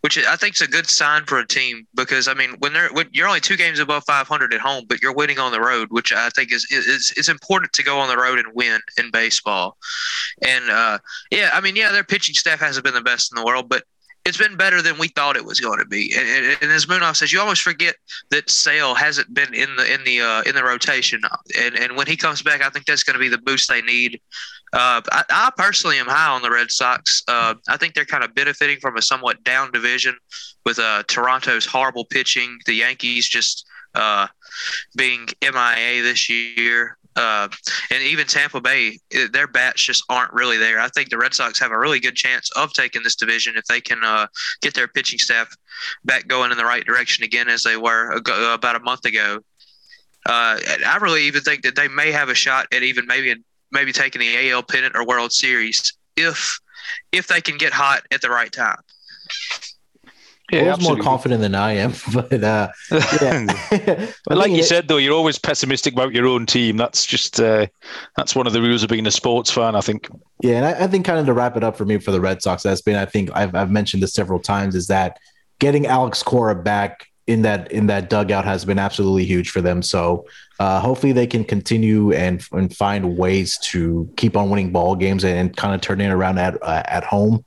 which 0.00 0.18
I 0.18 0.36
think 0.36 0.54
is 0.56 0.62
a 0.62 0.68
good 0.68 0.88
sign 0.88 1.24
for 1.24 1.38
a 1.38 1.46
team 1.46 1.86
because 1.94 2.28
I 2.28 2.34
mean 2.34 2.56
when 2.58 2.72
they're 2.72 2.90
when 2.92 3.08
you're 3.12 3.28
only 3.28 3.40
two 3.40 3.56
games 3.56 3.78
above 3.78 4.04
500 4.04 4.52
at 4.52 4.60
home, 4.60 4.84
but 4.88 5.02
you're 5.02 5.14
winning 5.14 5.38
on 5.38 5.52
the 5.52 5.60
road, 5.60 5.88
which 5.90 6.12
I 6.12 6.28
think 6.30 6.52
is 6.52 6.66
is 6.70 7.12
it's 7.16 7.28
important 7.28 7.72
to 7.74 7.82
go 7.82 7.98
on 7.98 8.08
the 8.08 8.16
road 8.16 8.38
and 8.38 8.48
win 8.54 8.80
in 8.98 9.10
baseball. 9.10 9.76
And 10.42 10.70
uh, 10.70 10.98
yeah, 11.30 11.50
I 11.52 11.60
mean 11.60 11.76
yeah, 11.76 11.92
their 11.92 12.04
pitching 12.04 12.34
staff 12.34 12.60
hasn't 12.60 12.84
been 12.84 12.94
the 12.94 13.00
best 13.00 13.32
in 13.32 13.40
the 13.40 13.46
world, 13.46 13.68
but 13.68 13.84
it's 14.24 14.38
been 14.38 14.56
better 14.56 14.80
than 14.80 14.98
we 14.98 15.08
thought 15.08 15.36
it 15.36 15.44
was 15.44 15.60
going 15.60 15.78
to 15.78 15.84
be. 15.84 16.14
And, 16.16 16.26
and, 16.26 16.58
and, 16.62 16.72
as 16.72 16.86
Munaf 16.86 17.16
says, 17.16 17.30
you 17.30 17.40
almost 17.40 17.60
forget 17.60 17.96
that 18.30 18.48
Sale 18.48 18.94
hasn't 18.94 19.32
been 19.34 19.52
in 19.52 19.76
the 19.76 19.92
in 19.92 20.02
the 20.04 20.20
uh, 20.22 20.42
in 20.42 20.54
the 20.54 20.64
rotation, 20.64 21.20
and 21.58 21.76
and 21.76 21.96
when 21.96 22.06
he 22.06 22.16
comes 22.16 22.42
back, 22.42 22.62
I 22.62 22.70
think 22.70 22.86
that's 22.86 23.02
going 23.02 23.14
to 23.14 23.20
be 23.20 23.28
the 23.28 23.38
boost 23.38 23.68
they 23.68 23.82
need. 23.82 24.20
Uh, 24.72 25.00
I, 25.12 25.24
I, 25.30 25.50
personally 25.56 25.98
am 25.98 26.06
high 26.06 26.34
on 26.34 26.42
the 26.42 26.50
Red 26.50 26.70
Sox. 26.70 27.22
Uh, 27.28 27.54
I 27.68 27.76
think 27.76 27.94
they're 27.94 28.04
kind 28.04 28.24
of 28.24 28.34
benefiting 28.34 28.78
from 28.80 28.96
a 28.96 29.02
somewhat 29.02 29.44
down 29.44 29.70
division 29.70 30.16
with 30.66 30.80
uh, 30.80 31.04
Toronto's 31.06 31.64
horrible 31.64 32.04
pitching, 32.06 32.58
the 32.66 32.74
Yankees 32.74 33.28
just 33.28 33.66
uh, 33.94 34.26
being 34.96 35.28
MIA 35.42 36.02
this 36.02 36.28
year. 36.28 36.98
Uh, 37.16 37.46
and 37.92 38.02
even 38.02 38.26
Tampa 38.26 38.60
Bay, 38.60 38.98
their 39.32 39.46
bats 39.46 39.80
just 39.80 40.02
aren't 40.08 40.32
really 40.32 40.58
there. 40.58 40.80
I 40.80 40.88
think 40.88 41.10
the 41.10 41.18
Red 41.18 41.32
Sox 41.32 41.60
have 41.60 41.70
a 41.70 41.78
really 41.78 42.00
good 42.00 42.16
chance 42.16 42.50
of 42.56 42.72
taking 42.72 43.04
this 43.04 43.14
division 43.14 43.54
if 43.56 43.64
they 43.66 43.80
can 43.80 44.02
uh, 44.02 44.26
get 44.60 44.74
their 44.74 44.88
pitching 44.88 45.20
staff 45.20 45.54
back 46.04 46.26
going 46.26 46.50
in 46.50 46.58
the 46.58 46.64
right 46.64 46.84
direction 46.84 47.22
again 47.22 47.48
as 47.48 47.62
they 47.62 47.76
were 47.76 48.20
about 48.52 48.74
a 48.74 48.80
month 48.80 49.04
ago. 49.04 49.38
I 50.26 50.98
really 51.00 51.22
even 51.24 51.42
think 51.42 51.62
that 51.62 51.76
they 51.76 51.86
may 51.86 52.10
have 52.10 52.30
a 52.30 52.34
shot 52.34 52.66
at 52.72 52.82
even 52.82 53.06
maybe 53.06 53.36
maybe 53.74 53.92
taking 53.92 54.20
the 54.20 54.50
AL 54.50 54.62
pennant 54.62 54.96
or 54.96 55.04
World 55.04 55.32
Series 55.32 55.92
if 56.16 56.58
if 57.12 57.26
they 57.26 57.40
can 57.40 57.58
get 57.58 57.72
hot 57.72 58.02
at 58.10 58.20
the 58.20 58.30
right 58.30 58.52
time. 58.52 58.78
Yeah, 60.52 60.76
more 60.80 60.96
confident 60.98 61.40
than 61.40 61.54
I 61.54 61.72
am, 61.72 61.94
but 62.12 62.32
uh, 62.32 62.68
yeah. 62.90 63.46
but 64.26 64.38
like 64.38 64.52
you 64.52 64.62
said, 64.62 64.88
though, 64.88 64.98
you're 64.98 65.14
always 65.14 65.38
pessimistic 65.38 65.94
about 65.94 66.12
your 66.12 66.26
own 66.26 66.44
team. 66.44 66.76
That's 66.76 67.06
just 67.06 67.40
uh, 67.40 67.66
that's 68.16 68.36
one 68.36 68.46
of 68.46 68.52
the 68.52 68.60
rules 68.60 68.82
of 68.82 68.90
being 68.90 69.06
a 69.06 69.10
sports 69.10 69.50
fan, 69.50 69.74
I 69.74 69.80
think. 69.80 70.08
Yeah, 70.42 70.56
and 70.56 70.66
I, 70.66 70.84
I, 70.84 70.86
think 70.86 71.06
kind 71.06 71.18
of 71.18 71.26
to 71.26 71.32
wrap 71.32 71.56
it 71.56 71.64
up 71.64 71.76
for 71.76 71.86
me 71.86 71.98
for 71.98 72.10
the 72.10 72.20
Red 72.20 72.42
Sox, 72.42 72.62
that's 72.62 72.82
been 72.82 72.96
I 72.96 73.06
think 73.06 73.30
I've 73.34 73.54
I've 73.54 73.70
mentioned 73.70 74.02
this 74.02 74.12
several 74.12 74.38
times 74.38 74.74
is 74.74 74.86
that 74.88 75.18
getting 75.60 75.86
Alex 75.86 76.22
Cora 76.22 76.54
back 76.54 77.06
in 77.26 77.42
that 77.42 77.72
in 77.72 77.86
that 77.86 78.10
dugout 78.10 78.44
has 78.44 78.64
been 78.64 78.78
absolutely 78.78 79.24
huge 79.24 79.50
for 79.50 79.60
them. 79.60 79.82
So 79.82 80.26
uh, 80.58 80.80
hopefully 80.80 81.12
they 81.12 81.26
can 81.26 81.44
continue 81.44 82.12
and 82.12 82.44
and 82.52 82.74
find 82.74 83.16
ways 83.16 83.58
to 83.58 84.10
keep 84.16 84.36
on 84.36 84.50
winning 84.50 84.72
ball 84.72 84.94
games 84.94 85.24
and, 85.24 85.38
and 85.38 85.56
kind 85.56 85.74
of 85.74 85.80
turning 85.80 86.08
it 86.08 86.12
around 86.12 86.38
at 86.38 86.62
uh, 86.62 86.82
at 86.86 87.04
home 87.04 87.44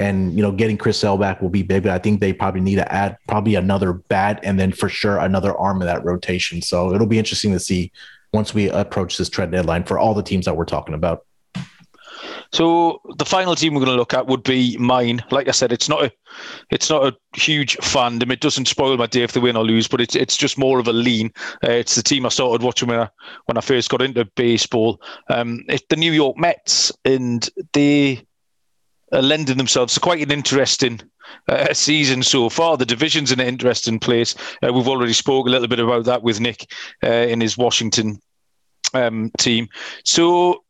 and 0.00 0.32
you 0.34 0.42
know 0.42 0.50
getting 0.50 0.78
Chris 0.78 0.98
Sale 0.98 1.18
back 1.18 1.40
will 1.40 1.50
be 1.50 1.62
big. 1.62 1.84
But 1.84 1.92
I 1.92 1.98
think 1.98 2.20
they 2.20 2.32
probably 2.32 2.62
need 2.62 2.76
to 2.76 2.92
add 2.92 3.16
probably 3.28 3.54
another 3.54 3.92
bat 3.92 4.40
and 4.42 4.58
then 4.58 4.72
for 4.72 4.88
sure 4.88 5.18
another 5.18 5.54
arm 5.56 5.82
of 5.82 5.86
that 5.86 6.04
rotation. 6.04 6.62
So 6.62 6.92
it'll 6.92 7.06
be 7.06 7.18
interesting 7.18 7.52
to 7.52 7.60
see 7.60 7.92
once 8.32 8.54
we 8.54 8.70
approach 8.70 9.18
this 9.18 9.28
trade 9.28 9.50
deadline 9.50 9.84
for 9.84 9.98
all 9.98 10.14
the 10.14 10.22
teams 10.22 10.46
that 10.46 10.56
we're 10.56 10.64
talking 10.64 10.94
about. 10.94 11.26
So 12.52 13.00
the 13.16 13.24
final 13.24 13.54
team 13.54 13.74
we're 13.74 13.80
going 13.80 13.92
to 13.92 13.98
look 13.98 14.14
at 14.14 14.26
would 14.26 14.42
be 14.42 14.76
mine. 14.76 15.22
Like 15.30 15.48
I 15.48 15.52
said, 15.52 15.72
it's 15.72 15.88
not 15.88 16.04
a, 16.04 16.12
it's 16.70 16.90
not 16.90 17.06
a 17.06 17.16
huge 17.38 17.76
fandom. 17.78 18.32
It 18.32 18.40
doesn't 18.40 18.66
spoil 18.66 18.96
my 18.96 19.06
day 19.06 19.22
if 19.22 19.32
they 19.32 19.40
win 19.40 19.56
or 19.56 19.64
lose, 19.64 19.86
but 19.86 20.00
it's 20.00 20.16
it's 20.16 20.36
just 20.36 20.58
more 20.58 20.80
of 20.80 20.88
a 20.88 20.92
lean. 20.92 21.32
Uh, 21.62 21.70
it's 21.70 21.94
the 21.94 22.02
team 22.02 22.26
I 22.26 22.28
started 22.30 22.64
watching 22.64 22.88
when 22.88 23.00
I 23.00 23.08
when 23.46 23.56
I 23.56 23.60
first 23.60 23.90
got 23.90 24.02
into 24.02 24.24
baseball. 24.24 25.00
Um, 25.28 25.64
it's 25.68 25.84
the 25.88 25.96
New 25.96 26.12
York 26.12 26.36
Mets, 26.38 26.92
and 27.04 27.48
they 27.72 28.26
are 29.12 29.22
lending 29.22 29.56
themselves 29.56 29.94
to 29.94 30.00
quite 30.00 30.22
an 30.22 30.32
interesting 30.32 31.00
uh, 31.48 31.72
season 31.72 32.22
so 32.22 32.48
far. 32.48 32.76
The 32.76 32.86
division's 32.86 33.30
in 33.30 33.40
an 33.40 33.46
interesting 33.46 34.00
place. 34.00 34.34
Uh, 34.62 34.72
we've 34.72 34.88
already 34.88 35.12
spoke 35.12 35.46
a 35.46 35.50
little 35.50 35.68
bit 35.68 35.80
about 35.80 36.04
that 36.06 36.22
with 36.22 36.40
Nick 36.40 36.72
uh, 37.04 37.08
in 37.08 37.40
his 37.40 37.56
Washington 37.56 38.20
um, 38.94 39.30
team. 39.38 39.68
So 40.04 40.64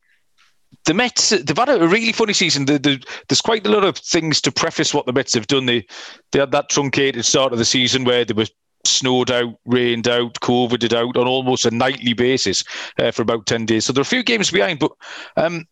the 0.87 0.95
Mets, 0.95 1.31
they've 1.31 1.57
had 1.57 1.69
a 1.69 1.87
really 1.87 2.13
funny 2.13 2.33
season. 2.33 2.65
The, 2.65 2.79
the, 2.79 3.05
there's 3.29 3.41
quite 3.41 3.67
a 3.67 3.71
lot 3.71 3.85
of 3.85 3.97
things 3.99 4.41
to 4.43 4.53
preface 4.53 4.95
what 4.95 5.07
the 5.07 5.13
Mets 5.13 5.35
have 5.35 5.47
done. 5.47 5.67
They 5.67 5.87
they 6.33 6.41
had 6.41 6.53
that 6.53 6.71
truncated 6.71 7.25
start 7.25 7.53
of 7.53 7.59
the 7.59 7.65
season 7.65 8.05
where 8.05 8.25
they 8.25 8.35
were 8.35 8.47
snowed 8.85 9.31
out, 9.31 9.55
rained 9.67 10.09
out, 10.09 10.35
COVIDed 10.41 10.95
out 10.95 11.17
on 11.17 11.27
almost 11.27 11.67
a 11.67 11.71
nightly 11.71 12.15
basis 12.15 12.65
uh, 12.99 13.11
for 13.11 13.23
about 13.23 13.47
10 13.47 13.67
days. 13.67 13.85
So 13.85 13.93
there 13.93 14.01
are 14.01 14.03
a 14.03 14.07
few 14.07 14.23
games 14.23 14.51
behind, 14.51 14.79
but 14.79 14.93
um, 15.37 15.67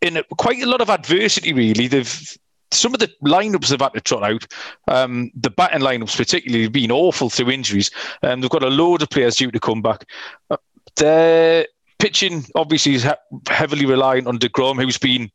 in 0.00 0.22
quite 0.36 0.62
a 0.62 0.66
lot 0.66 0.80
of 0.80 0.90
adversity, 0.90 1.52
really. 1.52 1.88
They've 1.88 2.38
some 2.70 2.92
of 2.92 3.00
the 3.00 3.10
lineups 3.24 3.68
they've 3.68 3.80
had 3.80 3.94
to 3.94 4.00
trot 4.00 4.22
out, 4.22 4.46
um, 4.88 5.30
the 5.34 5.50
batting 5.50 5.80
lineups 5.80 6.16
particularly, 6.16 6.64
have 6.64 6.72
been 6.72 6.92
awful 6.92 7.30
through 7.30 7.50
injuries. 7.50 7.90
Um, 8.22 8.40
they've 8.40 8.50
got 8.50 8.62
a 8.62 8.68
load 8.68 9.00
of 9.02 9.10
players 9.10 9.36
due 9.36 9.50
to 9.50 9.60
come 9.60 9.80
back. 9.80 10.04
Uh, 10.50 10.58
they're 10.96 11.66
pitching 11.98 12.44
obviously 12.54 12.94
is 12.94 13.06
heavily 13.48 13.86
reliant 13.86 14.26
on 14.26 14.38
Degrom, 14.38 14.80
who's 14.82 14.98
been 14.98 15.30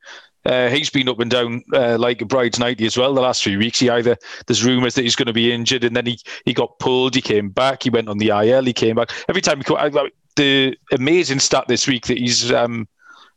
uh, 0.46 0.70
he's 0.70 0.90
been 0.90 1.08
up 1.08 1.20
and 1.20 1.32
down 1.32 1.64
uh, 1.74 1.98
like 1.98 2.22
a 2.22 2.26
bride's 2.26 2.60
nighty 2.60 2.86
as 2.86 2.98
well 2.98 3.14
the 3.14 3.22
last 3.22 3.44
few 3.44 3.58
weeks. 3.58 3.80
He 3.80 3.90
either 3.90 4.18
there's 4.48 4.64
rumours 4.64 4.96
that 4.96 5.04
he's 5.04 5.16
going 5.16 5.28
to 5.28 5.34
be 5.34 5.54
injured, 5.54 5.84
and 5.84 5.96
then 5.96 6.06
he 6.06 6.20
he 6.46 6.54
got 6.54 6.78
pulled. 6.80 7.16
He 7.16 7.22
came 7.22 7.50
back. 7.50 7.84
He 7.84 7.90
went 7.90 8.10
on 8.10 8.18
the 8.18 8.30
IL. 8.30 8.66
He 8.66 8.74
came 8.74 8.96
back. 8.96 9.12
Every 9.30 9.42
time 9.42 9.58
he 9.58 9.64
come, 9.64 10.10
the 10.36 10.76
amazing 10.92 11.40
stat 11.40 11.66
this 11.68 11.88
week 11.88 12.08
that 12.08 12.18
he's 12.18 12.52
um, 12.52 12.88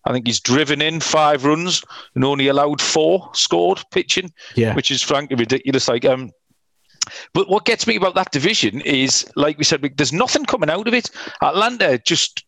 I 0.04 0.12
think 0.12 0.26
he's 0.26 0.40
driven 0.40 0.80
in 0.80 1.00
five 1.00 1.44
runs 1.44 1.82
and 2.14 2.24
only 2.24 2.48
allowed 2.48 2.80
four 2.80 3.30
scored 3.34 3.82
pitching, 3.90 4.32
yeah. 4.54 4.74
which 4.74 4.90
is 4.90 5.02
frankly 5.02 5.36
ridiculous. 5.36 5.88
Like 5.88 6.04
um, 6.04 6.30
but 7.34 7.48
what 7.48 7.64
gets 7.64 7.86
me 7.86 7.96
about 7.96 8.14
that 8.14 8.32
division 8.32 8.80
is, 8.80 9.30
like 9.36 9.58
we 9.58 9.64
said, 9.64 9.82
there's 9.96 10.12
nothing 10.12 10.44
coming 10.44 10.70
out 10.70 10.88
of 10.88 10.94
it. 10.94 11.10
Atlanta 11.42 11.98
just 11.98 12.45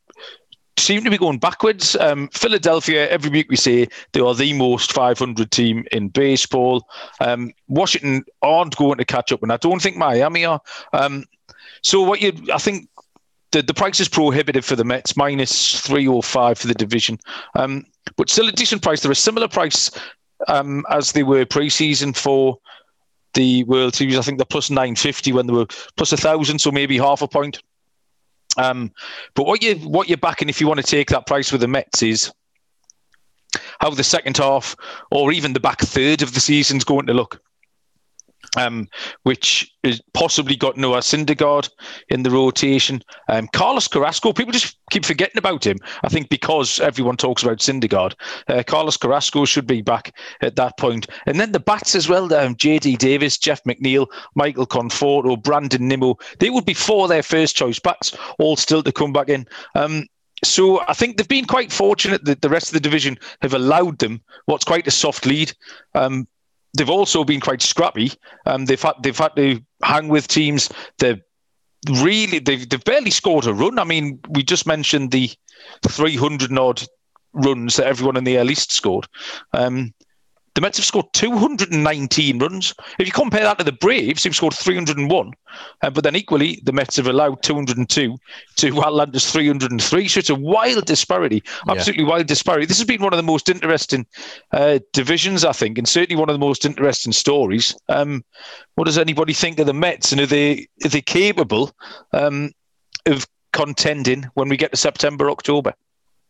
seem 0.79 1.05
to 1.05 1.11
be 1.11 1.19
going 1.19 1.39
backwards. 1.39 1.97
Um, 1.97 2.29
Philadelphia, 2.29 3.09
every 3.09 3.31
week 3.31 3.51
we 3.51 3.57
say 3.57 3.89
they 4.13 4.21
are 4.21 4.35
the 4.35 4.53
most 4.55 4.93
500 4.93 5.51
team 5.51 5.85
in 5.93 6.09
baseball. 6.09 6.87
Um, 7.21 7.53
Washington 7.69 8.25
aren't 8.43 8.77
going 8.77 8.99
to 8.99 9.05
catch 9.05 9.33
up, 9.33 9.43
and 9.43 9.53
I 9.53 9.57
don't 9.57 9.83
think 9.83 9.97
Miami 9.97 10.45
are. 10.45 10.61
Um, 10.93 11.25
so 11.83 12.03
what 12.03 12.21
you, 12.21 12.33
I 12.53 12.59
think. 12.59 12.89
The, 13.51 13.63
the 13.63 13.73
price 13.73 13.99
is 13.99 14.11
prohibitive 14.11 14.63
for 14.63 14.77
the 14.77 14.85
Mets, 14.85 15.17
minus 15.17 15.81
305 15.81 16.59
for 16.59 16.67
the 16.67 16.75
division. 16.75 17.19
Um, 17.55 17.87
but 18.17 18.29
still 18.29 18.47
a 18.47 18.53
decent 18.53 18.83
price. 18.83 19.01
They're 19.01 19.11
a 19.11 19.15
similar 19.15 19.49
price 19.49 19.91
um, 20.49 20.85
as 20.91 21.13
they 21.13 21.23
were 21.23 21.47
preseason 21.47 22.15
for 22.15 22.59
the 23.33 23.65
World 23.65 23.95
Series. 23.95 24.19
I 24.19 24.23
think 24.23 24.39
they're 24.39 24.45
plus 24.45 24.69
950 24.69 25.33
when 25.33 25.47
they 25.47 25.53
were 25.53 25.67
plus 25.97 26.13
a 26.13 26.19
thousand, 26.19 26.59
so 26.59 26.71
maybe 26.71 26.99
half 26.99 27.23
a 27.23 27.29
point. 27.29 27.63
Um, 28.59 28.93
but 29.35 29.47
what 29.47 29.63
you 29.63 29.77
what 29.77 30.09
you're 30.09 30.19
backing 30.19 30.49
if 30.49 30.61
you 30.61 30.67
want 30.67 30.81
to 30.81 30.87
take 30.87 31.09
that 31.11 31.27
price 31.27 31.53
with 31.53 31.61
the 31.61 31.69
Mets 31.69 32.03
is 32.03 32.33
how 33.81 33.91
the 33.91 34.05
second 34.05 34.37
half 34.37 34.77
or 35.11 35.33
even 35.33 35.53
the 35.53 35.61
back 35.61 35.81
third 35.81 36.23
of 36.23 36.35
the 36.35 36.41
season's 36.41 36.85
going 36.85 37.07
to 37.07 37.15
look 37.15 37.41
um, 38.57 38.89
which 39.23 39.71
is 39.83 40.01
possibly 40.15 40.57
got 40.57 40.77
Noah 40.77 40.99
Syndergaard 40.99 41.71
in 42.09 42.23
the 42.23 42.31
rotation. 42.31 43.03
Um, 43.29 43.49
Carlos 43.53 43.89
Carrasco, 43.89 44.33
people 44.33 44.53
just 44.53 44.79
keep 44.91 45.05
forgetting 45.05 45.39
about 45.39 45.67
him. 45.67 45.79
I 46.03 46.09
think 46.09 46.29
because 46.29 46.81
everyone 46.81 47.17
talks 47.17 47.43
about 47.43 47.59
Syndergaard. 47.59 48.15
Uh, 48.49 48.63
Carlos 48.67 48.97
Carrasco 48.97 49.45
should 49.45 49.67
be 49.67 49.83
back 49.83 50.15
at 50.41 50.57
that 50.57 50.79
point. 50.79 51.07
And 51.27 51.39
then 51.39 51.53
the 51.53 51.61
bats 51.61 51.95
as 51.95 52.09
well, 52.09 52.33
um, 52.35 52.55
JD 52.55 52.99
Davis, 52.99 53.39
Jeff 53.39 53.63
McNeil, 53.65 54.07
Michael 54.35 54.67
Conforto, 54.67 55.41
Brandon 55.41 55.87
Nimmo. 55.87 56.17
They 56.39 56.51
would 56.51 56.65
be 56.65 56.75
four 56.75 57.09
their 57.09 57.23
first 57.23 57.57
choice 57.57 57.79
bats, 57.79 58.17
all 58.39 58.57
still 58.57 58.83
to 58.83 58.93
come 58.93 59.13
back 59.13 59.29
in. 59.29 59.47
Um, 59.75 60.07
so 60.45 60.81
I 60.87 60.95
think 60.95 61.17
they've 61.17 61.27
been 61.27 61.47
quite 61.47 61.73
fortunate 61.73 62.25
that 62.25 62.43
the 62.43 62.49
rest 62.49 62.69
of 62.69 62.75
the 62.75 62.81
division 62.81 63.19
have 63.43 63.55
allowed 63.55 63.99
them 63.99 64.23
what's 64.47 64.65
quite 64.65 64.87
a 64.87 64.93
soft 64.93 65.27
lead. 65.27 65.53
Um, 65.95 66.29
they've 66.77 66.91
also 66.91 67.25
been 67.25 67.41
quite 67.41 67.63
scrappy. 67.63 68.13
Um, 68.47 68.67
they've 68.67 68.81
had 68.81 68.95
they've 69.03 69.17
had 69.17 69.35
to 69.37 69.61
hang 69.83 70.09
with 70.09 70.29
teams. 70.29 70.69
They're 70.99 71.21
really 71.91 72.39
they've 72.39 72.69
they've 72.69 72.85
barely 72.85 73.11
scored 73.11 73.47
a 73.47 73.55
run. 73.55 73.79
I 73.79 73.85
mean, 73.85 74.21
we 74.31 74.43
just 74.43 74.67
mentioned 74.67 75.11
the 75.11 75.31
300 75.87 76.57
odd 76.57 76.83
runs 77.33 77.77
that 77.77 77.87
everyone 77.87 78.17
in 78.17 78.25
the 78.25 78.39
AL 78.39 78.51
East 78.51 78.73
scored. 78.73 79.07
Um, 79.53 79.95
the 80.59 80.63
Mets 80.63 80.79
have 80.79 80.87
scored 80.87 81.07
219 81.13 82.41
runs. 82.41 82.75
If 82.99 83.07
you 83.07 83.13
compare 83.13 83.45
that 83.45 83.59
to 83.59 83.65
the 83.65 83.71
Braves, 83.71 84.25
who've 84.25 84.35
scored 84.35 84.55
301, 84.55 85.33
uh, 85.83 85.91
but 85.91 86.03
then 86.03 86.17
equally, 86.17 86.61
the 86.65 86.73
Mets 86.73 86.97
have 86.97 87.07
allowed 87.07 87.45
202 87.45 88.17
to 88.57 88.83
Atlanta's 88.83 89.31
303. 89.31 90.09
So 90.09 90.19
it's 90.19 90.31
a 90.31 90.35
wild 90.35 90.85
disparity, 90.85 91.45
absolutely 91.69 92.03
yeah. 92.03 92.11
wild 92.11 92.27
disparity. 92.27 92.67
This 92.67 92.79
has 92.79 92.89
been 92.89 93.01
one 93.01 93.13
of 93.13 93.19
the 93.19 93.23
most 93.23 93.49
interesting 93.49 94.05
uh, 94.51 94.81
divisions, 94.93 95.45
I 95.45 95.53
think, 95.53 95.79
and 95.79 95.89
certainly 95.89 96.19
one 96.19 96.29
of 96.29 96.35
the 96.35 96.45
most 96.45 96.67
interesting 96.67 97.13
stories. 97.13 97.73
Um, 97.89 98.25
what 98.75 98.87
does 98.87 98.99
anybody 98.99 99.35
think 99.35 99.61
of 99.61 99.67
the 99.67 99.75
Mets, 99.75 100.11
and 100.11 100.21
are 100.21 100.27
they 100.27 100.67
are 100.85 100.89
they 100.89 101.03
capable 101.03 101.71
um, 102.13 102.51
of 103.07 103.29
contending 103.53 104.25
when 104.35 104.49
we 104.49 104.57
get 104.57 104.73
to 104.73 104.77
September, 104.77 105.31
October? 105.31 105.73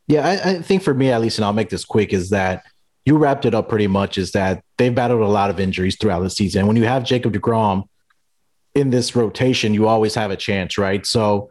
Yeah, 0.07 0.27
I, 0.27 0.51
I 0.51 0.61
think 0.61 0.83
for 0.83 0.93
me 0.93 1.13
at 1.13 1.23
least, 1.23 1.39
and 1.39 1.47
I'll 1.47 1.55
make 1.55 1.71
this 1.71 1.87
quick, 1.87 2.13
is 2.13 2.29
that 2.29 2.65
you 3.09 3.17
wrapped 3.17 3.47
it 3.47 3.55
up 3.55 3.71
pretty 3.71 3.87
much 3.87 4.19
is 4.19 4.33
that 4.33 4.63
they've 4.77 4.95
battled 4.95 5.23
a 5.23 5.27
lot 5.27 5.49
of 5.49 5.59
injuries 5.59 5.97
throughout 5.97 6.21
the 6.21 6.29
season. 6.29 6.67
When 6.67 6.77
you 6.77 6.85
have 6.85 7.05
Jacob 7.05 7.33
DeGrom 7.33 7.89
in 8.75 8.91
this 8.91 9.17
rotation, 9.17 9.73
you 9.73 9.89
always 9.89 10.15
have 10.15 10.31
a 10.31 10.37
chance, 10.37 10.77
right? 10.77 11.07
So 11.07 11.51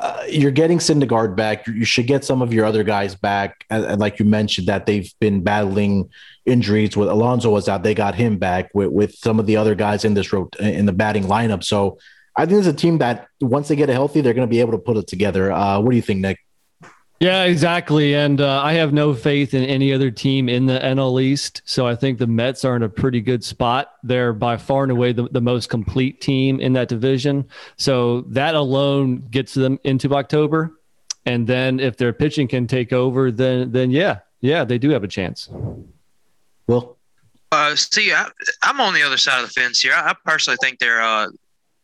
uh, 0.00 0.24
you're 0.28 0.50
getting 0.50 0.78
Syndergaard 0.78 1.36
back. 1.36 1.64
You 1.68 1.84
should 1.84 2.08
get 2.08 2.24
some 2.24 2.42
of 2.42 2.52
your 2.52 2.64
other 2.64 2.82
guys 2.82 3.14
back. 3.14 3.64
And, 3.70 4.00
like 4.00 4.18
you 4.18 4.24
mentioned, 4.24 4.66
that 4.66 4.86
they've 4.86 5.10
been 5.20 5.42
battling 5.42 6.10
injuries. 6.44 6.96
With 6.96 7.08
Alonso 7.08 7.50
was 7.50 7.68
out, 7.68 7.84
they 7.84 7.94
got 7.94 8.16
him 8.16 8.36
back. 8.36 8.70
With, 8.74 8.90
with 8.90 9.14
some 9.14 9.38
of 9.38 9.46
the 9.46 9.56
other 9.56 9.76
guys 9.76 10.04
in 10.04 10.14
this 10.14 10.32
rot- 10.32 10.58
in 10.58 10.86
the 10.86 10.92
batting 10.92 11.24
lineup. 11.24 11.62
So 11.62 11.98
I 12.34 12.46
think 12.46 12.58
it's 12.58 12.66
a 12.66 12.72
team 12.72 12.98
that 12.98 13.28
once 13.40 13.68
they 13.68 13.76
get 13.76 13.88
healthy, 13.88 14.22
they're 14.22 14.34
going 14.34 14.48
to 14.48 14.50
be 14.50 14.60
able 14.60 14.72
to 14.72 14.78
put 14.78 14.96
it 14.96 15.06
together. 15.06 15.52
Uh, 15.52 15.78
what 15.80 15.92
do 15.92 15.96
you 15.96 16.02
think, 16.02 16.20
Nick? 16.20 16.40
Yeah, 17.18 17.44
exactly. 17.44 18.14
And 18.14 18.40
uh, 18.40 18.60
I 18.62 18.74
have 18.74 18.92
no 18.92 19.14
faith 19.14 19.54
in 19.54 19.64
any 19.64 19.92
other 19.92 20.10
team 20.10 20.48
in 20.50 20.66
the 20.66 20.78
NL 20.78 21.22
East. 21.22 21.62
So 21.64 21.86
I 21.86 21.94
think 21.94 22.18
the 22.18 22.26
Mets 22.26 22.64
are 22.64 22.76
in 22.76 22.82
a 22.82 22.88
pretty 22.90 23.22
good 23.22 23.42
spot. 23.42 23.94
They're 24.02 24.34
by 24.34 24.58
far 24.58 24.82
and 24.82 24.92
away 24.92 25.12
the, 25.12 25.28
the 25.30 25.40
most 25.40 25.70
complete 25.70 26.20
team 26.20 26.60
in 26.60 26.74
that 26.74 26.88
division. 26.88 27.48
So 27.78 28.22
that 28.28 28.54
alone 28.54 29.26
gets 29.30 29.54
them 29.54 29.78
into 29.84 30.14
October. 30.14 30.78
And 31.24 31.46
then 31.46 31.80
if 31.80 31.96
their 31.96 32.12
pitching 32.12 32.48
can 32.48 32.66
take 32.66 32.92
over, 32.92 33.32
then 33.32 33.72
then 33.72 33.90
yeah, 33.90 34.20
yeah, 34.40 34.64
they 34.64 34.78
do 34.78 34.90
have 34.90 35.02
a 35.02 35.08
chance. 35.08 35.48
Well, 36.68 36.98
uh, 37.50 37.74
see, 37.74 38.12
I, 38.12 38.28
am 38.62 38.80
on 38.80 38.94
the 38.94 39.02
other 39.02 39.16
side 39.16 39.42
of 39.42 39.48
the 39.48 39.60
fence 39.60 39.80
here. 39.80 39.92
I, 39.92 40.10
I 40.10 40.14
personally 40.24 40.58
think 40.60 40.78
they're 40.78 41.00
uh, 41.00 41.28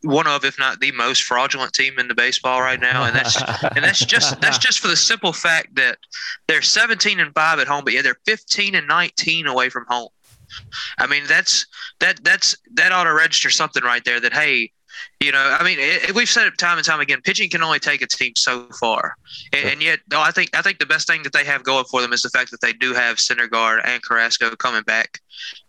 one 0.02 0.26
of, 0.26 0.44
if 0.44 0.58
not 0.58 0.80
the 0.80 0.92
most 0.92 1.22
fraudulent 1.22 1.72
team 1.72 1.98
in 1.98 2.09
the 2.09 2.14
baseball 2.14 2.61
right 2.61 2.80
now, 2.80 3.05
and 3.05 3.14
that's 3.14 3.40
and 3.76 3.84
that's 3.84 4.05
just 4.05 4.40
that's 4.40 4.59
just 4.59 4.80
for 4.80 4.88
the 4.88 4.96
simple 4.96 5.32
fact 5.32 5.74
that 5.76 5.98
they're 6.46 6.62
17 6.62 7.20
and 7.20 7.34
five 7.34 7.59
at 7.59 7.68
home, 7.68 7.84
but 7.84 7.92
yeah, 7.92 8.03
they're 8.03 8.18
15 8.26 8.74
and 8.74 8.86
19 8.88 9.46
away 9.46 9.68
from 9.68 9.86
home. 9.88 10.09
I 10.98 11.07
mean, 11.07 11.22
that's 11.26 11.66
that 12.00 12.22
that's 12.24 12.57
that 12.74 12.92
ought 12.92 13.05
to 13.05 13.14
register 13.14 13.50
something 13.50 13.82
right 13.82 14.05
there. 14.05 14.20
That 14.20 14.34
hey, 14.34 14.72
you 15.20 15.32
know, 15.32 15.57
I 15.59 15.64
mean, 15.64 15.78
it, 15.80 16.14
we've 16.14 16.28
said 16.28 16.46
it 16.46 16.59
time 16.59 16.78
and 16.78 16.86
time 16.86 17.00
again. 17.00 17.20
Pitching 17.22 17.48
can 17.50 17.62
only 17.62 17.78
take 17.78 18.03
a 18.03 18.07
team 18.07 18.32
so 18.36 18.66
far, 18.78 19.16
and, 19.53 19.64
and 19.64 19.82
yet, 19.82 20.00
no, 20.11 20.20
I 20.20 20.30
think 20.30 20.57
I 20.57 20.62
think 20.62 20.78
the 20.78 20.86
best 20.86 21.07
thing 21.07 21.22
that 21.22 21.32
they 21.32 21.44
have 21.44 21.62
going 21.62 21.84
for 21.84 22.00
them 22.00 22.12
is 22.12 22.22
the 22.22 22.30
fact 22.30 22.50
that 22.50 22.61
they 22.61 22.72
do 22.72 22.92
have 22.92 23.16
Syndergaard 23.16 23.80
and 23.84 24.03
Carrasco 24.03 24.55
coming 24.57 24.82
back. 24.82 25.20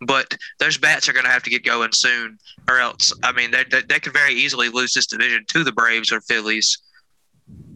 But 0.01 0.35
those 0.59 0.77
bats 0.77 1.07
are 1.07 1.13
going 1.13 1.25
to 1.25 1.31
have 1.31 1.43
to 1.43 1.49
get 1.49 1.63
going 1.63 1.91
soon, 1.91 2.37
or 2.67 2.79
else, 2.79 3.13
I 3.23 3.31
mean, 3.31 3.51
they, 3.51 3.63
they, 3.65 3.81
they 3.81 3.99
could 3.99 4.13
very 4.13 4.33
easily 4.33 4.69
lose 4.69 4.93
this 4.93 5.07
division 5.07 5.45
to 5.49 5.63
the 5.63 5.71
Braves 5.71 6.11
or 6.11 6.21
Phillies. 6.21 6.77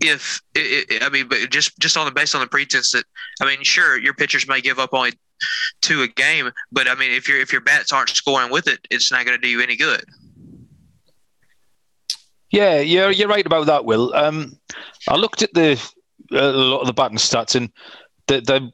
If 0.02 0.42
I 0.56 1.10
mean, 1.12 1.28
but 1.28 1.50
just 1.50 1.78
just 1.80 1.98
on 1.98 2.06
the 2.06 2.12
based 2.12 2.36
on 2.36 2.42
the 2.42 2.48
pretense 2.48 2.92
that 2.92 3.06
I 3.42 3.46
mean, 3.46 3.64
sure, 3.64 3.98
your 3.98 4.14
pitchers 4.14 4.48
may 4.48 4.62
give 4.62 4.80
up 4.80 4.94
only 4.94 5.14
to 5.82 6.04
a 6.04 6.08
game. 6.08 6.52
But 6.72 6.88
I 6.88 6.96
mean, 6.96 7.12
if 7.12 7.28
your 7.28 7.40
if 7.40 7.52
your 7.52 7.62
bets 7.62 7.92
aren't 7.92 8.10
scoring 8.10 8.52
with 8.52 8.68
it, 8.68 8.80
it's 8.90 9.12
not 9.12 9.26
going 9.26 9.38
to 9.38 9.42
do 9.42 9.50
you 9.50 9.62
any 9.62 9.76
good. 9.76 10.04
Yeah, 12.58 12.80
you're 12.80 13.12
you're 13.12 13.28
right 13.28 13.46
about 13.46 13.68
that, 13.68 13.86
Will. 13.86 14.12
Um, 14.16 14.58
I 15.08 15.16
looked 15.16 15.44
at 15.44 15.54
the 15.54 15.80
a 16.32 16.50
lot 16.52 16.80
of 16.80 16.88
the 16.88 16.94
batting 16.94 17.20
stats 17.20 17.56
and 17.56 17.72
the 18.26 18.72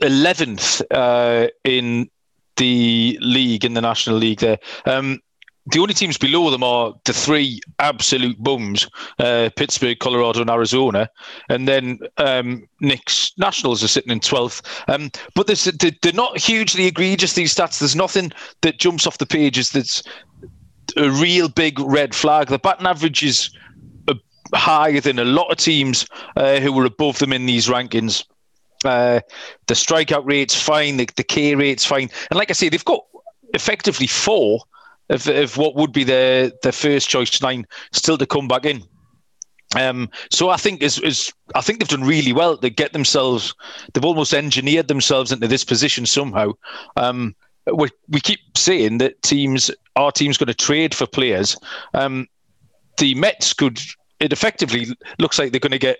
eleventh 0.00 0.80
uh, 0.90 1.48
in 1.62 2.08
the 2.56 3.18
league 3.20 3.66
in 3.66 3.74
the 3.74 3.82
National 3.82 4.16
League 4.16 4.38
there. 4.38 4.58
Um, 4.86 5.20
the 5.66 5.80
only 5.80 5.92
teams 5.92 6.16
below 6.16 6.48
them 6.48 6.62
are 6.62 6.94
the 7.04 7.12
three 7.12 7.60
absolute 7.78 8.42
bums 8.42 8.88
uh, 9.18 9.50
Pittsburgh, 9.54 9.98
Colorado, 9.98 10.40
and 10.40 10.48
Arizona. 10.48 11.10
And 11.50 11.68
then 11.68 11.98
um, 12.16 12.66
Nick's 12.80 13.32
Nationals 13.36 13.84
are 13.84 13.88
sitting 13.88 14.10
in 14.10 14.20
12th. 14.20 14.62
Um, 14.88 15.10
but 15.34 15.46
they're 15.46 16.12
not 16.14 16.38
hugely 16.38 16.86
egregious, 16.86 17.34
these 17.34 17.54
stats. 17.54 17.78
There's 17.78 17.94
nothing 17.94 18.32
that 18.62 18.78
jumps 18.78 19.06
off 19.06 19.18
the 19.18 19.26
pages 19.26 19.70
that's 19.70 20.02
a 20.96 21.10
real 21.10 21.48
big 21.48 21.78
red 21.78 22.14
flag. 22.14 22.48
The 22.48 22.58
batting 22.58 22.86
average 22.86 23.22
is 23.22 23.50
uh, 24.08 24.14
higher 24.54 25.00
than 25.00 25.18
a 25.18 25.24
lot 25.24 25.50
of 25.50 25.58
teams 25.58 26.06
uh, 26.36 26.60
who 26.60 26.72
were 26.72 26.84
above 26.84 27.18
them 27.18 27.32
in 27.32 27.46
these 27.46 27.68
rankings. 27.68 28.24
Uh, 28.84 29.20
the 29.66 29.74
strikeout 29.74 30.26
rate's 30.26 30.60
fine, 30.60 30.96
the, 30.96 31.08
the 31.16 31.24
K 31.24 31.54
rate's 31.54 31.84
fine. 31.84 32.08
And 32.30 32.38
like 32.38 32.50
I 32.50 32.54
say, 32.54 32.68
they've 32.68 32.84
got 32.84 33.04
effectively 33.52 34.06
four 34.06 34.60
of, 35.10 35.26
of 35.28 35.56
what 35.56 35.74
would 35.74 35.92
be 35.92 36.04
their 36.04 36.50
their 36.62 36.72
first 36.72 37.08
choice 37.08 37.42
nine 37.42 37.66
still 37.92 38.16
to 38.18 38.26
come 38.26 38.48
back 38.48 38.64
in. 38.64 38.82
Um, 39.76 40.08
so 40.30 40.48
I 40.48 40.56
think 40.56 40.82
is 40.82 40.98
is 41.00 41.32
I 41.54 41.60
think 41.60 41.78
they've 41.78 41.88
done 41.88 42.02
really 42.02 42.32
well 42.32 42.56
to 42.56 42.70
get 42.70 42.92
themselves. 42.92 43.54
They've 43.92 44.04
almost 44.04 44.34
engineered 44.34 44.88
themselves 44.88 45.30
into 45.30 45.46
this 45.46 45.64
position 45.64 46.06
somehow. 46.06 46.52
Um, 46.96 47.34
we 47.74 47.88
we 48.08 48.20
keep 48.20 48.40
saying 48.56 48.98
that 48.98 49.22
teams, 49.22 49.70
our 49.96 50.12
team's 50.12 50.36
going 50.36 50.48
to 50.48 50.54
trade 50.54 50.94
for 50.94 51.06
players. 51.06 51.56
Um, 51.94 52.26
the 52.98 53.14
Mets 53.14 53.52
could. 53.52 53.80
It 54.18 54.32
effectively 54.32 54.86
looks 55.18 55.38
like 55.38 55.50
they're 55.50 55.60
going 55.60 55.72
to 55.72 55.78
get 55.78 55.98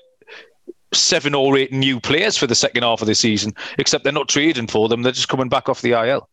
seven 0.92 1.34
or 1.34 1.56
eight 1.56 1.72
new 1.72 2.00
players 2.00 2.36
for 2.36 2.46
the 2.46 2.54
second 2.54 2.82
half 2.82 3.00
of 3.00 3.06
the 3.06 3.14
season, 3.14 3.54
except 3.78 4.04
they're 4.04 4.12
not 4.12 4.28
trading 4.28 4.66
for 4.66 4.88
them. 4.88 5.02
They're 5.02 5.12
just 5.12 5.28
coming 5.28 5.48
back 5.48 5.68
off 5.68 5.80
the 5.80 5.92
IL. 5.92 6.28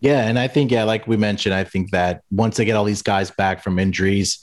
Yeah, 0.00 0.26
and 0.26 0.38
I 0.38 0.48
think 0.48 0.70
yeah, 0.70 0.84
like 0.84 1.06
we 1.06 1.16
mentioned, 1.16 1.54
I 1.54 1.64
think 1.64 1.90
that 1.90 2.22
once 2.30 2.56
they 2.56 2.64
get 2.64 2.74
all 2.76 2.84
these 2.84 3.02
guys 3.02 3.30
back 3.30 3.62
from 3.62 3.78
injuries, 3.78 4.38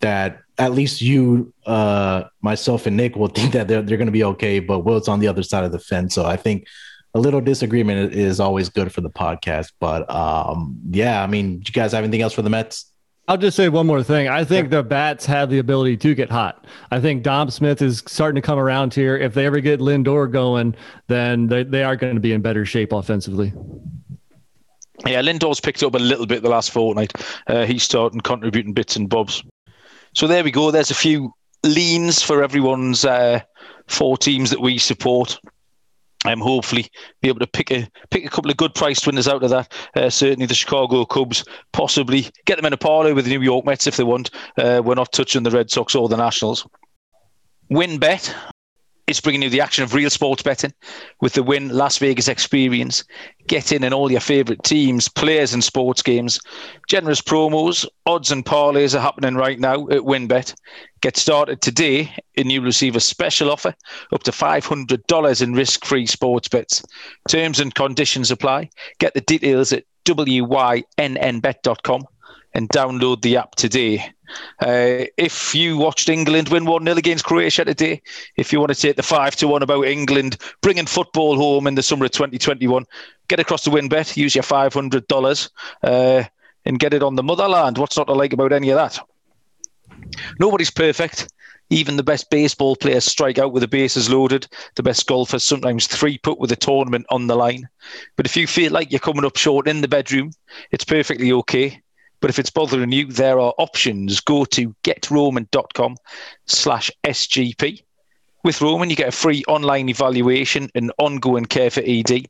that 0.00 0.40
at 0.58 0.72
least 0.72 1.02
you, 1.02 1.52
uh, 1.66 2.24
myself, 2.40 2.86
and 2.86 2.96
Nick 2.96 3.16
will 3.16 3.28
think 3.36 3.52
that 3.52 3.68
they're 3.68 3.82
they're 3.82 3.98
going 3.98 4.06
to 4.06 4.12
be 4.12 4.24
okay. 4.24 4.60
But 4.60 4.80
Will's 4.80 5.08
on 5.08 5.20
the 5.20 5.28
other 5.28 5.42
side 5.42 5.64
of 5.64 5.72
the 5.72 5.78
fence, 5.78 6.14
so 6.14 6.24
I 6.24 6.36
think 6.36 6.66
a 7.14 7.20
little 7.20 7.40
disagreement 7.40 8.12
is 8.12 8.40
always 8.40 8.68
good 8.68 8.92
for 8.92 9.00
the 9.00 9.10
podcast. 9.10 9.72
But 9.80 10.10
um, 10.10 10.78
yeah, 10.90 11.22
I 11.22 11.26
mean, 11.26 11.60
do 11.60 11.64
you 11.66 11.72
guys 11.72 11.92
have 11.92 12.04
anything 12.04 12.22
else 12.22 12.32
for 12.32 12.42
the 12.42 12.50
Mets? 12.50 12.90
I'll 13.26 13.38
just 13.38 13.56
say 13.56 13.70
one 13.70 13.86
more 13.86 14.02
thing. 14.02 14.28
I 14.28 14.44
think 14.44 14.68
the 14.68 14.82
bats 14.82 15.24
have 15.24 15.48
the 15.48 15.58
ability 15.58 15.96
to 15.98 16.14
get 16.14 16.30
hot. 16.30 16.66
I 16.90 17.00
think 17.00 17.22
Dom 17.22 17.50
Smith 17.50 17.80
is 17.80 18.02
starting 18.06 18.34
to 18.34 18.44
come 18.44 18.58
around 18.58 18.92
here. 18.92 19.16
If 19.16 19.32
they 19.32 19.46
ever 19.46 19.60
get 19.60 19.80
Lindor 19.80 20.30
going, 20.30 20.74
then 21.06 21.46
they, 21.46 21.62
they 21.62 21.84
are 21.84 21.96
going 21.96 22.16
to 22.16 22.20
be 22.20 22.32
in 22.32 22.42
better 22.42 22.66
shape 22.66 22.92
offensively. 22.92 23.54
Yeah, 25.06 25.22
Lindor's 25.22 25.58
picked 25.58 25.82
up 25.82 25.94
a 25.94 25.98
little 25.98 26.26
bit 26.26 26.42
the 26.42 26.50
last 26.50 26.70
fortnight. 26.70 27.14
Uh, 27.46 27.64
he's 27.64 27.82
starting 27.82 28.20
contributing 28.20 28.74
bits 28.74 28.96
and 28.96 29.08
bobs. 29.08 29.42
So 30.12 30.26
there 30.26 30.44
we 30.44 30.50
go. 30.50 30.70
There's 30.70 30.90
a 30.90 30.94
few 30.94 31.32
leans 31.62 32.22
for 32.22 32.42
everyone's 32.42 33.06
uh, 33.06 33.40
four 33.86 34.18
teams 34.18 34.50
that 34.50 34.60
we 34.60 34.76
support. 34.76 35.40
Um, 36.24 36.40
hopefully 36.40 36.86
be 37.20 37.28
able 37.28 37.40
to 37.40 37.46
pick 37.46 37.70
a 37.70 37.88
pick 38.10 38.24
a 38.24 38.30
couple 38.30 38.50
of 38.50 38.56
good 38.56 38.74
priced 38.74 39.06
winners 39.06 39.28
out 39.28 39.42
of 39.42 39.50
that. 39.50 39.72
Uh, 39.94 40.10
certainly 40.10 40.46
the 40.46 40.54
Chicago 40.54 41.04
Cubs, 41.04 41.44
possibly 41.72 42.30
get 42.46 42.56
them 42.56 42.66
in 42.66 42.72
a 42.72 42.78
parlay 42.78 43.12
with 43.12 43.26
the 43.26 43.30
New 43.30 43.42
York 43.42 43.66
Mets 43.66 43.86
if 43.86 43.96
they 43.96 44.04
want. 44.04 44.30
Uh, 44.56 44.80
we're 44.84 44.94
not 44.94 45.12
touching 45.12 45.42
the 45.42 45.50
Red 45.50 45.70
Sox 45.70 45.94
or 45.94 46.08
the 46.08 46.16
Nationals. 46.16 46.66
WynnBET 47.70 48.34
is 49.06 49.20
bringing 49.20 49.42
you 49.42 49.50
the 49.50 49.60
action 49.60 49.84
of 49.84 49.94
real 49.94 50.10
sports 50.10 50.42
betting 50.42 50.72
with 51.20 51.34
the 51.34 51.42
Wynn 51.42 51.68
Las 51.68 51.98
Vegas 51.98 52.28
experience. 52.28 53.04
Get 53.46 53.72
in 53.72 53.84
and 53.84 53.92
all 53.92 54.10
your 54.10 54.20
favorite 54.20 54.62
teams, 54.62 55.08
players, 55.08 55.52
and 55.52 55.62
sports 55.62 56.00
games. 56.00 56.40
Generous 56.88 57.20
promos, 57.20 57.86
odds, 58.06 58.30
and 58.30 58.44
parlays 58.44 58.94
are 58.94 59.00
happening 59.00 59.34
right 59.34 59.60
now 59.60 59.86
at 59.88 60.00
WynnBET. 60.00 60.54
Get 61.02 61.18
started 61.18 61.60
today, 61.60 62.10
and 62.36 62.50
you'll 62.50 62.64
receive 62.64 62.96
a 62.96 63.00
special 63.00 63.50
offer 63.50 63.74
up 64.12 64.22
to 64.22 64.30
$500 64.30 65.42
in 65.42 65.52
risk 65.52 65.84
free 65.84 66.06
sports 66.06 66.48
bets. 66.48 66.82
Terms 67.28 67.60
and 67.60 67.74
conditions 67.74 68.30
apply. 68.30 68.70
Get 68.98 69.12
the 69.12 69.20
details 69.20 69.74
at 69.74 69.84
wynnbet.com 70.06 72.06
and 72.54 72.68
download 72.70 73.22
the 73.22 73.36
app 73.36 73.54
today. 73.56 74.12
Uh, 74.60 75.04
if 75.16 75.54
you 75.54 75.76
watched 75.76 76.08
England 76.08 76.48
win 76.48 76.64
1 76.64 76.84
0 76.84 76.96
against 76.96 77.24
Croatia 77.24 77.64
today, 77.64 78.00
if 78.36 78.52
you 78.52 78.60
want 78.60 78.72
to 78.72 78.80
take 78.80 78.96
the 78.96 79.02
5 79.02 79.36
to 79.36 79.48
1 79.48 79.62
about 79.62 79.84
England 79.84 80.38
bringing 80.60 80.86
football 80.86 81.36
home 81.36 81.66
in 81.66 81.74
the 81.74 81.82
summer 81.82 82.06
of 82.06 82.12
2021, 82.12 82.86
get 83.28 83.40
across 83.40 83.64
the 83.64 83.70
WynnBET, 83.70 84.16
use 84.16 84.34
your 84.34 84.44
$500 84.44 85.50
uh, 85.82 86.24
and 86.64 86.78
get 86.78 86.94
it 86.94 87.02
on 87.02 87.16
the 87.16 87.22
motherland. 87.22 87.78
What's 87.78 87.96
not 87.96 88.06
to 88.06 88.14
like 88.14 88.32
about 88.32 88.52
any 88.52 88.70
of 88.70 88.76
that? 88.76 88.98
Nobody's 90.38 90.70
perfect. 90.70 91.28
Even 91.70 91.96
the 91.96 92.02
best 92.02 92.28
baseball 92.30 92.76
players 92.76 93.04
strike 93.04 93.38
out 93.38 93.52
with 93.52 93.62
the 93.62 93.68
bases 93.68 94.10
loaded. 94.10 94.46
The 94.74 94.82
best 94.82 95.06
golfers 95.06 95.44
sometimes 95.44 95.86
three 95.86 96.18
put 96.18 96.38
with 96.38 96.52
a 96.52 96.56
tournament 96.56 97.06
on 97.10 97.26
the 97.26 97.36
line. 97.36 97.68
But 98.16 98.26
if 98.26 98.36
you 98.36 98.46
feel 98.46 98.70
like 98.70 98.90
you're 98.90 99.00
coming 99.00 99.24
up 99.24 99.36
short 99.36 99.66
in 99.66 99.80
the 99.80 99.88
bedroom, 99.88 100.32
it's 100.70 100.84
perfectly 100.84 101.32
okay. 101.32 101.82
But 102.24 102.30
if 102.30 102.38
it's 102.38 102.48
bothering 102.48 102.90
you, 102.90 103.04
there 103.12 103.38
are 103.38 103.52
options. 103.58 104.18
Go 104.20 104.46
to 104.46 104.74
getroman.com 104.82 105.98
slash 106.46 106.90
SGP. 107.04 107.82
With 108.42 108.62
Roman, 108.62 108.88
you 108.88 108.96
get 108.96 109.08
a 109.08 109.12
free 109.12 109.44
online 109.46 109.90
evaluation 109.90 110.70
and 110.74 110.90
ongoing 110.96 111.44
care 111.44 111.68
for 111.68 111.82
ED, 111.84 112.26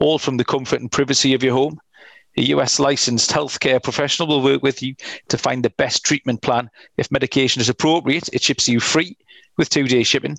all 0.00 0.18
from 0.18 0.38
the 0.38 0.46
comfort 0.46 0.80
and 0.80 0.90
privacy 0.90 1.34
of 1.34 1.42
your 1.42 1.52
home. 1.52 1.78
A 2.38 2.42
US 2.54 2.78
licensed 2.78 3.32
healthcare 3.32 3.82
professional 3.82 4.28
will 4.28 4.40
work 4.40 4.62
with 4.62 4.82
you 4.82 4.94
to 5.28 5.36
find 5.36 5.62
the 5.62 5.68
best 5.76 6.06
treatment 6.06 6.40
plan. 6.40 6.70
If 6.96 7.12
medication 7.12 7.60
is 7.60 7.68
appropriate, 7.68 8.30
it 8.32 8.40
ships 8.40 8.66
you 8.66 8.80
free 8.80 9.14
with 9.58 9.68
two 9.68 9.86
day 9.86 10.04
shipping. 10.04 10.38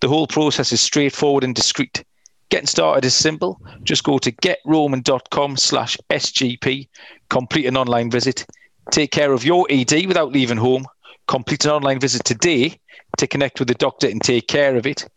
The 0.00 0.08
whole 0.08 0.26
process 0.26 0.70
is 0.70 0.82
straightforward 0.82 1.44
and 1.44 1.54
discreet. 1.54 2.04
Getting 2.50 2.66
started 2.66 3.04
is 3.04 3.14
simple. 3.14 3.60
Just 3.82 4.04
go 4.04 4.18
to 4.18 4.30
getroman.com 4.30 5.56
slash 5.56 5.96
SGP, 6.10 6.88
complete 7.28 7.66
an 7.66 7.76
online 7.76 8.10
visit, 8.10 8.46
take 8.90 9.10
care 9.10 9.32
of 9.32 9.44
your 9.44 9.66
ED 9.70 10.06
without 10.06 10.32
leaving 10.32 10.58
home, 10.58 10.86
complete 11.26 11.64
an 11.64 11.70
online 11.70 12.00
visit 12.00 12.24
today 12.24 12.78
to 13.18 13.26
connect 13.26 13.58
with 13.58 13.68
the 13.68 13.74
doctor 13.74 14.08
and 14.08 14.22
take 14.22 14.48
care 14.48 14.76
of 14.76 14.86
it. 14.86 15.08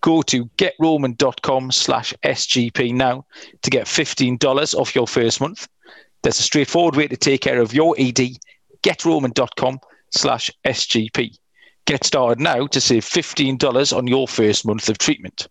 Go 0.00 0.22
to 0.22 0.44
getroman.com 0.58 1.72
slash 1.72 2.14
SGP 2.22 2.94
now 2.94 3.26
to 3.62 3.70
get 3.70 3.86
$15 3.86 4.74
off 4.74 4.94
your 4.94 5.06
first 5.06 5.40
month. 5.40 5.68
There's 6.22 6.38
a 6.38 6.42
straightforward 6.42 6.96
way 6.96 7.08
to 7.08 7.16
take 7.16 7.40
care 7.40 7.60
of 7.60 7.74
your 7.74 7.94
ED. 7.98 8.38
Getroman.com 8.82 9.80
slash 10.10 10.50
SGP. 10.64 11.38
Get 11.86 12.04
started 12.04 12.40
now 12.40 12.66
to 12.66 12.80
save 12.80 13.04
$15 13.04 13.96
on 13.96 14.06
your 14.06 14.26
first 14.26 14.66
month 14.66 14.88
of 14.88 14.98
treatment. 14.98 15.48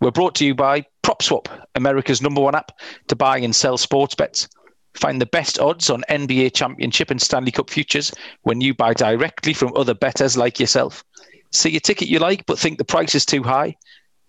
We're 0.00 0.10
brought 0.10 0.34
to 0.36 0.44
you 0.44 0.54
by 0.54 0.84
PropSwap, 1.02 1.48
America's 1.74 2.20
number 2.20 2.40
one 2.40 2.54
app 2.54 2.72
to 3.08 3.16
buy 3.16 3.38
and 3.38 3.54
sell 3.54 3.78
sports 3.78 4.14
bets. 4.14 4.48
Find 4.94 5.20
the 5.20 5.26
best 5.26 5.58
odds 5.58 5.88
on 5.88 6.04
NBA 6.08 6.54
Championship 6.54 7.10
and 7.10 7.20
Stanley 7.20 7.50
Cup 7.50 7.70
futures 7.70 8.12
when 8.42 8.60
you 8.60 8.74
buy 8.74 8.92
directly 8.92 9.54
from 9.54 9.72
other 9.76 9.94
bettors 9.94 10.36
like 10.36 10.60
yourself. 10.60 11.04
See 11.52 11.76
a 11.76 11.80
ticket 11.80 12.08
you 12.08 12.18
like 12.18 12.44
but 12.46 12.58
think 12.58 12.78
the 12.78 12.84
price 12.84 13.14
is 13.14 13.24
too 13.24 13.42
high? 13.42 13.76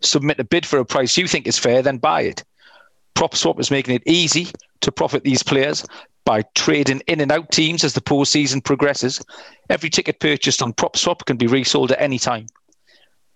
Submit 0.01 0.39
a 0.39 0.43
bid 0.43 0.65
for 0.65 0.80
a 0.80 0.86
price 0.86 1.18
you 1.18 1.28
think 1.28 1.47
is 1.47 1.57
fair, 1.57 1.82
then 1.82 1.97
buy 1.97 2.22
it. 2.22 2.43
PropSwap 3.15 3.59
is 3.59 3.72
making 3.72 3.95
it 3.95 4.03
easy 4.05 4.47
to 4.82 4.91
profit 4.91 5.24
these 5.24 5.43
players 5.43 5.86
by 6.24 6.43
trading 6.55 7.01
in 7.07 7.20
and 7.20 7.32
out 7.32 7.51
teams 7.51 7.84
as 7.84 7.93
the 7.93 8.01
postseason 8.01 8.63
progresses. 8.63 9.22
Every 9.70 9.89
ticket 9.89 10.20
purchased 10.20 10.61
on 10.61 10.74
PropSwap 10.74 11.26
can 11.26 11.38
be 11.38 11.47
resold 11.47 11.91
at 11.91 12.01
any 12.01 12.20
time. 12.20 12.47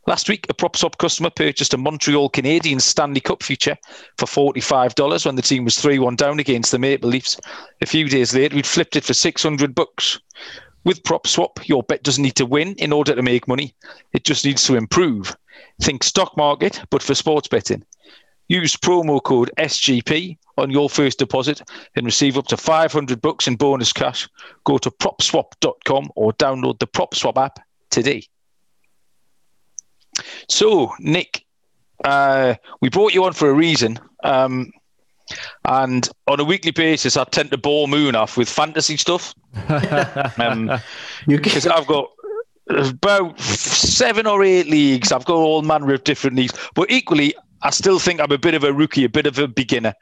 Last 0.07 0.29
week, 0.29 0.47
a 0.49 0.53
PropSwap 0.55 0.97
customer 0.97 1.29
purchased 1.29 1.75
a 1.75 1.77
Montreal 1.77 2.31
Canadiens 2.31 2.81
Stanley 2.81 3.21
Cup 3.21 3.43
future 3.43 3.77
for 4.17 4.25
$45 4.25 5.25
when 5.25 5.35
the 5.35 5.43
team 5.43 5.63
was 5.63 5.79
3 5.79 5.99
1 5.99 6.15
down 6.15 6.39
against 6.39 6.71
the 6.71 6.79
Maple 6.79 7.09
Leafs. 7.09 7.37
A 7.81 7.85
few 7.85 8.09
days 8.09 8.33
later, 8.33 8.55
we'd 8.55 8.65
flipped 8.65 8.95
it 8.95 9.03
for 9.03 9.13
600 9.13 9.75
bucks. 9.75 10.19
With 10.83 11.03
PropSwap, 11.03 11.67
your 11.67 11.83
bet 11.83 12.01
doesn't 12.01 12.23
need 12.23 12.35
to 12.37 12.47
win 12.47 12.73
in 12.75 12.91
order 12.91 13.13
to 13.13 13.21
make 13.21 13.47
money, 13.47 13.75
it 14.13 14.25
just 14.25 14.43
needs 14.43 14.63
to 14.63 14.75
improve. 14.75 15.37
Think 15.83 16.03
stock 16.03 16.35
market, 16.35 16.81
but 16.89 17.03
for 17.03 17.13
sports 17.13 17.47
betting. 17.47 17.85
Use 18.47 18.75
promo 18.75 19.21
code 19.21 19.51
SGP 19.59 20.37
on 20.57 20.71
your 20.71 20.89
first 20.89 21.19
deposit 21.19 21.61
and 21.95 22.05
receive 22.05 22.39
up 22.39 22.47
to 22.47 22.57
500 22.57 23.21
bucks 23.21 23.47
in 23.47 23.55
bonus 23.55 23.93
cash. 23.93 24.27
Go 24.63 24.79
to 24.79 24.89
propswap.com 24.89 26.09
or 26.15 26.33
download 26.33 26.79
the 26.79 26.87
PropSwap 26.87 27.37
app 27.37 27.59
today. 27.91 28.23
So, 30.47 30.93
Nick, 30.99 31.45
uh, 32.03 32.55
we 32.81 32.89
brought 32.89 33.13
you 33.13 33.23
on 33.23 33.33
for 33.33 33.49
a 33.49 33.53
reason. 33.53 33.99
Um, 34.23 34.71
and 35.65 36.09
on 36.27 36.39
a 36.39 36.43
weekly 36.43 36.71
basis, 36.71 37.15
I 37.17 37.23
tend 37.25 37.51
to 37.51 37.57
bore 37.57 37.87
Moon 37.87 38.15
off 38.15 38.37
with 38.37 38.49
fantasy 38.49 38.97
stuff. 38.97 39.33
um, 40.37 40.67
can, 40.67 40.81
because 41.25 41.67
I've 41.67 41.87
got 41.87 42.09
about 42.69 43.39
seven 43.39 44.27
or 44.27 44.43
eight 44.43 44.67
leagues. 44.67 45.11
I've 45.11 45.25
got 45.25 45.35
all 45.35 45.61
manner 45.61 45.93
of 45.93 46.03
different 46.03 46.37
leagues, 46.37 46.53
but 46.73 46.89
equally, 46.89 47.33
I 47.63 47.69
still 47.69 47.99
think 47.99 48.19
I'm 48.19 48.31
a 48.31 48.37
bit 48.37 48.55
of 48.55 48.63
a 48.63 48.73
rookie, 48.73 49.03
a 49.03 49.09
bit 49.09 49.27
of 49.27 49.37
a 49.37 49.47
beginner, 49.47 49.93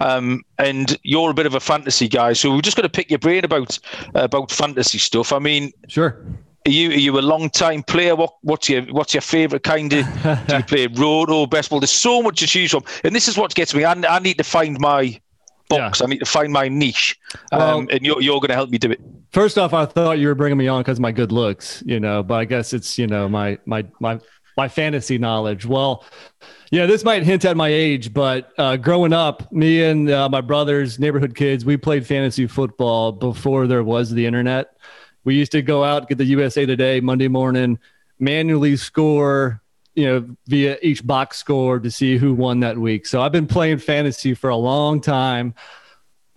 um, 0.00 0.42
and 0.58 0.96
you're 1.02 1.30
a 1.30 1.34
bit 1.34 1.46
of 1.46 1.54
a 1.54 1.60
fantasy 1.60 2.08
guy. 2.08 2.32
So 2.32 2.54
we're 2.54 2.60
just 2.60 2.76
going 2.76 2.88
to 2.88 2.94
pick 2.94 3.10
your 3.10 3.18
brain 3.18 3.44
about 3.44 3.78
about 4.14 4.50
fantasy 4.50 4.98
stuff. 4.98 5.32
I 5.32 5.38
mean, 5.38 5.72
Sure. 5.88 6.22
Are 6.66 6.70
you 6.70 6.90
are 6.90 6.94
you 6.94 7.18
a 7.18 7.20
long 7.20 7.50
time 7.50 7.82
player? 7.82 8.14
What 8.14 8.34
what's 8.42 8.68
your 8.68 8.82
what's 8.82 9.14
your 9.14 9.20
favourite 9.22 9.62
kind 9.62 9.92
of? 9.92 10.06
do 10.48 10.56
you 10.56 10.62
play 10.64 10.86
road 10.86 11.30
or 11.30 11.46
best 11.46 11.70
ball? 11.70 11.80
There's 11.80 11.90
so 11.90 12.22
much 12.22 12.40
to 12.40 12.46
choose 12.46 12.70
from, 12.70 12.84
and 13.04 13.14
this 13.14 13.28
is 13.28 13.36
what 13.36 13.54
gets 13.54 13.74
me. 13.74 13.84
I, 13.84 13.92
I 13.92 14.18
need 14.18 14.38
to 14.38 14.44
find 14.44 14.78
my 14.78 15.20
box. 15.68 16.02
I 16.02 16.06
need 16.06 16.18
to 16.18 16.26
find 16.26 16.52
my 16.52 16.68
niche, 16.68 17.18
um, 17.52 17.58
Well- 17.58 17.86
and 17.90 18.00
you're 18.04 18.20
you're 18.20 18.40
going 18.40 18.48
to 18.48 18.54
help 18.54 18.70
me 18.70 18.78
do 18.78 18.90
it. 18.90 19.00
First 19.30 19.58
off, 19.58 19.74
I 19.74 19.84
thought 19.84 20.18
you 20.18 20.26
were 20.26 20.34
bringing 20.34 20.56
me 20.56 20.68
on 20.68 20.80
because 20.80 20.96
of 20.98 21.02
my 21.02 21.12
good 21.12 21.32
looks, 21.32 21.82
you 21.84 22.00
know, 22.00 22.22
but 22.22 22.34
I 22.36 22.44
guess 22.46 22.72
it's, 22.72 22.98
you 22.98 23.06
know, 23.06 23.28
my, 23.28 23.58
my, 23.66 23.84
my, 24.00 24.18
my 24.56 24.68
fantasy 24.68 25.18
knowledge. 25.18 25.66
Well, 25.66 26.02
yeah, 26.70 26.86
this 26.86 27.04
might 27.04 27.24
hint 27.24 27.44
at 27.44 27.54
my 27.54 27.68
age, 27.68 28.14
but 28.14 28.52
uh, 28.56 28.78
growing 28.78 29.12
up, 29.12 29.52
me 29.52 29.84
and 29.84 30.10
uh, 30.10 30.30
my 30.30 30.40
brothers, 30.40 30.98
neighborhood 30.98 31.34
kids, 31.34 31.66
we 31.66 31.76
played 31.76 32.06
fantasy 32.06 32.46
football 32.46 33.12
before 33.12 33.66
there 33.66 33.84
was 33.84 34.10
the 34.10 34.24
internet. 34.24 34.74
We 35.24 35.34
used 35.34 35.52
to 35.52 35.62
go 35.62 35.84
out, 35.84 36.08
get 36.08 36.18
the 36.18 36.24
USA 36.24 36.66
Today 36.66 37.00
Monday 37.00 37.28
morning, 37.28 37.78
manually 38.18 38.76
score, 38.76 39.60
you 39.94 40.06
know, 40.06 40.36
via 40.46 40.78
each 40.82 41.06
box 41.06 41.38
score 41.38 41.78
to 41.80 41.90
see 41.90 42.16
who 42.16 42.34
won 42.34 42.60
that 42.60 42.78
week. 42.78 43.06
So 43.06 43.20
I've 43.20 43.32
been 43.32 43.46
playing 43.46 43.78
fantasy 43.78 44.34
for 44.34 44.50
a 44.50 44.56
long 44.56 45.00
time 45.00 45.54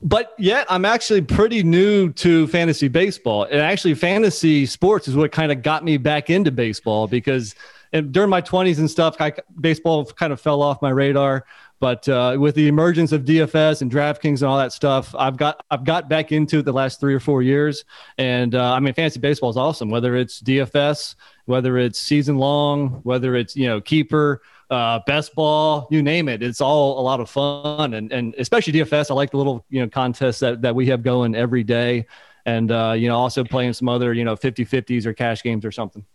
but 0.04 0.34
yet 0.40 0.66
I'm 0.70 0.86
actually 0.86 1.22
pretty 1.22 1.62
new 1.62 2.12
to 2.14 2.48
fantasy 2.48 2.88
baseball. 2.88 3.44
And 3.44 3.62
actually, 3.62 3.94
fantasy 3.94 4.66
sports 4.66 5.08
is 5.08 5.16
what 5.16 5.32
kind 5.32 5.52
of 5.52 5.62
got 5.62 5.84
me 5.84 5.98
back 5.98 6.30
into 6.30 6.52
baseball 6.52 7.08
because 7.08 7.54
and 7.94 8.12
during 8.12 8.30
my 8.30 8.42
20s 8.42 8.80
and 8.80 8.90
stuff, 8.90 9.18
I, 9.20 9.34
baseball 9.60 10.06
kind 10.06 10.32
of 10.32 10.40
fell 10.40 10.62
off 10.62 10.82
my 10.82 10.90
radar. 10.90 11.46
But 11.82 12.08
uh, 12.08 12.38
with 12.40 12.54
the 12.54 12.68
emergence 12.68 13.12
of 13.12 13.24
DFS 13.24 13.82
and 13.82 13.92
DraftKings 13.92 14.42
and 14.42 14.44
all 14.44 14.60
that 14.60 14.72
stuff, 14.72 15.16
I've 15.18 15.36
got 15.36 15.66
I've 15.72 15.84
got 15.84 16.08
back 16.08 16.32
into 16.32 16.60
it 16.60 16.66
the 16.66 16.72
last 16.72 17.00
three 17.00 17.16
or 17.16 17.20
four 17.20 17.42
years. 17.42 17.86
And 18.20 18.54
uh, 18.54 18.74
I 18.74 18.80
mean, 18.80 18.94
fantasy 18.94 19.20
baseball 19.20 19.50
is 19.50 19.58
awesome. 19.58 19.90
Whether 19.90 20.16
it's 20.16 20.44
DFS, 20.44 21.16
whether 21.46 21.80
it's 21.80 22.00
season 22.00 22.38
long, 22.38 23.02
whether 23.02 23.36
it's 23.36 23.56
you 23.56 23.68
know 23.68 23.82
keeper, 23.82 24.44
uh, 24.70 25.00
best 25.08 25.34
ball, 25.34 25.88
you 25.90 26.04
name 26.04 26.30
it. 26.30 26.44
It's 26.44 26.62
all 26.62 27.00
a 27.00 27.02
lot 27.02 27.20
of 27.20 27.32
fun, 27.32 27.96
and 27.96 28.12
and 28.12 28.36
especially 28.38 28.74
DFS. 28.74 29.10
I 29.10 29.16
like 29.16 29.32
the 29.32 29.38
little 29.38 29.66
you 29.72 29.82
know 29.82 29.90
contests 29.90 30.40
that 30.42 30.62
that 30.62 30.76
we 30.76 30.86
have 30.86 31.02
going 31.02 31.34
every 31.34 31.64
day, 31.64 32.06
and 32.46 32.72
uh, 32.72 32.94
you 32.96 33.08
know 33.08 33.18
also 33.18 33.44
playing 33.44 33.74
some 33.74 33.90
other 33.90 34.14
you 34.14 34.24
know 34.24 34.36
50-50s 34.36 35.08
or 35.08 35.16
cash 35.16 35.42
games 35.42 35.66
or 35.66 35.72
something. 35.72 36.06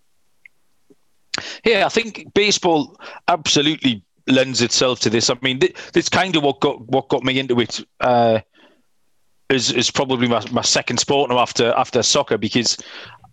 Yeah, 1.64 1.86
I 1.86 1.88
think 1.88 2.32
baseball 2.34 2.96
absolutely 3.26 4.05
lends 4.26 4.62
itself 4.62 5.00
to 5.00 5.10
this. 5.10 5.30
I 5.30 5.36
mean, 5.42 5.60
this 5.92 6.08
kind 6.08 6.36
of 6.36 6.42
what 6.42 6.60
got 6.60 6.80
what 6.88 7.08
got 7.08 7.22
me 7.22 7.38
into 7.38 7.60
it. 7.60 7.80
Uh, 8.00 8.40
is 9.48 9.70
is 9.70 9.90
probably 9.90 10.26
my, 10.26 10.44
my 10.50 10.62
second 10.62 10.98
sport 10.98 11.30
now 11.30 11.38
after 11.38 11.72
after 11.76 12.02
soccer 12.02 12.36
because 12.36 12.76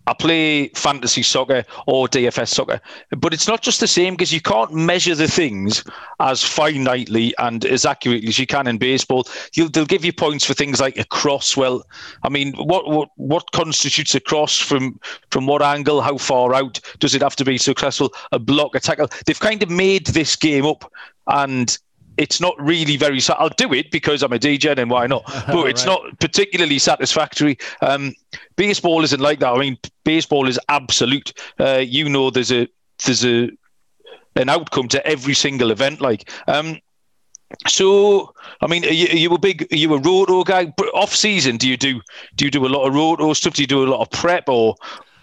I 0.05 0.13
play 0.13 0.67
fantasy 0.69 1.23
soccer 1.23 1.63
or 1.87 2.07
DFS 2.07 2.49
soccer, 2.49 2.81
but 3.17 3.33
it's 3.33 3.47
not 3.47 3.61
just 3.61 3.79
the 3.79 3.87
same 3.87 4.13
because 4.13 4.33
you 4.33 4.41
can't 4.41 4.73
measure 4.73 5.15
the 5.15 5.27
things 5.27 5.83
as 6.19 6.43
finitely 6.43 7.31
and 7.39 7.63
as 7.65 7.85
accurately 7.85 8.27
as 8.27 8.37
you 8.37 8.45
can 8.45 8.67
in 8.67 8.77
baseball. 8.77 9.25
You'll, 9.53 9.69
they'll 9.69 9.85
give 9.85 10.03
you 10.03 10.11
points 10.11 10.45
for 10.45 10.53
things 10.53 10.81
like 10.81 10.97
a 10.97 11.05
cross. 11.05 11.55
Well, 11.55 11.83
I 12.23 12.29
mean, 12.29 12.53
what 12.53 12.87
what 12.89 13.09
what 13.15 13.51
constitutes 13.53 14.13
a 14.15 14.19
cross 14.19 14.59
from 14.59 14.99
from 15.31 15.47
what 15.47 15.61
angle? 15.61 16.01
How 16.01 16.17
far 16.17 16.53
out 16.53 16.79
does 16.99 17.15
it 17.15 17.21
have 17.21 17.35
to 17.37 17.45
be 17.45 17.57
successful? 17.57 18.13
A 18.31 18.39
block, 18.39 18.75
a 18.75 18.79
tackle. 18.79 19.09
They've 19.25 19.39
kind 19.39 19.63
of 19.63 19.69
made 19.69 20.07
this 20.07 20.35
game 20.35 20.65
up, 20.65 20.91
and 21.27 21.77
it's 22.17 22.39
not 22.39 22.53
really 22.59 22.97
very. 22.97 23.19
sa- 23.19 23.35
I'll 23.39 23.49
do 23.49 23.73
it 23.73 23.91
because 23.91 24.23
I'm 24.23 24.33
a 24.33 24.39
DJ, 24.39 24.77
and 24.77 24.89
why 24.91 25.07
not? 25.07 25.23
But 25.47 25.67
it's 25.67 25.85
Right. 25.85 25.99
not 26.03 26.19
particularly 26.19 26.79
satisfactory. 26.79 27.57
Um, 27.81 28.13
baseball 28.55 29.03
isn't 29.03 29.19
like 29.21 29.39
that. 29.39 29.51
I 29.53 29.57
mean, 29.59 29.77
baseball 30.03 30.47
is 30.47 30.59
absolute. 30.69 31.33
Uh, 31.59 31.77
you 31.85 32.09
know, 32.09 32.29
there's 32.29 32.51
a 32.51 32.67
there's 33.05 33.25
a 33.25 33.49
an 34.35 34.49
outcome 34.49 34.87
to 34.89 35.05
every 35.05 35.33
single 35.33 35.71
event. 35.71 36.01
Like, 36.01 36.29
um, 36.47 36.79
so 37.67 38.33
I 38.61 38.67
mean, 38.67 38.83
are 38.85 38.91
you, 38.91 39.07
are 39.09 39.15
you 39.17 39.33
a 39.33 39.39
big, 39.39 39.67
are 39.71 39.75
you 39.75 39.93
a 39.93 39.99
roto 39.99 40.43
guy? 40.43 40.65
But 40.75 40.87
off 40.93 41.13
season, 41.15 41.57
do 41.57 41.67
you 41.67 41.77
do 41.77 42.01
do 42.35 42.45
you 42.45 42.51
do 42.51 42.65
a 42.65 42.69
lot 42.69 42.85
of 42.87 42.93
roto 42.93 43.33
stuff? 43.33 43.53
Do 43.53 43.61
you 43.61 43.67
do 43.67 43.83
a 43.83 43.89
lot 43.89 44.01
of 44.01 44.09
prep, 44.11 44.49
or 44.49 44.75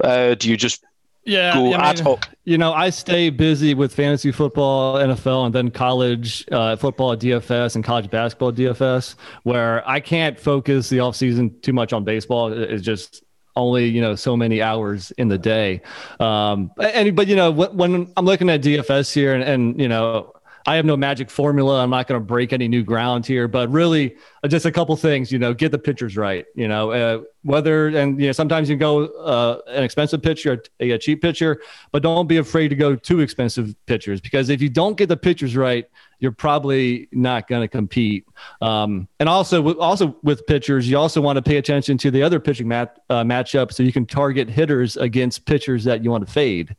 uh, 0.04 0.34
do 0.34 0.48
you 0.48 0.56
just 0.56 0.84
Yeah, 1.24 1.54
go 1.54 1.74
I 1.74 1.94
mean? 1.94 2.04
You 2.44 2.58
know, 2.58 2.72
I 2.72 2.90
stay 2.90 3.30
busy 3.30 3.74
with 3.74 3.94
fantasy 3.94 4.32
football, 4.32 4.96
NFL, 4.96 5.46
and 5.46 5.54
then 5.54 5.70
college 5.70 6.46
uh, 6.50 6.76
football 6.76 7.16
DFS 7.16 7.74
and 7.74 7.84
college 7.84 8.10
basketball 8.10 8.52
DFS, 8.52 9.16
where 9.42 9.88
I 9.88 10.00
can't 10.00 10.40
focus 10.40 10.88
the 10.88 11.00
off 11.00 11.16
season 11.16 11.60
too 11.60 11.72
much 11.72 11.92
on 11.92 12.04
baseball. 12.04 12.52
It's 12.52 12.82
just 12.82 13.22
only 13.56 13.86
you 13.86 14.00
know 14.00 14.14
so 14.14 14.36
many 14.36 14.62
hours 14.62 15.10
in 15.12 15.28
the 15.28 15.38
day. 15.38 15.82
Um, 16.18 16.70
and 16.80 17.14
but 17.14 17.26
you 17.26 17.36
know 17.36 17.50
when, 17.50 17.76
when 17.76 18.12
I'm 18.16 18.24
looking 18.24 18.48
at 18.48 18.62
DFS 18.62 19.12
here, 19.12 19.34
and, 19.34 19.44
and 19.44 19.80
you 19.80 19.88
know. 19.88 20.32
I 20.66 20.76
have 20.76 20.84
no 20.84 20.96
magic 20.96 21.30
formula. 21.30 21.82
I'm 21.82 21.90
not 21.90 22.06
going 22.06 22.20
to 22.20 22.24
break 22.24 22.52
any 22.52 22.68
new 22.68 22.82
ground 22.82 23.24
here, 23.26 23.48
but 23.48 23.70
really 23.70 24.16
uh, 24.42 24.48
just 24.48 24.66
a 24.66 24.72
couple 24.72 24.94
things, 24.96 25.32
you 25.32 25.38
know, 25.38 25.54
get 25.54 25.72
the 25.72 25.78
pitchers 25.78 26.16
right, 26.16 26.44
you 26.54 26.68
know, 26.68 26.90
uh, 26.90 27.22
whether, 27.42 27.88
and, 27.88 28.20
you 28.20 28.26
know, 28.26 28.32
sometimes 28.32 28.68
you 28.68 28.76
go 28.76 29.06
uh, 29.06 29.60
an 29.68 29.82
expensive 29.82 30.22
pitcher, 30.22 30.62
a, 30.80 30.98
cheap 30.98 31.22
pitcher, 31.22 31.62
but 31.92 32.02
don't 32.02 32.26
be 32.26 32.36
afraid 32.36 32.68
to 32.68 32.76
go 32.76 32.94
too 32.94 33.20
expensive 33.20 33.74
pitchers 33.86 34.20
because 34.20 34.50
if 34.50 34.60
you 34.60 34.68
don't 34.68 34.98
get 34.98 35.08
the 35.08 35.16
pitchers 35.16 35.56
right, 35.56 35.86
you're 36.18 36.32
probably 36.32 37.08
not 37.12 37.48
going 37.48 37.62
to 37.62 37.68
compete. 37.68 38.26
Um, 38.60 39.08
and 39.18 39.28
also, 39.28 39.74
also 39.78 40.16
with 40.22 40.46
pitchers, 40.46 40.88
you 40.88 40.98
also 40.98 41.22
want 41.22 41.36
to 41.36 41.42
pay 41.42 41.56
attention 41.56 41.96
to 41.98 42.10
the 42.10 42.22
other 42.22 42.38
pitching 42.38 42.68
mat, 42.68 42.98
uh, 43.08 43.24
matchup 43.24 43.72
so 43.72 43.82
you 43.82 43.92
can 43.92 44.04
target 44.04 44.50
hitters 44.50 44.98
against 44.98 45.46
pitchers 45.46 45.84
that 45.84 46.04
you 46.04 46.10
want 46.10 46.26
to 46.26 46.30
fade. 46.30 46.76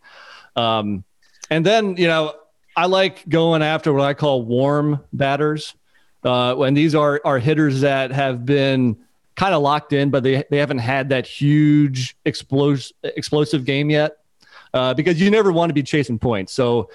Um, 0.56 1.04
and 1.50 1.66
then, 1.66 1.98
you 1.98 2.08
know, 2.08 2.36
I 2.76 2.86
like 2.86 3.28
going 3.28 3.62
after 3.62 3.94
what 3.94 4.04
I 4.04 4.14
call 4.14 4.44
warm 4.44 5.04
batters. 5.14 5.76
Uh, 6.24 6.54
when 6.54 6.76
these 6.76 6.94
are, 6.94 7.20
are 7.26 7.40
hitters 7.40 7.82
that 7.82 8.12
have 8.12 8.46
been 8.46 8.96
kind 9.36 9.56
of 9.56 9.62
locked 9.64 9.92
in, 9.92 10.12
but 10.12 10.22
they, 10.22 10.44
they 10.52 10.58
haven't 10.58 10.78
had 10.78 11.10
that 11.10 11.26
huge 11.26 12.16
explos- 12.26 12.92
explosive 13.04 13.66
game 13.66 13.90
yet. 13.90 14.18
Uh, 14.74 14.94
because 14.94 15.20
you 15.20 15.30
never 15.30 15.52
want 15.52 15.70
to 15.70 15.74
be 15.74 15.84
chasing 15.84 16.18
points. 16.18 16.54
So 16.54 16.90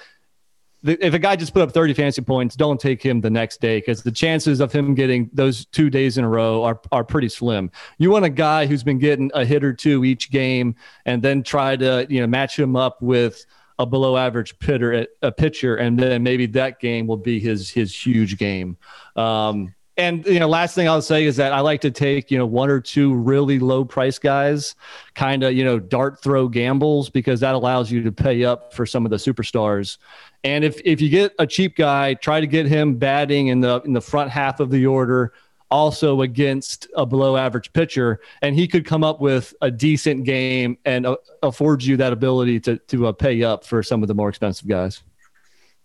if 0.86 1.14
a 1.14 1.18
guy 1.18 1.36
just 1.36 1.52
put 1.52 1.62
up 1.62 1.72
30 1.72 1.94
fantasy 1.94 2.22
points, 2.22 2.56
don't 2.56 2.80
take 2.80 3.02
him 3.02 3.20
the 3.20 3.30
next 3.30 3.60
day 3.60 3.78
because 3.78 4.02
the 4.02 4.12
chances 4.12 4.60
of 4.60 4.72
him 4.72 4.94
getting 4.94 5.28
those 5.32 5.66
two 5.66 5.90
days 5.90 6.18
in 6.18 6.24
a 6.24 6.28
row 6.28 6.62
are, 6.64 6.80
are 6.92 7.04
pretty 7.04 7.28
slim. 7.28 7.70
You 7.98 8.10
want 8.10 8.24
a 8.24 8.30
guy 8.30 8.66
who's 8.66 8.82
been 8.82 8.98
getting 8.98 9.30
a 9.34 9.44
hit 9.44 9.64
or 9.64 9.72
two 9.72 10.04
each 10.04 10.30
game 10.30 10.74
and 11.04 11.20
then 11.20 11.42
try 11.42 11.76
to, 11.76 12.06
you 12.08 12.20
know, 12.20 12.26
match 12.26 12.58
him 12.58 12.76
up 12.76 13.02
with 13.02 13.44
a 13.78 13.86
below 13.86 14.16
average 14.16 14.58
pitter, 14.58 15.06
a 15.22 15.32
pitcher, 15.32 15.76
and 15.76 15.98
then 15.98 16.22
maybe 16.22 16.46
that 16.46 16.80
game 16.80 17.06
will 17.06 17.16
be 17.16 17.38
his 17.38 17.70
his 17.70 17.94
huge 17.94 18.38
game. 18.38 18.76
Um, 19.16 19.74
and 19.98 20.26
you 20.26 20.38
know, 20.38 20.48
last 20.48 20.74
thing 20.74 20.88
I'll 20.88 21.00
say 21.00 21.24
is 21.24 21.36
that 21.36 21.52
I 21.52 21.60
like 21.60 21.80
to 21.82 21.90
take 21.90 22.30
you 22.30 22.38
know 22.38 22.46
one 22.46 22.70
or 22.70 22.80
two 22.80 23.14
really 23.14 23.58
low 23.58 23.84
price 23.84 24.18
guys, 24.18 24.74
kind 25.14 25.42
of 25.42 25.54
you 25.54 25.64
know 25.64 25.78
dart 25.78 26.22
throw 26.22 26.48
gambles 26.48 27.08
because 27.08 27.40
that 27.40 27.54
allows 27.54 27.90
you 27.90 28.02
to 28.02 28.12
pay 28.12 28.44
up 28.44 28.74
for 28.74 28.84
some 28.84 29.06
of 29.06 29.10
the 29.10 29.16
superstars. 29.16 29.98
And 30.44 30.64
if 30.64 30.80
if 30.84 31.00
you 31.00 31.08
get 31.08 31.32
a 31.38 31.46
cheap 31.46 31.76
guy, 31.76 32.14
try 32.14 32.40
to 32.40 32.46
get 32.46 32.66
him 32.66 32.96
batting 32.96 33.48
in 33.48 33.60
the 33.60 33.80
in 33.82 33.92
the 33.94 34.00
front 34.00 34.30
half 34.30 34.60
of 34.60 34.70
the 34.70 34.86
order 34.86 35.32
also 35.70 36.22
against 36.22 36.86
a 36.96 37.04
below 37.04 37.36
average 37.36 37.72
pitcher, 37.72 38.20
and 38.42 38.54
he 38.54 38.68
could 38.68 38.84
come 38.84 39.02
up 39.02 39.20
with 39.20 39.54
a 39.60 39.70
decent 39.70 40.24
game 40.24 40.78
and 40.84 41.06
uh, 41.06 41.16
affords 41.42 41.86
you 41.86 41.96
that 41.96 42.12
ability 42.12 42.60
to 42.60 42.78
to 42.78 43.06
uh, 43.06 43.12
pay 43.12 43.42
up 43.42 43.64
for 43.64 43.82
some 43.82 44.02
of 44.02 44.08
the 44.08 44.14
more 44.14 44.28
expensive 44.28 44.68
guys. 44.68 45.02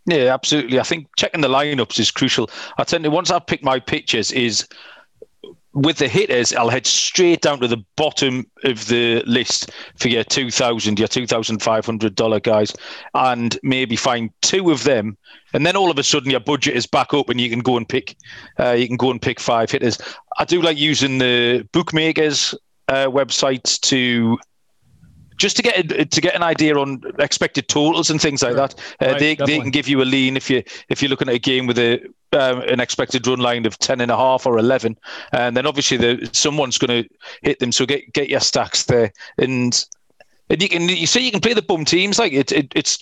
Yeah, 0.06 0.34
absolutely. 0.34 0.80
I 0.80 0.84
think 0.84 1.08
checking 1.16 1.42
the 1.42 1.48
lineups 1.48 2.00
is 2.00 2.10
crucial. 2.10 2.50
I 2.78 2.84
tend 2.84 3.04
to 3.04 3.12
once 3.12 3.30
I've 3.30 3.46
picked 3.46 3.64
my 3.64 3.80
pitches 3.80 4.32
is 4.32 4.68
with 5.74 5.98
the 5.98 6.08
hitters, 6.08 6.54
I'll 6.54 6.70
head 6.70 6.86
straight 6.86 7.42
down 7.42 7.60
to 7.62 7.68
the 7.68 7.84
bottom 7.96 8.46
of 8.64 8.88
the 8.88 9.24
list 9.26 9.72
for 9.96 10.10
your 10.10 10.24
two 10.24 10.52
thousand, 10.52 11.00
your 11.00 11.08
two 11.08 11.26
thousand 11.26 11.62
five 11.62 11.86
hundred 11.86 12.16
dollar 12.16 12.40
guys, 12.40 12.74
and 13.14 13.58
maybe 13.64 13.96
find 13.96 14.32
two 14.42 14.72
of 14.72 14.84
them, 14.84 15.18
and 15.54 15.66
then 15.66 15.76
all 15.76 15.90
of 15.90 15.98
a 15.98 16.04
sudden 16.04 16.32
your 16.32 16.40
budget 16.42 16.76
is 16.76 16.86
back 16.86 17.14
up, 17.14 17.30
and 17.30 17.40
you 17.40 17.50
can 17.50 17.60
go 17.60 17.78
and 17.78 17.88
pick, 17.88 18.16
uh, 18.60 18.72
you 18.72 18.88
can 18.88 18.98
go 18.98 19.12
and 19.12 19.22
pick 19.22 19.40
five 19.40 19.72
hitters. 19.72 19.98
I 20.40 20.46
do 20.46 20.62
like 20.62 20.78
using 20.78 21.20
the 21.20 21.68
bookmakers 21.72 22.54
uh, 22.90 23.08
websites 23.08 23.80
to 23.82 24.38
just 25.42 25.58
to 25.58 25.64
get 25.64 26.12
to 26.12 26.22
get 26.22 26.36
an 26.36 26.44
idea 26.44 26.78
on 26.78 27.02
expected 27.20 27.68
totals 27.68 28.10
and 28.10 28.22
things 28.22 28.44
like 28.44 28.56
that. 28.56 28.76
Uh, 29.02 29.12
Right, 29.12 29.20
they, 29.20 29.36
they 29.36 29.60
can 29.60 29.72
give 29.72 29.88
you 29.88 30.02
a 30.02 30.06
lean 30.06 30.38
if 30.38 30.50
you 30.50 30.64
if 30.90 31.02
you're 31.02 31.10
looking 31.10 31.30
at 31.30 31.36
a 31.36 31.40
game 31.40 31.68
with 31.68 31.80
a 31.80 32.00
um, 32.34 32.62
an 32.62 32.80
expected 32.80 33.28
run 33.28 33.40
line 33.40 33.66
of 33.66 33.78
ten 33.80 34.00
and 34.02 34.12
a 34.12 34.16
half 34.16 34.46
or 34.46 34.58
eleven, 34.58 34.96
and 35.32 35.58
then 35.58 35.66
obviously 35.66 35.98
the 35.98 36.30
someone's 36.32 36.78
going 36.78 37.04
to 37.04 37.10
hit 37.42 37.60
them. 37.60 37.72
So 37.72 37.86
get 37.86 38.14
get 38.14 38.30
your 38.30 38.40
stacks 38.40 38.86
there, 38.86 39.12
and 39.38 39.86
and 40.50 40.62
you 40.62 40.70
can 40.70 40.88
you 40.88 41.08
say 41.08 41.20
you 41.22 41.32
can 41.32 41.42
play 41.42 41.54
the 41.54 41.62
bum 41.62 41.86
teams 41.86 42.20
like 42.20 42.32
it, 42.34 42.52
it 42.52 42.72
it's. 42.76 43.00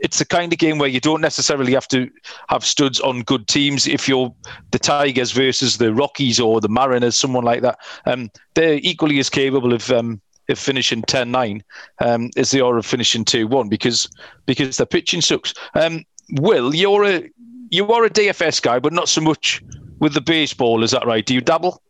It's 0.00 0.18
the 0.18 0.26
kind 0.26 0.52
of 0.52 0.58
game 0.60 0.78
where 0.78 0.88
you 0.88 1.00
don't 1.00 1.22
necessarily 1.22 1.72
have 1.72 1.88
to 1.88 2.08
have 2.50 2.64
studs 2.64 3.00
on 3.00 3.22
good 3.22 3.48
teams. 3.48 3.88
If 3.88 4.06
you're 4.06 4.32
the 4.70 4.78
Tigers 4.78 5.32
versus 5.32 5.78
the 5.78 5.92
Rockies 5.92 6.38
or 6.38 6.60
the 6.60 6.68
Mariners, 6.68 7.18
someone 7.18 7.42
like 7.42 7.62
that, 7.62 7.78
um, 8.06 8.30
they're 8.54 8.78
equally 8.82 9.18
as 9.18 9.30
capable 9.30 9.72
of 9.72 9.90
um, 9.90 10.20
of 10.48 10.58
finishing 10.58 11.02
10-9 11.02 11.62
um, 12.00 12.30
as 12.36 12.50
they 12.50 12.60
are 12.60 12.78
of 12.78 12.86
finishing 12.86 13.24
2-1 13.24 13.68
because 13.68 14.08
because 14.46 14.76
their 14.76 14.86
pitching 14.86 15.20
sucks. 15.20 15.54
Um, 15.74 16.04
Will, 16.32 16.74
you're 16.74 17.04
a 17.04 17.30
you 17.70 17.90
are 17.92 18.04
a 18.04 18.10
DFS 18.10 18.62
guy, 18.62 18.78
but 18.78 18.92
not 18.92 19.08
so 19.08 19.20
much 19.20 19.62
with 19.98 20.14
the 20.14 20.20
baseball. 20.20 20.82
Is 20.82 20.90
that 20.92 21.06
right? 21.06 21.24
Do 21.24 21.34
you 21.34 21.40
dabble? 21.40 21.82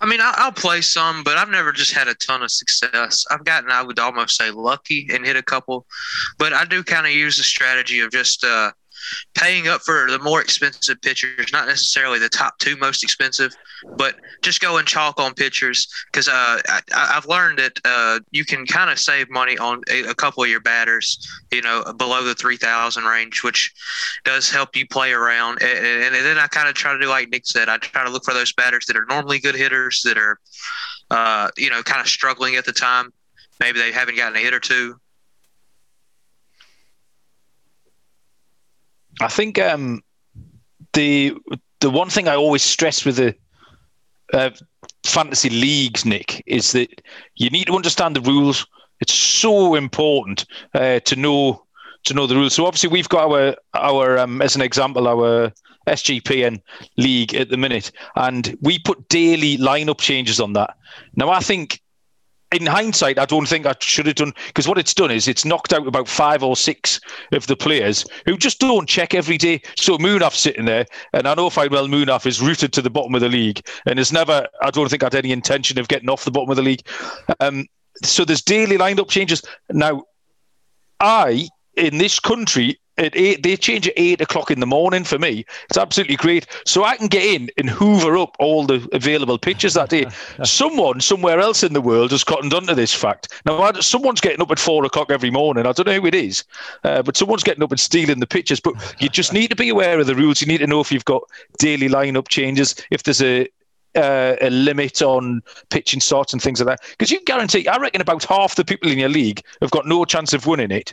I 0.00 0.06
mean, 0.06 0.20
I'll 0.22 0.52
play 0.52 0.82
some, 0.82 1.22
but 1.24 1.38
I've 1.38 1.48
never 1.48 1.72
just 1.72 1.92
had 1.92 2.06
a 2.06 2.14
ton 2.14 2.42
of 2.42 2.50
success. 2.50 3.24
I've 3.30 3.44
gotten, 3.44 3.70
I 3.70 3.82
would 3.82 3.98
almost 3.98 4.36
say, 4.36 4.50
lucky 4.50 5.08
and 5.10 5.24
hit 5.24 5.36
a 5.36 5.42
couple, 5.42 5.86
but 6.38 6.52
I 6.52 6.66
do 6.66 6.84
kind 6.84 7.06
of 7.06 7.12
use 7.12 7.38
the 7.38 7.44
strategy 7.44 8.00
of 8.00 8.10
just 8.10 8.44
uh, 8.44 8.72
paying 9.34 9.68
up 9.68 9.82
for 9.82 10.10
the 10.10 10.18
more 10.18 10.40
expensive 10.40 11.00
pitchers, 11.02 11.52
not 11.52 11.66
necessarily 11.66 12.18
the 12.18 12.28
top 12.28 12.58
two 12.58 12.76
most 12.76 13.02
expensive, 13.02 13.54
but 13.96 14.16
just 14.42 14.60
go 14.60 14.78
and 14.78 14.86
chalk 14.86 15.20
on 15.20 15.34
pitchers 15.34 15.88
because 16.10 16.28
uh, 16.28 16.60
I, 16.68 16.80
I've 16.94 17.26
learned 17.26 17.58
that 17.58 17.78
uh, 17.84 18.20
you 18.30 18.44
can 18.44 18.66
kind 18.66 18.90
of 18.90 18.98
save 18.98 19.30
money 19.30 19.58
on 19.58 19.82
a, 19.90 20.04
a 20.04 20.14
couple 20.14 20.42
of 20.42 20.48
your 20.48 20.60
batters, 20.60 21.18
you 21.52 21.62
know, 21.62 21.84
below 21.96 22.24
the 22.24 22.34
3,000 22.34 23.04
range, 23.04 23.42
which 23.42 23.72
does 24.24 24.50
help 24.50 24.76
you 24.76 24.86
play 24.86 25.12
around. 25.12 25.62
And, 25.62 25.86
and, 25.86 26.14
and 26.14 26.26
then 26.26 26.38
I 26.38 26.46
kind 26.46 26.68
of 26.68 26.74
try 26.74 26.92
to 26.92 26.98
do 26.98 27.08
like 27.08 27.28
Nick 27.28 27.46
said, 27.46 27.68
I 27.68 27.78
try 27.78 28.04
to 28.04 28.10
look 28.10 28.24
for 28.24 28.34
those 28.34 28.52
batters 28.52 28.86
that 28.86 28.96
are 28.96 29.06
normally 29.06 29.38
good 29.38 29.54
hitters 29.54 30.02
that 30.04 30.18
are, 30.18 30.38
uh, 31.10 31.50
you 31.56 31.70
know, 31.70 31.82
kind 31.82 32.00
of 32.00 32.08
struggling 32.08 32.56
at 32.56 32.64
the 32.64 32.72
time. 32.72 33.12
Maybe 33.60 33.78
they 33.78 33.92
haven't 33.92 34.16
gotten 34.16 34.36
a 34.36 34.40
hit 34.40 34.54
or 34.54 34.60
two. 34.60 34.96
I 39.20 39.28
think 39.28 39.58
um, 39.58 40.02
the 40.92 41.34
the 41.80 41.90
one 41.90 42.10
thing 42.10 42.28
I 42.28 42.36
always 42.36 42.62
stress 42.62 43.04
with 43.04 43.16
the 43.16 43.34
uh, 44.32 44.50
fantasy 45.04 45.50
leagues, 45.50 46.04
Nick, 46.04 46.42
is 46.46 46.72
that 46.72 47.02
you 47.36 47.50
need 47.50 47.66
to 47.66 47.74
understand 47.74 48.16
the 48.16 48.20
rules. 48.20 48.66
It's 49.00 49.12
so 49.12 49.74
important 49.74 50.46
uh, 50.74 51.00
to 51.00 51.16
know 51.16 51.66
to 52.04 52.14
know 52.14 52.26
the 52.26 52.36
rules. 52.36 52.54
So 52.54 52.66
obviously 52.66 52.88
we've 52.88 53.08
got 53.08 53.30
our 53.30 53.56
our 53.74 54.18
um, 54.18 54.42
as 54.42 54.56
an 54.56 54.62
example 54.62 55.08
our 55.08 55.52
SGPN 55.86 56.60
league 56.96 57.34
at 57.34 57.48
the 57.48 57.56
minute, 57.56 57.92
and 58.16 58.56
we 58.60 58.78
put 58.78 59.08
daily 59.08 59.56
lineup 59.58 60.00
changes 60.00 60.40
on 60.40 60.52
that. 60.54 60.76
Now 61.14 61.30
I 61.30 61.40
think 61.40 61.80
in 62.52 62.66
hindsight, 62.66 63.18
I 63.18 63.26
don't 63.26 63.48
think 63.48 63.66
I 63.66 63.74
should 63.80 64.06
have 64.06 64.14
done 64.14 64.32
because 64.46 64.68
what 64.68 64.78
it's 64.78 64.94
done 64.94 65.10
is 65.10 65.26
it's 65.26 65.44
knocked 65.44 65.72
out 65.72 65.86
about 65.86 66.08
five 66.08 66.42
or 66.42 66.56
six 66.56 67.00
of 67.32 67.46
the 67.46 67.56
players 67.56 68.04
who 68.24 68.36
just 68.36 68.60
don't 68.60 68.88
check 68.88 69.14
every 69.14 69.36
day. 69.36 69.60
So 69.76 69.98
Munaf's 69.98 70.38
sitting 70.38 70.64
there, 70.64 70.86
and 71.12 71.26
I 71.26 71.34
know 71.34 71.50
fine 71.50 71.70
well 71.70 71.88
Munaf 71.88 72.24
is 72.24 72.40
rooted 72.40 72.72
to 72.74 72.82
the 72.82 72.90
bottom 72.90 73.14
of 73.14 73.20
the 73.20 73.28
league 73.28 73.66
and 73.86 73.98
has 73.98 74.12
never, 74.12 74.46
I 74.62 74.70
don't 74.70 74.88
think, 74.88 75.02
had 75.02 75.14
any 75.14 75.32
intention 75.32 75.78
of 75.78 75.88
getting 75.88 76.08
off 76.08 76.24
the 76.24 76.30
bottom 76.30 76.50
of 76.50 76.56
the 76.56 76.62
league. 76.62 76.86
Um, 77.40 77.66
so 78.04 78.24
there's 78.24 78.42
daily 78.42 78.78
lineup 78.78 79.08
changes. 79.08 79.42
Now, 79.70 80.04
I, 81.00 81.48
in 81.76 81.98
this 81.98 82.20
country, 82.20 82.78
at 82.98 83.16
eight, 83.16 83.42
they 83.42 83.56
change 83.56 83.88
at 83.88 83.94
eight 83.96 84.20
o'clock 84.20 84.50
in 84.50 84.60
the 84.60 84.66
morning 84.66 85.04
for 85.04 85.18
me. 85.18 85.44
It's 85.68 85.78
absolutely 85.78 86.16
great. 86.16 86.46
So 86.64 86.84
I 86.84 86.96
can 86.96 87.08
get 87.08 87.24
in 87.24 87.50
and 87.58 87.68
hoover 87.68 88.16
up 88.16 88.36
all 88.38 88.66
the 88.66 88.88
available 88.92 89.38
pitches 89.38 89.74
that 89.74 89.90
day. 89.90 90.06
Someone 90.44 91.00
somewhere 91.00 91.40
else 91.40 91.62
in 91.62 91.72
the 91.72 91.80
world 91.80 92.10
has 92.12 92.24
cottoned 92.24 92.54
onto 92.54 92.74
this 92.74 92.94
fact. 92.94 93.32
Now, 93.44 93.72
someone's 93.72 94.20
getting 94.20 94.40
up 94.40 94.50
at 94.50 94.58
four 94.58 94.84
o'clock 94.84 95.10
every 95.10 95.30
morning. 95.30 95.66
I 95.66 95.72
don't 95.72 95.86
know 95.86 96.00
who 96.00 96.06
it 96.06 96.14
is, 96.14 96.44
uh, 96.84 97.02
but 97.02 97.16
someone's 97.16 97.42
getting 97.42 97.62
up 97.62 97.70
and 97.70 97.80
stealing 97.80 98.20
the 98.20 98.26
pitches. 98.26 98.60
But 98.60 98.74
you 98.98 99.08
just 99.08 99.32
need 99.32 99.48
to 99.48 99.56
be 99.56 99.68
aware 99.68 100.00
of 100.00 100.06
the 100.06 100.14
rules. 100.14 100.40
You 100.40 100.46
need 100.46 100.58
to 100.58 100.66
know 100.66 100.80
if 100.80 100.90
you've 100.90 101.04
got 101.04 101.22
daily 101.58 101.88
lineup 101.88 102.28
changes, 102.28 102.74
if 102.90 103.02
there's 103.02 103.22
a 103.22 103.48
uh, 103.94 104.36
a 104.42 104.50
limit 104.50 105.00
on 105.00 105.42
pitching 105.70 106.00
starts 106.00 106.32
and 106.32 106.42
things 106.42 106.60
like 106.60 106.78
that. 106.78 106.86
Because 106.90 107.10
you 107.10 107.18
guarantee, 107.24 107.66
I 107.66 107.78
reckon 107.78 108.02
about 108.02 108.24
half 108.24 108.54
the 108.54 108.64
people 108.64 108.90
in 108.90 108.98
your 108.98 109.08
league 109.08 109.42
have 109.62 109.70
got 109.70 109.86
no 109.86 110.04
chance 110.04 110.34
of 110.34 110.46
winning 110.46 110.70
it 110.70 110.92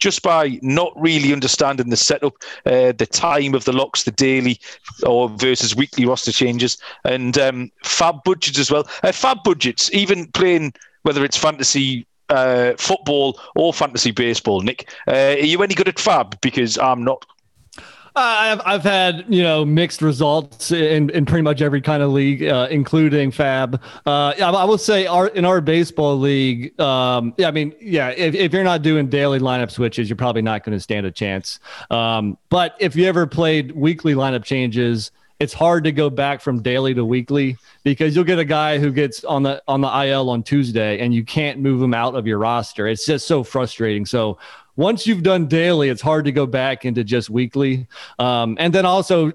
just 0.00 0.22
by 0.22 0.58
not 0.62 0.92
really 0.96 1.32
understanding 1.32 1.90
the 1.90 1.96
setup, 1.96 2.34
uh, 2.66 2.92
the 2.92 3.06
time 3.06 3.54
of 3.54 3.64
the 3.64 3.72
locks, 3.72 4.04
the 4.04 4.10
daily 4.10 4.58
or 5.06 5.28
versus 5.28 5.76
weekly 5.76 6.06
roster 6.06 6.32
changes, 6.32 6.78
and 7.04 7.38
um, 7.38 7.70
FAAB 7.84 8.24
budgets 8.24 8.58
as 8.58 8.70
well. 8.70 8.88
Uh, 9.02 9.12
FAAB 9.12 9.44
budgets, 9.44 9.92
even 9.92 10.26
playing 10.32 10.72
whether 11.02 11.24
it's 11.24 11.36
fantasy. 11.36 12.06
Uh, 12.28 12.76
football 12.78 13.40
or 13.56 13.74
fantasy 13.74 14.12
baseball, 14.12 14.60
Nick. 14.60 14.88
Uh, 15.08 15.34
are 15.34 15.38
you 15.38 15.60
any 15.64 15.74
good 15.74 15.88
at 15.88 15.96
FAAB? 15.96 16.40
Because 16.40 16.78
I'm 16.78 17.02
not. 17.02 17.26
I've 18.16 18.60
I've 18.64 18.82
had 18.82 19.24
you 19.28 19.42
know 19.42 19.64
mixed 19.64 20.02
results 20.02 20.72
in, 20.72 21.10
in 21.10 21.26
pretty 21.26 21.42
much 21.42 21.62
every 21.62 21.80
kind 21.80 22.02
of 22.02 22.10
league, 22.10 22.42
uh, 22.42 22.68
including 22.70 23.30
FAAB. 23.30 23.80
Uh, 24.06 24.34
yeah, 24.36 24.50
I 24.50 24.64
will 24.64 24.78
say 24.78 25.06
our 25.06 25.28
in 25.28 25.44
our 25.44 25.60
baseball 25.60 26.18
league, 26.18 26.78
um, 26.80 27.34
yeah, 27.36 27.48
I 27.48 27.50
mean, 27.50 27.74
yeah, 27.80 28.08
if, 28.10 28.34
if 28.34 28.52
you're 28.52 28.64
not 28.64 28.82
doing 28.82 29.08
daily 29.08 29.38
lineup 29.38 29.70
switches, 29.70 30.08
you're 30.08 30.16
probably 30.16 30.42
not 30.42 30.64
going 30.64 30.76
to 30.76 30.80
stand 30.80 31.06
a 31.06 31.10
chance. 31.10 31.60
Um, 31.90 32.36
but 32.48 32.76
if 32.80 32.96
you 32.96 33.06
ever 33.06 33.26
played 33.26 33.72
weekly 33.72 34.14
lineup 34.14 34.44
changes, 34.44 35.10
it's 35.40 35.54
hard 35.54 35.84
to 35.84 35.92
go 35.92 36.10
back 36.10 36.42
from 36.42 36.60
daily 36.60 36.92
to 36.94 37.04
weekly 37.04 37.56
because 37.82 38.14
you'll 38.14 38.24
get 38.24 38.38
a 38.38 38.44
guy 38.44 38.78
who 38.78 38.92
gets 38.92 39.24
on 39.24 39.42
the 39.42 39.62
on 39.66 39.80
the 39.80 40.06
IL 40.06 40.28
on 40.28 40.42
Tuesday 40.42 40.98
and 41.00 41.14
you 41.14 41.24
can't 41.24 41.58
move 41.58 41.82
him 41.82 41.94
out 41.94 42.14
of 42.14 42.26
your 42.26 42.38
roster. 42.38 42.86
It's 42.86 43.06
just 43.06 43.26
so 43.26 43.42
frustrating. 43.42 44.04
So 44.04 44.38
once 44.80 45.06
you've 45.06 45.22
done 45.22 45.46
daily, 45.46 45.90
it's 45.90 46.00
hard 46.00 46.24
to 46.24 46.32
go 46.32 46.46
back 46.46 46.86
into 46.86 47.04
just 47.04 47.28
weekly. 47.28 47.86
Um, 48.18 48.56
and 48.58 48.72
then 48.72 48.86
also, 48.86 49.30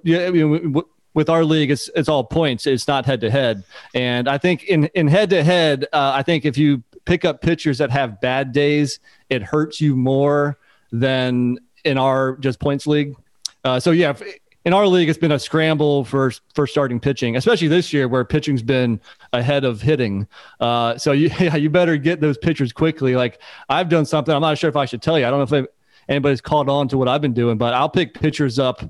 with 1.14 1.30
our 1.30 1.46
league, 1.46 1.70
it's 1.70 1.90
it's 1.96 2.10
all 2.10 2.24
points. 2.24 2.66
It's 2.66 2.88
not 2.88 3.06
head 3.06 3.22
to 3.22 3.30
head. 3.30 3.64
And 3.94 4.28
I 4.28 4.40
think 4.40 4.64
in 4.64 4.86
in 4.96 5.08
head 5.08 5.30
to 5.30 5.44
head, 5.44 5.86
I 5.94 6.24
think 6.24 6.46
if 6.46 6.58
you 6.58 6.84
pick 7.06 7.24
up 7.24 7.42
pitchers 7.42 7.78
that 7.78 7.92
have 7.92 8.20
bad 8.20 8.52
days, 8.52 9.00
it 9.30 9.44
hurts 9.44 9.80
you 9.80 9.96
more 9.96 10.58
than 10.92 11.60
in 11.84 11.98
our 12.00 12.38
just 12.38 12.60
points 12.60 12.88
league. 12.88 13.16
Uh, 13.64 13.80
so 13.80 13.92
yeah, 13.92 14.10
if- 14.10 14.40
in 14.66 14.74
our 14.74 14.88
league, 14.88 15.08
it's 15.10 15.18
been 15.20 15.32
a 15.32 15.40
scramble 15.40 16.04
for 16.04 16.32
for 16.54 16.66
starting 16.68 17.00
pitching, 17.00 17.36
especially 17.36 17.68
this 17.68 17.94
year 17.94 18.08
where 18.08 18.26
pitching's 18.26 18.64
been 18.64 19.00
ahead 19.32 19.64
of 19.64 19.82
hitting. 19.82 20.28
Uh, 20.60 20.98
so 20.98 21.12
you 21.12 21.30
yeah, 21.40 21.56
you 21.56 21.70
better 21.70 21.98
get 21.98 22.20
those 22.20 22.38
pitchers 22.38 22.74
quickly. 22.74 23.16
Like 23.16 23.40
I've 23.70 23.90
done 23.90 24.06
something. 24.06 24.34
I'm 24.34 24.42
not 24.42 24.58
sure 24.58 24.70
if 24.70 24.76
I 24.76 24.86
should 24.86 25.02
tell 25.02 25.18
you. 25.20 25.26
I 25.26 25.30
don't 25.30 25.50
know 25.50 25.58
if 25.60 25.68
anybody's 26.10 26.42
caught 26.42 26.68
on 26.68 26.88
to 26.90 26.98
what 26.98 27.08
I've 27.08 27.22
been 27.22 27.34
doing, 27.34 27.58
but 27.58 27.74
I'll 27.74 27.90
pick 27.90 28.14
pitchers 28.14 28.60
up 28.60 28.82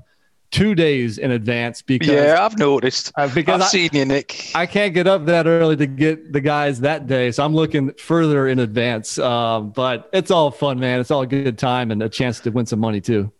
two 0.52 0.74
days 0.74 1.18
in 1.18 1.32
advance 1.32 1.82
because 1.82 2.08
Yeah, 2.08 2.38
I've 2.40 2.56
noticed. 2.56 3.12
uh, 3.16 3.28
because 3.34 3.56
I've 3.56 3.62
I, 3.62 3.66
seen 3.66 3.90
you, 3.92 4.04
Nick. 4.04 4.52
I 4.54 4.64
can't 4.64 4.94
get 4.94 5.06
up 5.06 5.26
that 5.26 5.46
early 5.46 5.76
to 5.76 5.86
get 5.86 6.32
the 6.32 6.40
guys 6.40 6.80
that 6.80 7.06
day, 7.06 7.32
so 7.32 7.44
I'm 7.44 7.54
looking 7.54 7.92
further 7.94 8.46
in 8.48 8.60
advance. 8.60 9.18
Um, 9.18 9.70
but 9.70 10.08
it's 10.12 10.30
all 10.30 10.50
fun, 10.50 10.78
man. 10.78 11.00
It's 11.00 11.10
all 11.10 11.22
a 11.22 11.26
good 11.26 11.58
time 11.58 11.90
and 11.90 12.02
a 12.02 12.08
chance 12.08 12.40
to 12.40 12.50
win 12.50 12.64
some 12.64 12.78
money 12.78 13.00
too. 13.00 13.32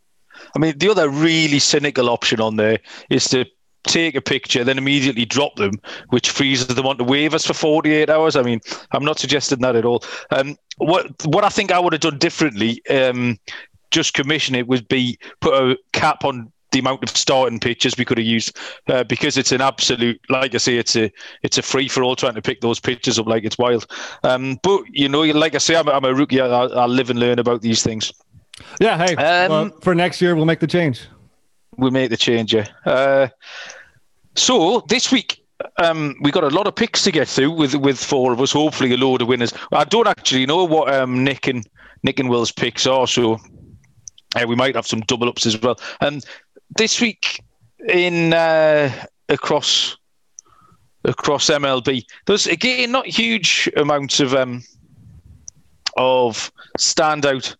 I 0.55 0.59
mean, 0.59 0.79
the 0.79 0.91
other 0.91 1.09
really 1.09 1.59
cynical 1.59 2.09
option 2.09 2.41
on 2.41 2.57
there 2.57 2.79
is 3.11 3.29
to 3.29 3.47
take 3.87 4.15
a 4.15 4.21
picture, 4.21 4.65
then 4.65 4.79
immediately 4.79 5.25
drop 5.25 5.57
them, 5.57 5.73
which 6.09 6.31
freezes 6.31 6.67
them 6.67 6.87
onto 6.87 7.05
waivers 7.05 7.47
for 7.47 7.55
48 7.55 8.11
hours. 8.11 8.37
I 8.37 8.43
mean, 8.43 8.61
I'm 8.93 9.05
not 9.05 9.19
suggesting 9.19 9.61
that 9.61 9.77
at 9.77 9.85
all. 9.85 10.03
Um, 10.31 10.57
what 10.79 11.07
what 11.25 11.45
I 11.45 11.49
think 11.49 11.73
I 11.73 11.79
would 11.79 11.93
have 11.93 12.03
done 12.03 12.19
differently, 12.19 12.83
um, 12.91 13.39
just 13.91 14.15
commission 14.15 14.55
it, 14.55 14.67
would 14.67 14.89
be 14.89 15.19
put 15.41 15.55
a 15.55 15.79
cap 15.93 16.25
on 16.25 16.53
the 16.73 16.81
amount 16.81 17.03
of 17.03 17.17
starting 17.17 17.61
pitches 17.61 17.97
we 17.97 18.05
could 18.05 18.19
have 18.19 18.27
used 18.27 18.57
uh, 18.89 19.05
because 19.05 19.39
it's 19.39 19.53
an 19.53 19.61
absolute, 19.61 20.21
like 20.29 20.55
I 20.55 20.59
say, 20.59 20.77
it's 20.77 20.97
a 20.97 21.11
it's 21.43 21.59
a 21.59 21.63
free 21.63 21.89
for 21.89 22.03
all 22.03 22.17
trying 22.17 22.35
to 22.35 22.43
pick 22.43 22.61
those 22.61 22.81
pitches 22.81 23.19
up 23.19 23.27
like 23.27 23.45
it's 23.45 23.57
wild. 23.57 23.87
Um, 24.25 24.59
but 24.63 24.83
you 24.91 25.09
know, 25.09 25.23
like 25.23 25.55
I 25.55 25.59
say, 25.59 25.77
I'm, 25.77 25.89
I'm 25.89 26.05
a 26.05 26.15
rookie. 26.15 26.41
I, 26.41 26.47
I 26.47 26.87
live 26.87 27.09
and 27.09 27.19
learn 27.19 27.39
about 27.39 27.63
these 27.63 27.83
things. 27.83 28.13
Yeah, 28.81 28.97
hey, 28.99 29.15
Um, 29.17 29.51
well, 29.51 29.71
for 29.83 29.95
next 29.95 30.21
year 30.21 30.35
we'll 30.35 30.45
make 30.47 30.61
the 30.61 30.67
change. 30.67 31.03
We'll 31.77 31.91
make 31.91 32.11
the 32.11 32.17
change. 32.17 32.55
Yeah. 32.55 32.67
Uh, 32.85 33.29
so 34.35 34.85
this 34.89 35.13
week 35.13 35.45
um, 35.79 36.17
we 36.21 36.31
got 36.31 36.45
a 36.45 36.49
lot 36.49 36.67
of 36.67 36.75
picks 36.75 37.03
to 37.05 37.11
get 37.13 37.29
through 37.29 37.51
with 37.53 37.75
with 37.75 37.99
four 37.99 38.33
of 38.33 38.41
us. 38.41 38.53
Hopefully, 38.53 38.93
a 38.93 38.97
load 38.97 39.23
of 39.23 39.29
winners. 39.29 39.53
I 39.73 39.85
don't 39.85 40.09
actually 40.09 40.47
know 40.47 40.65
what 40.65 40.93
um, 40.93 41.25
Nick 41.25 41.47
and 41.47 41.67
Nick 42.03 42.19
and 42.19 42.29
Will's 42.29 42.53
picks 42.53 42.87
are, 42.87 43.07
so 43.07 43.39
uh, 44.35 44.45
we 44.47 44.55
might 44.55 44.75
have 44.75 44.87
some 44.87 45.01
double 45.01 45.29
ups 45.29 45.47
as 45.47 45.61
well. 45.61 45.79
Um, 46.01 46.21
this 46.77 47.01
week 47.01 47.43
in 47.89 48.33
uh, 48.33 48.91
across 49.29 49.97
across 51.05 51.49
MLB, 51.49 52.05
there's 52.27 52.47
again 52.47 52.93
not 52.93 53.07
huge 53.07 53.71
amounts 53.77 54.21
of 54.21 54.35
um, 54.35 54.63
of 55.97 56.51
standout 56.79 57.55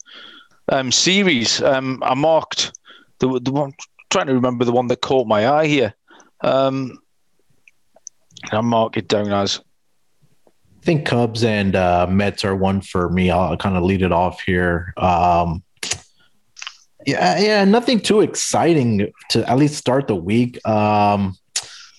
um, 0.69 0.93
series. 0.93 1.63
Um, 1.63 2.03
I 2.03 2.15
marked 2.15 2.73
the 3.19 3.41
the 3.41 3.53
one 3.53 3.73
trying 4.11 4.27
to 4.27 4.35
remember 4.35 4.65
the 4.65 4.73
one 4.73 4.87
that 4.89 5.01
caught 5.01 5.27
my 5.27 5.49
eye 5.49 5.67
here. 5.67 5.95
Um, 6.43 6.99
I'll 8.53 8.63
mark 8.63 8.97
it 8.97 9.09
down 9.09 9.33
as 9.33 9.61
I 10.47 10.85
think 10.85 11.07
Cubs 11.07 11.43
and 11.43 11.75
uh, 11.75 12.07
Mets 12.09 12.45
are 12.45 12.55
one 12.55 12.81
for 12.81 13.09
me. 13.11 13.31
I'll 13.31 13.57
kind 13.57 13.77
of 13.77 13.83
lead 13.83 14.03
it 14.03 14.13
off 14.13 14.41
here. 14.43 14.95
Um, 14.97 15.65
yeah, 17.07 17.39
yeah, 17.39 17.65
nothing 17.65 18.01
too 18.01 18.21
exciting 18.21 19.13
to 19.31 19.49
at 19.49 19.57
least 19.59 19.77
start 19.77 20.09
the 20.09 20.17
week. 20.17 20.65
Um, 20.67 21.37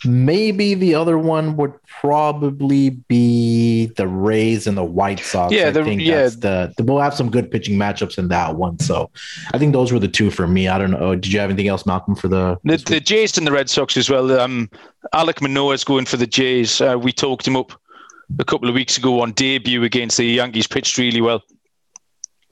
maybe 0.06 0.74
the 0.74 0.96
other 0.96 1.18
one 1.18 1.56
would 1.58 1.74
probably 2.02 2.92
be 2.92 3.88
the 3.98 4.08
Rays 4.08 4.68
and 4.68 4.78
the 4.78 4.84
White 4.84 5.20
Sox. 5.20 5.54
Yeah, 5.54 5.70
I 5.70 5.74
think 5.74 6.02
yeah. 6.02 6.24
that's 6.24 6.36
the, 6.38 6.74
the 6.78 6.84
we'll 6.84 7.02
have 7.02 7.14
some 7.14 7.30
good 7.30 7.50
pitching 7.50 7.78
matchups 7.78 8.18
in 8.18 8.28
that 8.30 8.56
one. 8.56 8.80
So 8.80 9.10
I 9.54 9.58
think 9.58 9.74
those 9.74 9.92
were 9.92 10.00
the 10.00 10.08
two 10.08 10.30
for 10.30 10.48
me. 10.48 10.68
I 10.68 10.78
don't 10.78 10.92
know. 10.92 11.16
Did 11.16 11.32
you 11.32 11.40
have 11.40 11.50
anything 11.50 11.68
else, 11.68 11.86
Malcolm, 11.86 12.16
for 12.16 12.28
the? 12.28 12.58
the, 12.64 12.78
the 12.78 13.00
Jays 13.00 13.38
and 13.38 13.48
the 13.48 13.52
Red 13.52 13.70
Sox 13.70 13.98
as 13.98 14.10
well. 14.10 14.40
Um, 14.40 14.70
Alek 15.14 15.42
Manoah 15.42 15.74
is 15.74 15.84
going 15.84 16.06
for 16.06 16.18
the 16.18 16.28
Jays. 16.28 16.82
Uh, 16.82 16.98
we 17.00 17.12
talked 17.12 17.48
him 17.48 17.56
up 17.56 17.72
a 18.40 18.46
couple 18.46 18.70
of 18.70 18.76
weeks 18.76 18.98
ago 18.98 19.22
on 19.22 19.32
debut 19.32 19.84
against 19.84 20.18
the 20.18 20.26
Yankees. 20.26 20.68
Pitched 20.68 20.98
really 20.98 21.22
well. 21.22 21.42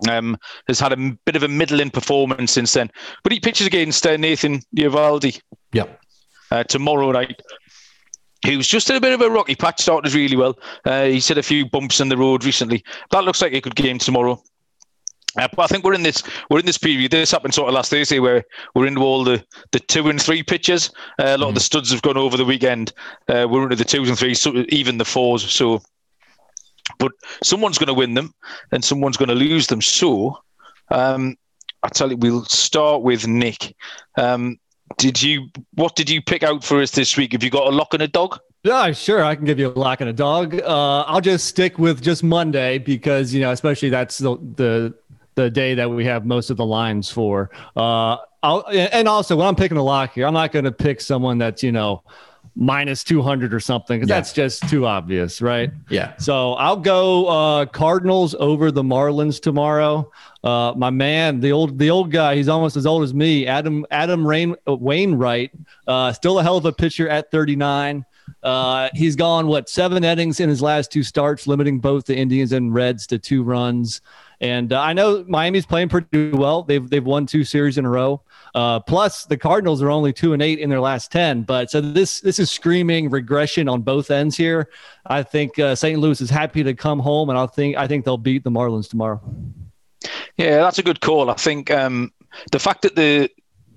Um, 0.10 0.38
has 0.68 0.78
had 0.78 0.92
a 0.92 0.98
bit 1.26 1.38
of 1.38 1.44
a 1.44 1.48
middling 1.48 1.90
performance 1.90 2.52
since 2.52 2.74
then, 2.74 2.92
but 3.24 3.32
he 3.32 3.40
pitches 3.40 3.66
against 3.66 4.06
uh, 4.06 4.18
Nathan 4.18 4.60
Eovaldi 4.76 5.40
yeah, 5.76 5.88
uh, 6.56 6.64
tomorrow 6.64 7.12
night. 7.12 7.42
He 8.46 8.58
was 8.58 8.68
just 8.68 8.90
in 8.90 8.96
a 8.96 9.02
bit 9.02 9.14
of 9.14 9.22
a 9.22 9.30
rocky 9.30 9.56
patch, 9.56 9.82
started 9.82 10.14
really 10.14 10.38
well. 10.38 10.58
Uh, 10.86 11.06
he's 11.06 11.28
had 11.28 11.38
a 11.38 11.44
few 11.44 11.66
bumps 11.66 12.00
in 12.00 12.10
the 12.10 12.18
road 12.18 12.46
recently. 12.46 12.84
That 13.12 13.24
looks 13.24 13.42
like 13.42 13.54
a 13.54 13.62
good 13.62 13.76
game 13.76 13.98
tomorrow. 13.98 14.42
Uh, 15.38 15.50
but 15.54 15.64
I 15.64 15.68
think 15.68 15.84
we're 15.84 15.94
in 15.94 16.04
this 16.04 16.24
we're 16.50 16.60
in 16.60 16.66
this 16.66 16.78
period. 16.78 17.12
This 17.12 17.32
happened 17.32 17.54
sort 17.54 17.68
of 17.68 17.76
last 17.76 17.90
Thursday 17.90 18.20
where 18.20 18.44
we're 18.74 18.86
into 18.86 19.02
all 19.02 19.24
the, 19.24 19.44
the 19.72 19.80
two 19.82 20.08
and 20.10 20.22
three 20.22 20.44
pitches. 20.44 20.92
Uh, 21.20 21.36
a 21.36 21.38
lot 21.38 21.50
of 21.50 21.56
the 21.56 21.60
studs 21.60 21.92
have 21.92 22.02
gone 22.04 22.18
over 22.18 22.38
the 22.38 22.46
weekend. 22.46 22.94
Uh, 23.28 23.46
we're 23.50 23.64
into 23.64 23.76
the 23.76 23.84
twos 23.84 24.08
and 24.08 24.18
threes, 24.18 24.40
so 24.40 24.64
even 24.70 24.98
the 24.98 25.04
fours. 25.04 25.52
So, 25.52 25.82
but 27.00 27.12
someone's 27.44 27.78
going 27.78 27.88
to 27.88 27.94
win 27.94 28.14
them 28.14 28.34
and 28.72 28.84
someone's 28.84 29.18
going 29.18 29.30
to 29.30 29.36
lose 29.36 29.68
them. 29.68 29.82
So, 29.82 30.38
um, 30.90 31.36
I 31.84 31.90
tell 31.90 32.10
you, 32.10 32.18
we'll 32.18 32.46
start 32.46 33.02
with 33.02 33.28
Nick. 33.28 33.76
Um, 34.18 34.58
did 34.98 35.22
you 35.22 35.50
what 35.74 35.96
did 35.96 36.10
you 36.10 36.22
pick 36.22 36.44
out 36.44 36.64
for 36.64 36.82
us 36.82 36.92
this 36.92 37.18
week? 37.18 37.34
Have 37.34 37.44
you 37.44 37.50
got 37.50 37.68
a 37.68 37.72
lock 37.72 37.94
and 37.94 38.04
a 38.04 38.08
dog? 38.08 38.40
Yeah, 38.64 38.92
sure. 38.94 39.24
I 39.24 39.36
can 39.36 39.46
give 39.46 39.60
you 39.60 39.70
a 39.70 39.78
lock 39.78 40.02
and 40.02 40.10
a 40.10 40.14
dog. 40.14 40.60
Uh, 40.60 41.02
I'll 41.02 41.22
just 41.22 41.46
stick 41.46 41.78
with 41.78 42.02
just 42.02 42.24
Monday 42.24 42.80
because 42.80 43.34
you 43.34 43.42
know, 43.42 43.52
especially 43.52 43.90
that's 43.90 44.18
the 44.18 44.38
the 44.56 44.94
the 45.36 45.50
day 45.50 45.76
that 45.76 45.90
we 45.90 46.06
have 46.06 46.26
most 46.26 46.50
of 46.50 46.58
the 46.58 46.66
lines 46.66 47.10
for. 47.10 47.52
Uh, 47.76 48.18
I'll, 48.42 48.64
and 48.70 49.08
also 49.08 49.36
when 49.36 49.48
I'm 49.48 49.56
picking 49.56 49.78
a 49.78 49.84
lock 49.84 50.14
here, 50.14 50.26
I'm 50.26 50.34
not 50.34 50.52
going 50.52 50.66
to 50.66 50.72
pick 50.72 51.02
someone 51.02 51.38
that's 51.38 51.62
you 51.64 51.72
know 51.72 52.04
minus 52.56 53.04
200 53.04 53.54
or 53.54 53.60
something 53.60 54.00
because 54.00 54.10
Yeah. 54.10 54.16
that's 54.16 54.32
just 54.34 54.70
too 54.70 54.86
obvious, 54.86 55.42
right? 55.42 55.72
yeah. 55.90 56.14
So 56.18 56.54
I'll 56.54 56.78
go 56.78 57.28
uh, 57.28 57.66
Cardinals 57.66 58.34
over 58.40 58.72
the 58.72 58.84
Marlins 58.84 59.42
tomorrow. 59.42 60.10
Uh, 60.44 60.74
my 60.78 60.90
man, 60.90 61.40
the 61.42 61.52
old 61.52 61.78
the 61.78 61.90
old 61.90 62.12
guy, 62.12 62.36
he's 62.36 62.48
almost 62.48 62.78
as 62.78 62.86
old 62.86 63.04
as 63.04 63.14
me. 63.14 63.46
Adam 63.48 63.86
Adam 63.92 64.26
Rain, 64.26 64.56
uh, 64.68 64.76
Wainwright, 64.76 65.52
uh, 65.88 66.14
still 66.14 66.40
a 66.40 66.44
hell 66.44 66.56
of 66.58 66.66
a 66.66 66.72
pitcher 66.72 67.10
at 67.10 67.30
39. 67.32 68.06
Uh, 68.42 68.90
he's 68.94 69.16
gone 69.16 69.48
what 69.48 69.68
seven 69.70 70.04
innings 70.04 70.40
in 70.40 70.48
his 70.50 70.62
last 70.62 70.92
two 70.92 71.04
starts, 71.04 71.48
limiting 71.48 71.80
both 71.80 72.06
the 72.06 72.16
Indians 72.16 72.52
and 72.52 72.74
Reds 72.74 73.06
to 73.08 73.18
two 73.20 73.44
runs. 73.44 74.02
And 74.40 74.72
uh, 74.72 74.80
I 74.82 74.94
know 74.94 75.26
Miami's 75.28 75.66
playing 75.66 75.90
pretty 75.90 76.30
well. 76.32 76.62
They've 76.64 76.88
they've 76.90 77.04
won 77.06 77.26
two 77.26 77.44
series 77.44 77.78
in 77.78 77.86
a 77.86 77.90
row. 77.90 78.22
Uh, 78.56 78.80
plus, 78.80 79.26
the 79.26 79.36
Cardinals 79.36 79.82
are 79.82 79.90
only 79.90 80.14
two 80.14 80.32
and 80.32 80.42
eight 80.42 80.60
in 80.60 80.70
their 80.70 80.80
last 80.80 81.12
ten. 81.12 81.44
But 81.44 81.70
so 81.70 81.82
this 81.82 82.22
this 82.22 82.40
is 82.40 82.50
screaming 82.50 83.10
regression 83.10 83.68
on 83.68 83.82
both 83.82 84.10
ends 84.10 84.38
here. 84.38 84.70
I 85.06 85.24
think 85.24 85.60
uh, 85.60 85.76
St. 85.76 86.00
Louis 86.00 86.22
is 86.22 86.30
happy 86.30 86.64
to 86.64 86.74
come 86.74 87.00
home, 87.00 87.30
and 87.30 87.38
I 87.38 87.48
think 87.48 87.76
I 87.76 87.86
think 87.86 88.06
they'll 88.06 88.18
beat 88.18 88.46
the 88.46 88.52
Marlins 88.52 88.90
tomorrow. 88.90 89.22
Yeah, 90.38 90.60
that's 90.60 90.80
a 90.80 90.84
good 90.84 91.02
call. 91.02 91.30
I 91.30 91.34
think 91.34 91.70
um, 91.70 92.14
the 92.54 92.60
fact 92.60 92.84
that 92.84 92.96
the 92.96 93.30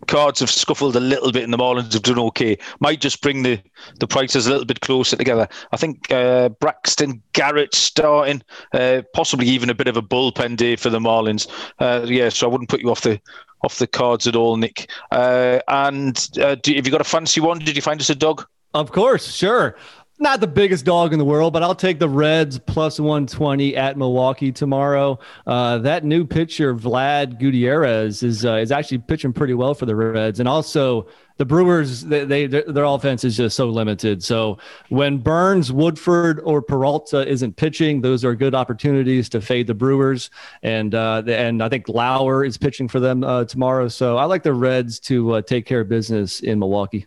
cards 0.06 0.40
have 0.40 0.50
scuffled 0.50 0.96
a 0.96 1.00
little 1.00 1.32
bit 1.32 1.44
and 1.44 1.52
the 1.52 1.58
Marlins 1.58 1.92
have 1.92 2.02
done 2.02 2.18
okay 2.18 2.56
might 2.80 3.00
just 3.00 3.20
bring 3.20 3.42
the, 3.42 3.60
the 4.00 4.06
prices 4.06 4.46
a 4.46 4.50
little 4.50 4.64
bit 4.64 4.80
closer 4.80 5.16
together. 5.16 5.48
I 5.72 5.76
think 5.76 6.10
uh, 6.10 6.50
Braxton 6.50 7.22
Garrett 7.32 7.74
starting, 7.74 8.42
uh, 8.72 9.02
possibly 9.14 9.46
even 9.46 9.70
a 9.70 9.74
bit 9.74 9.88
of 9.88 9.96
a 9.96 10.02
bullpen 10.02 10.56
day 10.56 10.76
for 10.76 10.90
the 10.90 11.00
Marlins. 11.00 11.48
Uh, 11.78 12.04
yeah, 12.06 12.28
so 12.28 12.48
I 12.48 12.50
wouldn't 12.50 12.70
put 12.70 12.80
you 12.80 12.90
off 12.90 13.02
the 13.02 13.20
off 13.62 13.78
the 13.78 13.86
cards 13.86 14.26
at 14.26 14.36
all, 14.36 14.56
Nick. 14.56 14.88
Uh, 15.10 15.58
and 15.68 16.28
uh, 16.40 16.54
do, 16.62 16.74
have 16.74 16.86
you 16.86 16.92
got 16.92 17.00
a 17.00 17.04
fancy 17.04 17.40
one? 17.40 17.58
Did 17.58 17.74
you 17.74 17.82
find 17.82 18.00
us 18.00 18.10
a 18.10 18.14
dog? 18.14 18.46
Of 18.74 18.92
course, 18.92 19.34
sure. 19.34 19.76
Not 20.20 20.40
the 20.40 20.48
biggest 20.48 20.84
dog 20.84 21.12
in 21.12 21.18
the 21.20 21.24
world, 21.24 21.52
but 21.52 21.62
I'll 21.62 21.76
take 21.76 22.00
the 22.00 22.08
Reds 22.08 22.58
plus 22.58 22.98
120 22.98 23.76
at 23.76 23.96
Milwaukee 23.96 24.50
tomorrow. 24.50 25.20
Uh, 25.46 25.78
that 25.78 26.04
new 26.04 26.26
pitcher, 26.26 26.74
Vlad 26.74 27.38
Gutierrez, 27.38 28.24
is 28.24 28.44
uh, 28.44 28.54
is 28.54 28.72
actually 28.72 28.98
pitching 28.98 29.32
pretty 29.32 29.54
well 29.54 29.74
for 29.74 29.86
the 29.86 29.94
Reds, 29.94 30.40
and 30.40 30.48
also 30.48 31.06
the 31.36 31.44
Brewers. 31.44 32.02
They, 32.02 32.24
they 32.24 32.46
their, 32.46 32.84
offense 32.84 33.22
is 33.22 33.36
just 33.36 33.56
so 33.56 33.68
limited. 33.68 34.24
So 34.24 34.58
when 34.88 35.18
Burnes, 35.18 35.72
Woodford, 35.72 36.40
or 36.42 36.62
Peralta 36.62 37.24
isn't 37.28 37.54
pitching, 37.54 38.00
those 38.00 38.24
are 38.24 38.34
good 38.34 38.56
opportunities 38.56 39.28
to 39.28 39.40
fade 39.40 39.68
the 39.68 39.74
Brewers. 39.74 40.30
And 40.64 40.96
uh, 40.96 41.22
and 41.28 41.62
I 41.62 41.68
think 41.68 41.88
Lauer 41.88 42.44
is 42.44 42.58
pitching 42.58 42.88
for 42.88 42.98
them 42.98 43.22
uh, 43.22 43.44
tomorrow. 43.44 43.86
So 43.86 44.16
I 44.16 44.24
like 44.24 44.42
the 44.42 44.52
Reds 44.52 44.98
to 45.00 45.34
uh, 45.34 45.42
take 45.42 45.64
care 45.64 45.82
of 45.82 45.88
business 45.88 46.40
in 46.40 46.58
Milwaukee. 46.58 47.06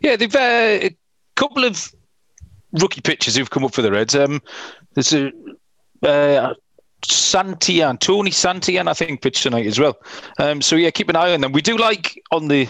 Yeah, 0.00 0.14
they've 0.14 0.32
uh, 0.32 0.90
couple 1.36 1.64
of 1.64 1.92
rookie 2.72 3.00
pitchers 3.00 3.36
who've 3.36 3.50
come 3.50 3.64
up 3.64 3.74
for 3.74 3.82
the 3.82 3.92
Reds. 3.92 4.14
Um, 4.14 4.42
there's 4.94 5.12
a 5.12 5.32
uh, 6.02 6.54
Santillan, 7.02 8.00
Tony 8.00 8.30
Santillan, 8.30 8.88
I 8.88 8.94
think, 8.94 9.22
pitched 9.22 9.42
tonight 9.42 9.66
as 9.66 9.78
well. 9.78 9.96
Um, 10.38 10.60
so 10.62 10.76
yeah, 10.76 10.90
keep 10.90 11.08
an 11.08 11.16
eye 11.16 11.32
on 11.32 11.40
them. 11.40 11.52
We 11.52 11.62
do 11.62 11.76
like 11.76 12.20
on 12.32 12.48
the 12.48 12.68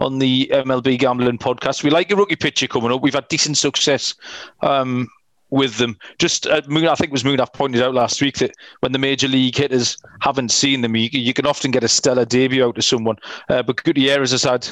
on 0.00 0.18
the 0.18 0.50
MLB 0.52 0.98
gambling 0.98 1.38
podcast. 1.38 1.84
We 1.84 1.90
like 1.90 2.10
a 2.10 2.16
rookie 2.16 2.36
pitcher 2.36 2.66
coming 2.66 2.92
up. 2.92 3.02
We've 3.02 3.14
had 3.14 3.28
decent 3.28 3.56
success. 3.56 4.14
Um, 4.62 5.08
with 5.52 5.78
them, 5.78 5.98
just 6.20 6.46
uh, 6.46 6.62
Moon, 6.68 6.86
I 6.86 6.94
think 6.94 7.08
it 7.08 7.12
was 7.12 7.24
Munaf 7.24 7.52
pointed 7.52 7.82
out 7.82 7.92
last 7.92 8.22
week 8.22 8.38
that 8.38 8.52
when 8.80 8.92
the 8.92 9.00
major 9.00 9.26
league 9.26 9.56
hitters 9.56 9.96
haven't 10.20 10.52
seen 10.52 10.82
them, 10.82 10.94
you, 10.94 11.08
you 11.12 11.34
can 11.34 11.44
often 11.44 11.72
get 11.72 11.82
a 11.82 11.88
stellar 11.88 12.24
debut 12.24 12.64
out 12.64 12.78
of 12.78 12.84
someone. 12.84 13.16
Uh, 13.48 13.60
but 13.60 13.82
Gutierrez 13.82 14.30
has 14.30 14.44
had 14.44 14.68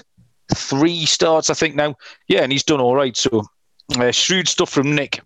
three 0.55 1.05
starts, 1.07 1.51
I 1.51 1.55
think 1.55 1.75
now. 1.75 1.95
Yeah, 2.29 2.43
and 2.43 2.53
he's 2.53 2.65
done 2.65 2.81
all 2.81 2.95
right. 2.95 3.17
So 3.17 3.45
uh, 3.99 4.11
shrewd 4.11 4.49
stuff 4.49 4.71
from 4.71 4.95
Nick. 4.95 5.21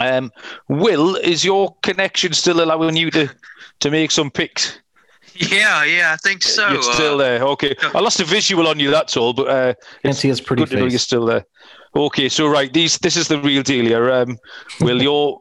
Um, 0.00 0.30
Will, 0.68 1.16
is 1.16 1.44
your 1.44 1.74
connection 1.82 2.32
still 2.32 2.62
allowing 2.62 2.96
you 2.96 3.10
to 3.10 3.28
to 3.80 3.90
make 3.90 4.10
some 4.10 4.30
picks? 4.30 4.78
Yeah, 5.34 5.84
yeah, 5.84 6.12
I 6.12 6.16
think 6.16 6.42
so. 6.42 6.68
You're 6.68 6.78
Uh, 6.80 6.94
still 6.94 7.16
there. 7.18 7.42
Okay, 7.42 7.74
I 7.94 8.00
lost 8.00 8.20
a 8.20 8.24
visual 8.24 8.66
on 8.68 8.78
you. 8.80 8.90
That's 8.90 9.16
all. 9.16 9.32
But 9.32 9.48
uh, 9.48 9.74
Can't 10.02 10.16
see 10.16 10.28
his 10.28 10.40
pretty 10.40 10.64
good 10.64 10.70
to 10.70 10.76
know 10.80 10.86
you're 10.86 10.98
still 10.98 11.24
there. 11.26 11.44
Okay, 11.94 12.28
so 12.28 12.46
right, 12.46 12.72
these 12.72 12.98
this 12.98 13.16
is 13.16 13.28
the 13.28 13.38
real 13.40 13.62
deal 13.62 13.84
here. 13.84 14.10
Um, 14.12 14.38
Will, 14.80 15.02
your 15.02 15.40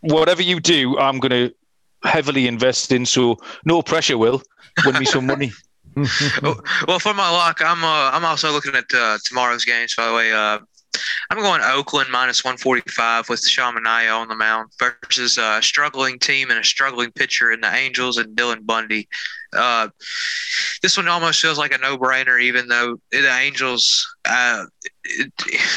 whatever 0.00 0.42
you 0.42 0.60
do, 0.60 0.98
I'm 0.98 1.18
going 1.20 1.30
to 1.30 1.54
heavily 2.08 2.46
invest 2.46 2.92
in. 2.92 3.06
So 3.06 3.36
no 3.64 3.82
pressure, 3.82 4.18
Will. 4.18 4.42
Win 4.84 4.98
me 4.98 5.04
some 5.04 5.26
money. 5.26 5.52
well, 6.86 6.98
for 6.98 7.14
my 7.14 7.30
luck, 7.30 7.60
I'm 7.64 7.84
uh, 7.84 8.10
I'm 8.12 8.24
also 8.24 8.52
looking 8.52 8.74
at 8.74 8.92
uh, 8.94 9.18
tomorrow's 9.24 9.64
games. 9.64 9.94
By 9.94 10.06
the 10.08 10.14
way, 10.14 10.32
uh, 10.32 10.58
I'm 11.30 11.38
going 11.38 11.60
Oakland 11.62 12.10
minus 12.10 12.44
145 12.44 13.28
with 13.28 13.46
Sean 13.46 13.74
Manaea 13.76 14.16
on 14.16 14.28
the 14.28 14.36
mound 14.36 14.70
versus 14.78 15.38
a 15.38 15.60
struggling 15.62 16.18
team 16.18 16.50
and 16.50 16.58
a 16.58 16.64
struggling 16.64 17.10
pitcher 17.12 17.52
in 17.52 17.60
the 17.60 17.74
Angels 17.74 18.18
and 18.18 18.36
Dylan 18.36 18.64
Bundy. 18.64 19.08
Uh, 19.54 19.88
this 20.82 20.96
one 20.96 21.08
almost 21.08 21.40
feels 21.40 21.58
like 21.58 21.74
a 21.74 21.78
no-brainer, 21.78 22.40
even 22.40 22.68
though 22.68 22.98
the 23.10 23.30
Angels, 23.30 24.06
uh, 24.24 24.64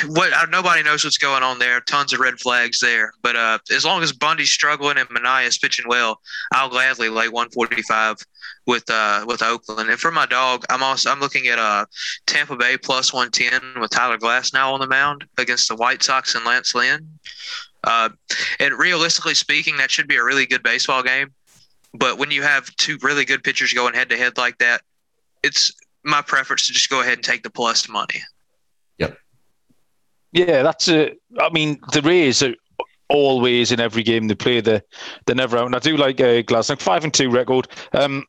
what 0.08 0.34
uh, 0.34 0.46
nobody 0.50 0.84
knows 0.84 1.04
what's 1.04 1.18
going 1.18 1.44
on 1.44 1.60
there. 1.60 1.80
Tons 1.82 2.14
of 2.14 2.20
red 2.20 2.40
flags 2.40 2.80
there, 2.80 3.12
but 3.22 3.36
uh, 3.36 3.60
as 3.76 3.86
long 3.86 4.04
as 4.04 4.12
Bundy's 4.12 4.50
struggling 4.50 4.98
and 4.98 5.10
Manaea's 5.10 5.58
pitching 5.58 5.86
well, 5.88 6.20
I'll 6.54 6.70
gladly 6.70 7.10
lay 7.10 7.30
145 7.30 8.18
with 8.68 8.90
uh 8.90 9.26
with 9.28 9.42
Oakland. 9.42 9.90
And 9.90 10.00
for 10.00 10.12
my 10.12 10.26
dog, 10.26 10.66
I'm 10.70 10.84
also 10.84 11.10
I'm 11.10 11.20
looking 11.20 11.48
at 11.48 11.58
uh 11.58 11.86
Tampa 12.28 12.56
Bay 12.56 12.78
plus 12.78 13.14
110 13.14 13.82
with 13.82 13.92
Tyler 13.92 14.18
Glasnow 14.18 14.74
on 14.74 14.80
the 14.80 14.88
mound 14.88 15.26
against 15.38 15.70
the 15.70 15.76
White 15.76 16.04
Sox 16.04 16.36
and 16.36 16.46
Lance 16.46 16.76
Lynn. 16.76 17.08
Uh, 17.84 18.10
and 18.60 18.78
realistically 18.78 19.34
speaking, 19.34 19.78
that 19.78 19.90
should 19.90 20.08
be 20.08 20.18
a 20.18 20.24
really 20.24 20.46
good 20.46 20.64
baseball 20.64 21.02
game. 21.02 21.32
But 21.98 22.18
when 22.18 22.32
you 22.32 22.44
have 22.44 22.74
two 22.76 22.98
really 23.02 23.26
good 23.26 23.44
pitchers 23.44 23.74
going 23.74 23.94
head 23.94 24.10
to 24.10 24.18
head 24.18 24.38
like 24.38 24.58
that, 24.60 24.82
it's 25.44 25.72
my 26.04 26.22
preference 26.22 26.68
to 26.68 26.74
just 26.74 26.90
go 26.90 27.02
ahead 27.02 27.14
and 27.14 27.24
take 27.24 27.44
the 27.44 27.50
plus 27.50 27.90
money. 27.90 28.22
Yep. 28.98 29.18
Yeah, 30.32 30.64
that's 30.64 30.88
a. 30.90 31.14
I 31.40 31.50
mean, 31.52 31.80
the 31.94 32.02
Rays 32.02 32.44
are 32.44 32.54
always 33.10 33.72
in 33.72 33.80
every 33.80 34.04
game 34.04 34.28
they 34.28 34.36
play. 34.36 34.62
They're, 34.62 34.82
they're 35.26 35.36
never 35.36 35.58
out. 35.58 35.66
And 35.66 35.76
I 35.76 35.80
do 35.80 35.98
like 35.98 36.20
uh, 36.20 36.44
Glasnow. 36.44 36.82
Five 36.82 37.04
and 37.04 37.14
two 37.14 37.30
record. 37.30 37.68
Um, 37.94 38.26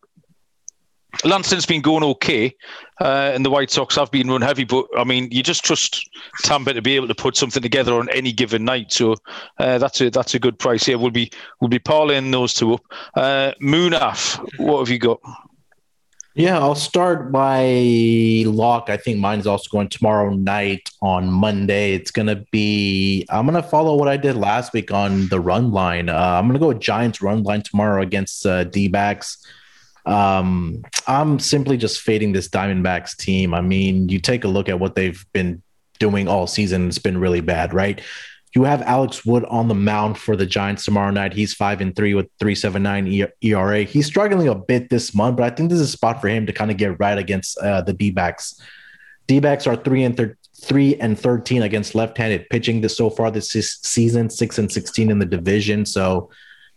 Lance 1.25 1.51
Lynn's 1.51 1.67
been 1.67 1.81
going 1.81 2.05
okay, 2.05 2.55
uh, 3.01 3.33
and 3.35 3.45
the 3.45 3.51
White 3.51 3.71
Sox 3.71 3.97
have 3.97 4.11
been 4.11 4.29
run 4.29 4.43
heavy. 4.43 4.65
But 4.65 4.87
I 4.97 5.05
mean, 5.05 5.29
you 5.31 5.43
just 5.43 5.65
trust 5.65 6.09
Tampa 6.43 6.75
to 6.75 6.83
be 6.83 6.97
able 6.97 7.09
to 7.09 7.15
put 7.15 7.37
something 7.37 7.63
together 7.63 7.95
on 7.95 8.09
any 8.11 8.31
given 8.33 8.65
night. 8.65 8.93
So 8.93 9.17
uh, 9.59 9.79
that's 9.79 10.01
a 10.01 10.11
that's 10.11 10.35
a 10.35 10.39
good 10.39 10.59
price 10.59 10.85
here. 10.85 10.99
We'll 10.99 11.11
be 11.11 11.31
we'll 11.61 11.69
be 11.69 11.79
parlaying 11.79 12.31
those 12.31 12.55
two 12.55 12.75
up. 12.75 12.83
Uh, 13.15 13.53
Munaf, 13.61 14.39
what 14.59 14.81
have 14.81 14.91
you 14.91 14.99
got? 14.99 15.21
Yeah, 16.35 16.61
I'll 16.61 16.77
start 16.77 17.33
by 17.33 18.45
lock. 18.47 18.91
I 18.91 18.97
think 18.97 19.19
mine's 19.19 19.47
also 19.47 19.69
going 19.73 19.89
tomorrow 19.89 20.33
night 20.35 20.89
on 21.03 21.29
Monday. 21.33 21.95
It's 21.95 22.13
gonna 22.13 22.45
be. 22.53 23.27
I'm 23.29 23.45
gonna 23.45 23.63
follow 23.63 23.97
what 23.97 24.07
I 24.07 24.17
did 24.19 24.37
last 24.37 24.73
week 24.73 24.93
on 24.93 25.27
the 25.31 25.41
run 25.41 25.73
line. 25.73 26.09
Uh, 26.09 26.15
I'm 26.15 26.47
gonna 26.47 26.61
go 26.61 26.69
with 26.69 26.81
Giants 26.81 27.21
run 27.23 27.43
line 27.43 27.63
tomorrow 27.63 28.03
against 28.03 28.47
uh, 28.47 28.63
D-backs. 28.65 29.39
Um, 30.09 30.83
I'm 31.07 31.39
simply 31.39 31.77
just 31.77 32.01
fading 32.01 32.33
this 32.33 32.49
Diamondbacks 32.49 33.17
team. 33.17 33.53
I 33.53 33.61
mean, 33.61 34.09
you 34.09 34.19
take 34.19 34.45
a 34.45 34.49
look 34.49 34.69
at 34.69 34.81
what 34.81 34.95
they've 34.95 35.25
been 35.35 35.63
doing 35.99 36.29
all 36.29 36.47
season. 36.47 36.89
It's 36.89 36.99
been 36.99 37.19
really 37.19 37.43
bad, 37.43 37.75
right? 37.75 38.01
You 38.55 38.65
have 38.65 38.81
Alex 38.83 39.27
Wood 39.27 39.45
on 39.45 39.69
the 39.69 39.75
mound 39.75 40.17
for 40.17 40.35
the 40.35 40.47
Giants 40.47 40.85
tomorrow 40.87 41.11
night. 41.11 41.35
He's 41.35 41.53
five 41.53 41.83
and 41.83 41.95
three 41.95 42.15
with 42.15 42.29
three 42.41 42.55
seven 42.55 42.83
nine 42.83 43.07
ERA. 43.43 43.83
He's 43.85 44.07
struggling 44.07 44.49
a 44.49 44.55
bit 44.55 44.89
this 44.89 45.15
month, 45.15 45.37
but 45.37 45.53
I 45.53 45.55
think 45.55 45.69
this 45.69 45.79
is 45.79 45.89
a 45.89 45.93
spot 45.93 46.23
for 46.23 46.29
him 46.29 46.47
to 46.47 46.53
kind 46.55 46.71
of 46.71 46.79
get 46.79 46.99
right 46.99 47.19
against 47.19 47.59
uh, 47.59 47.83
the 47.83 47.93
D 47.93 48.11
backs. 48.11 48.59
D 49.27 49.41
backs 49.41 49.67
are 49.67 49.77
three 49.77 50.03
and 50.03 50.17
thir- 50.17 50.39
three 50.63 50.97
and 50.97 51.21
thirteen 51.21 51.63
against 51.63 51.95
left-handed 51.95 52.49
pitching 52.49 52.81
this 52.81 52.97
so 52.97 53.11
far 53.11 53.31
this 53.31 53.51
season, 53.51 54.31
six 54.31 54.59
and 54.59 54.73
sixteen 54.73 55.11
in 55.11 55.19
the 55.19 55.27
division. 55.27 55.85
So 55.85 56.31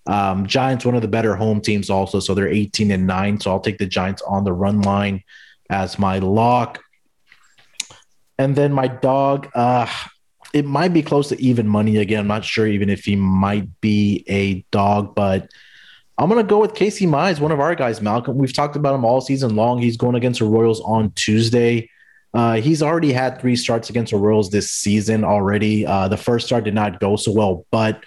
um, 0.07 0.47
Giants, 0.47 0.85
one 0.85 0.95
of 0.95 1.01
the 1.01 1.07
better 1.07 1.35
home 1.35 1.61
teams, 1.61 1.89
also. 1.89 2.19
So 2.19 2.33
they're 2.33 2.47
18 2.47 2.91
and 2.91 3.07
9. 3.07 3.39
So 3.39 3.51
I'll 3.51 3.59
take 3.59 3.77
the 3.77 3.85
Giants 3.85 4.21
on 4.23 4.43
the 4.43 4.53
run 4.53 4.81
line 4.81 5.23
as 5.69 5.99
my 5.99 6.19
lock. 6.19 6.81
And 8.37 8.55
then 8.55 8.73
my 8.73 8.87
dog, 8.87 9.49
uh, 9.53 9.87
it 10.53 10.65
might 10.65 10.93
be 10.93 11.03
close 11.03 11.29
to 11.29 11.41
even 11.41 11.67
money 11.67 11.97
again. 11.97 12.21
I'm 12.21 12.27
not 12.27 12.43
sure 12.43 12.67
even 12.67 12.89
if 12.89 13.05
he 13.05 13.15
might 13.15 13.79
be 13.81 14.25
a 14.27 14.65
dog, 14.71 15.15
but 15.15 15.49
I'm 16.17 16.29
going 16.29 16.43
to 16.43 16.49
go 16.49 16.59
with 16.59 16.75
Casey 16.75 17.05
Mize, 17.05 17.39
one 17.39 17.51
of 17.51 17.59
our 17.59 17.75
guys, 17.75 18.01
Malcolm. 18.01 18.37
We've 18.37 18.53
talked 18.53 18.75
about 18.75 18.95
him 18.95 19.05
all 19.05 19.21
season 19.21 19.55
long. 19.55 19.79
He's 19.79 19.97
going 19.97 20.15
against 20.15 20.39
the 20.39 20.45
Royals 20.45 20.81
on 20.81 21.11
Tuesday. 21.11 21.89
Uh, 22.33 22.55
he's 22.55 22.81
already 22.81 23.11
had 23.11 23.39
three 23.39 23.55
starts 23.55 23.89
against 23.89 24.11
the 24.11 24.17
Royals 24.17 24.49
this 24.49 24.71
season 24.71 25.23
already. 25.23 25.85
Uh, 25.85 26.07
the 26.07 26.17
first 26.17 26.45
start 26.45 26.63
did 26.63 26.73
not 26.73 26.99
go 26.99 27.15
so 27.15 27.31
well, 27.31 27.65
but 27.71 28.03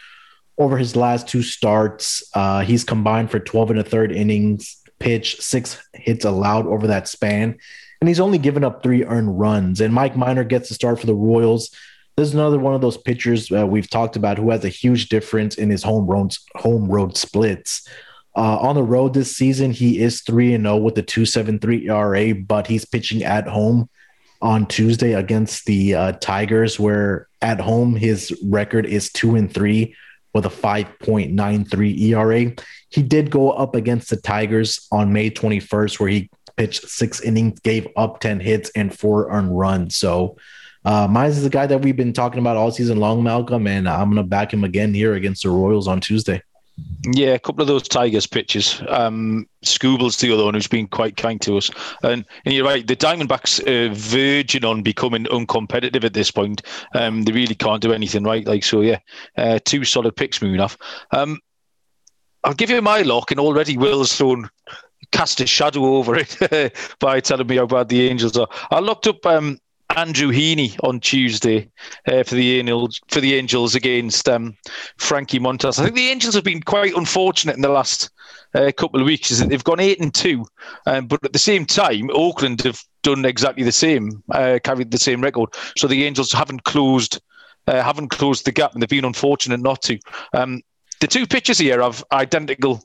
over 0.59 0.77
his 0.77 0.97
last 0.97 1.29
two 1.29 1.43
starts, 1.43 2.23
uh, 2.35 2.61
he's 2.61 2.85
combined 2.85 3.31
for 3.31 3.41
12 3.41 3.71
and 3.71 3.81
a 3.81 3.85
third 3.85 4.13
innings 4.13 4.81
pitch, 4.99 5.41
six 5.41 5.83
hits 5.93 6.25
allowed 6.25 6.67
over 6.67 6.87
that 6.87 7.09
span, 7.09 7.59
and 8.01 8.09
he's 8.09 8.21
only 8.21 8.39
given 8.39 8.65
up 8.65 8.83
three 8.83 9.05
earned 9.05 9.39
runs. 9.39 9.81
And 9.81 9.93
Mike 9.93 10.17
Minor 10.17 10.45
gets 10.45 10.69
the 10.69 10.75
start 10.75 11.01
for 11.01 11.07
the 11.07 11.15
Royals. 11.15 11.71
There's 12.17 12.35
another 12.35 12.59
one 12.59 12.75
of 12.75 12.81
those 12.81 12.97
pitchers 12.97 13.51
uh, 13.51 13.67
we've 13.67 13.91
talked 13.91 14.17
about 14.17 14.39
who 14.39 14.51
has 14.51 14.65
a 14.65 14.69
huge 14.69 15.09
difference 15.09 15.57
in 15.57 15.69
his 15.69 15.83
home 15.83 16.07
road 16.07 16.35
home 16.57 16.89
road 16.89 17.17
splits. 17.17 17.89
Uh, 18.37 18.59
on 18.59 18.75
the 18.75 18.83
road 18.83 19.15
this 19.15 19.37
season, 19.37 19.73
he 19.73 20.01
is 20.01 20.23
three 20.23 20.55
and 20.55 20.65
zero 20.65 20.75
oh 20.75 20.79
with 20.79 20.99
a 20.99 21.03
two 21.03 21.27
seven 21.27 21.59
three 21.59 21.89
ERA, 21.89 22.35
but 22.35 22.67
he's 22.67 22.85
pitching 22.85 23.23
at 23.23 23.49
home 23.49 23.89
on 24.41 24.67
Tuesday 24.67 25.15
against 25.15 25.67
the 25.67 25.95
uh, 25.95 26.13
Tigers, 26.13 26.79
where 26.79 27.29
at 27.43 27.61
home 27.61 27.97
his 27.97 28.37
record 28.45 28.87
is 28.87 29.11
two 29.11 29.35
and 29.35 29.53
three 29.53 29.95
with 30.35 30.47
a 30.47 30.51
5.93 30.51 32.01
ERA. 32.01 32.53
He 32.91 33.03
did 33.03 33.31
go 33.31 33.53
up 33.53 33.75
against 33.75 34.11
the 34.11 34.17
Tigers 34.17 34.87
on 34.93 35.13
May 35.13 35.31
21st, 35.31 36.01
where 36.01 36.09
he 36.11 36.29
pitched 36.57 36.89
six 36.89 37.21
innings, 37.21 37.61
gave 37.61 37.89
up 37.97 38.21
10 38.21 38.41
hits 38.41 38.71
and 38.75 38.97
four 38.97 39.31
earned 39.31 39.57
runs. 39.57 39.97
So, 39.97 40.37
uh, 40.85 41.09
Mize 41.09 41.31
is 41.31 41.43
the 41.43 41.51
guy 41.51 41.67
that 41.67 41.81
we've 41.81 41.97
been 41.97 42.13
talking 42.13 42.41
about 42.41 42.59
all 42.59 42.71
season 42.71 42.99
long, 42.99 43.23
Malcolm, 43.23 43.67
and 43.67 43.89
I'm 43.89 44.11
going 44.11 44.17
to 44.17 44.23
back 44.23 44.53
him 44.53 44.65
again 44.65 44.93
here 44.93 45.15
against 45.15 45.43
the 45.43 45.51
Royals 45.51 45.89
on 45.89 46.01
Tuesday. 46.01 46.43
Yeah, 47.13 47.35
a 47.35 47.39
couple 47.39 47.63
of 47.63 47.69
those 47.69 47.87
Tigers 47.87 48.27
pitches. 48.27 48.83
Um, 48.89 49.47
Skubal's 49.65 50.17
the 50.17 50.33
other 50.33 50.45
one 50.45 50.55
who's 50.55 50.67
been 50.67 50.89
quite 50.89 51.17
kind 51.17 51.41
to 51.43 51.57
us. 51.57 51.71
And, 52.03 52.25
and 52.45 52.55
you're 52.55 52.67
right, 52.67 52.87
the 52.87 52.97
Diamondbacks 52.97 53.65
are 53.69 53.95
verging 53.95 54.65
on 54.65 54.83
becoming 54.83 55.25
uncompetitive 55.27 56.03
at 56.03 56.15
this 56.15 56.31
point. 56.31 56.63
Um, 56.95 57.23
they 57.23 57.33
really 57.33 57.55
can't 57.55 57.83
do 57.83 57.93
anything 57.93 58.25
right. 58.25 58.47
Like 58.47 58.65
so, 58.65 58.81
yeah, 58.81 58.99
uh, 59.37 59.61
two 59.65 59.85
solid 59.85 60.17
picks 60.17 60.43
moving 60.43 60.61
off. 60.61 60.77
Um, 61.13 61.39
I'll 62.43 62.55
give 62.55 62.71
you 62.71 62.83
my 62.83 63.03
lock, 63.03 63.31
and 63.31 63.41
already 63.41 63.77
Will's 63.77 64.15
thrown 64.15 64.51
cast 65.13 65.41
a 65.41 65.47
shadow 65.47 65.97
over 65.97 66.17
it 66.17 66.75
by 66.99 67.21
telling 67.21 67.47
me 67.47 67.57
how 67.57 67.67
bad 67.67 67.89
the 67.89 68.09
Angels 68.09 68.37
are. 68.37 68.49
I 68.71 68.81
looked 68.81 69.07
up 69.07 69.25
um, 69.27 69.59
Andrew 69.97 70.33
Heaney 70.33 70.77
on 70.83 71.01
Tuesday 71.01 71.69
uh, 72.07 72.23
for 72.23 72.35
the 72.35 72.59
Angels 72.59 73.01
for 73.09 73.21
the 73.21 73.35
Angels 73.35 73.75
against 73.75 74.29
um, 74.29 74.57
Frankie 74.97 75.39
Montas. 75.39 75.79
I 75.79 75.85
think 75.85 75.97
the 75.97 76.09
Angels 76.09 76.35
have 76.35 76.45
been 76.45 76.63
quite 76.63 76.95
unfortunate 76.95 77.57
in 77.57 77.63
the 77.63 77.69
last 77.69 78.11
uh, 78.55 78.73
couple 78.77 79.01
of 79.01 79.07
weeks. 79.07 79.31
Is 79.31 79.39
that 79.39 79.49
they've 79.49 79.65
gone 79.65 79.81
eight 79.81 80.01
and 80.01 80.15
two, 80.15 80.45
um, 80.87 81.07
but 81.07 81.25
at 81.25 81.33
the 81.33 81.39
same 81.39 81.65
time, 81.65 82.11
Oakland 82.13 82.63
have 82.63 82.83
done 83.03 83.25
exactly 83.25 83.63
the 83.63 83.73
same, 83.73 84.23
uh, 84.33 84.59
carried 84.63 84.91
the 84.91 84.99
same 84.99 85.21
record. 85.21 85.51
So 85.77 85.87
the 85.87 86.05
Angels 86.05 86.33
haven't 86.33 86.65
closed 86.65 87.21
uh, 87.67 87.83
haven't 87.83 88.09
closed 88.09 88.45
the 88.45 88.53
gap, 88.53 88.73
and 88.73 88.83
they've 88.83 88.89
been 88.89 89.05
unfortunate 89.05 89.61
not 89.61 89.83
to. 89.83 89.99
Um, 90.33 90.63
the 91.01 91.07
two 91.07 91.27
pitchers 91.27 91.59
here 91.59 91.83
have 91.83 92.05
identical 92.13 92.85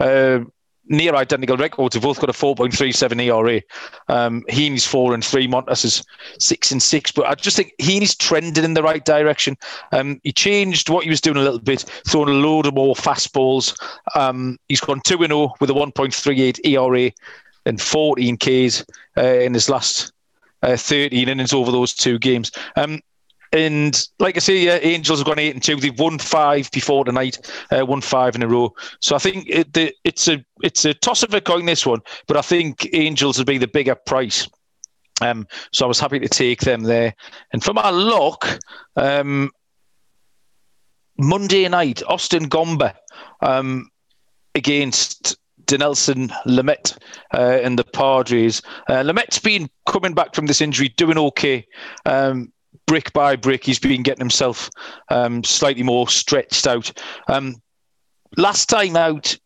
uh, 0.00 0.40
near 0.88 1.14
identical 1.14 1.56
records. 1.56 1.94
They've 1.94 2.02
both 2.02 2.20
got 2.20 2.30
a 2.30 2.32
4.37 2.32 3.22
ERA. 3.22 3.62
Um, 4.08 4.44
Heaney's 4.48 4.86
four 4.86 5.14
and 5.14 5.24
three. 5.24 5.46
Montas 5.46 5.84
is 5.84 6.04
six 6.38 6.70
and 6.70 6.82
six. 6.82 7.12
But 7.12 7.26
I 7.26 7.34
just 7.34 7.56
think 7.56 7.74
Heaney's 7.80 8.14
trending 8.14 8.64
in 8.64 8.74
the 8.74 8.82
right 8.82 9.04
direction. 9.04 9.56
Um, 9.92 10.20
he 10.24 10.32
changed 10.32 10.88
what 10.88 11.04
he 11.04 11.10
was 11.10 11.20
doing 11.20 11.36
a 11.36 11.42
little 11.42 11.58
bit, 11.58 11.84
throwing 12.06 12.28
a 12.28 12.32
load 12.32 12.66
of 12.66 12.74
more 12.74 12.94
fastballs. 12.94 13.78
Um, 14.14 14.58
he's 14.68 14.80
gone 14.80 15.00
2 15.04 15.18
0 15.18 15.54
with 15.60 15.70
a 15.70 15.74
1.38 15.74 16.60
ERA 16.64 17.12
and 17.66 17.80
14 17.80 18.36
Ks 18.38 18.84
uh, 19.16 19.22
in 19.22 19.54
his 19.54 19.68
last 19.68 20.12
uh, 20.62 20.76
13 20.76 21.28
innings 21.28 21.52
over 21.52 21.70
those 21.70 21.94
two 21.94 22.18
games. 22.18 22.50
Um, 22.76 23.00
and 23.52 24.08
like 24.18 24.36
I 24.36 24.40
say, 24.40 24.58
yeah, 24.58 24.78
Angels 24.82 25.20
have 25.20 25.26
gone 25.26 25.38
eight 25.38 25.54
and 25.54 25.62
two. 25.62 25.76
They've 25.76 25.98
won 25.98 26.18
five 26.18 26.70
before 26.70 27.04
tonight, 27.04 27.38
uh, 27.70 27.84
won 27.84 28.00
five 28.00 28.34
in 28.34 28.42
a 28.42 28.48
row. 28.48 28.74
So 29.00 29.16
I 29.16 29.18
think 29.18 29.48
it, 29.48 29.72
the, 29.72 29.94
it's 30.04 30.28
a 30.28 30.44
it's 30.62 30.84
a 30.84 30.94
toss 30.94 31.22
of 31.22 31.34
a 31.34 31.40
coin 31.40 31.66
this 31.66 31.86
one, 31.86 32.00
but 32.26 32.36
I 32.36 32.42
think 32.42 32.88
Angels 32.92 33.38
would 33.38 33.46
be 33.46 33.58
the 33.58 33.68
bigger 33.68 33.94
price. 33.94 34.48
Um, 35.20 35.46
so 35.72 35.84
I 35.84 35.88
was 35.88 35.98
happy 35.98 36.20
to 36.20 36.28
take 36.28 36.60
them 36.60 36.82
there. 36.82 37.14
And 37.52 37.62
for 37.62 37.72
my 37.72 37.90
luck, 37.90 38.60
um, 38.96 39.50
Monday 41.18 41.68
night, 41.68 42.02
Austin 42.06 42.48
Gomber 42.48 42.94
um, 43.40 43.90
against 44.54 45.36
Dinelson 45.64 46.30
Lamet 46.46 46.96
uh, 47.34 47.60
and 47.62 47.78
the 47.78 47.84
Padres. 47.84 48.62
Uh, 48.88 49.02
Lamet's 49.02 49.38
been 49.38 49.68
coming 49.86 50.14
back 50.14 50.34
from 50.34 50.46
this 50.46 50.60
injury, 50.60 50.88
doing 50.96 51.18
okay. 51.18 51.66
Um, 52.06 52.52
brick 52.88 53.12
by 53.12 53.36
brick, 53.36 53.62
he's 53.64 53.78
been 53.78 54.02
getting 54.02 54.22
himself 54.22 54.68
um, 55.10 55.44
slightly 55.44 55.84
more 55.84 56.08
stretched 56.08 56.66
out. 56.66 56.90
Um, 57.28 57.62
last 58.36 58.68
time 58.68 58.96
out, 58.96 59.38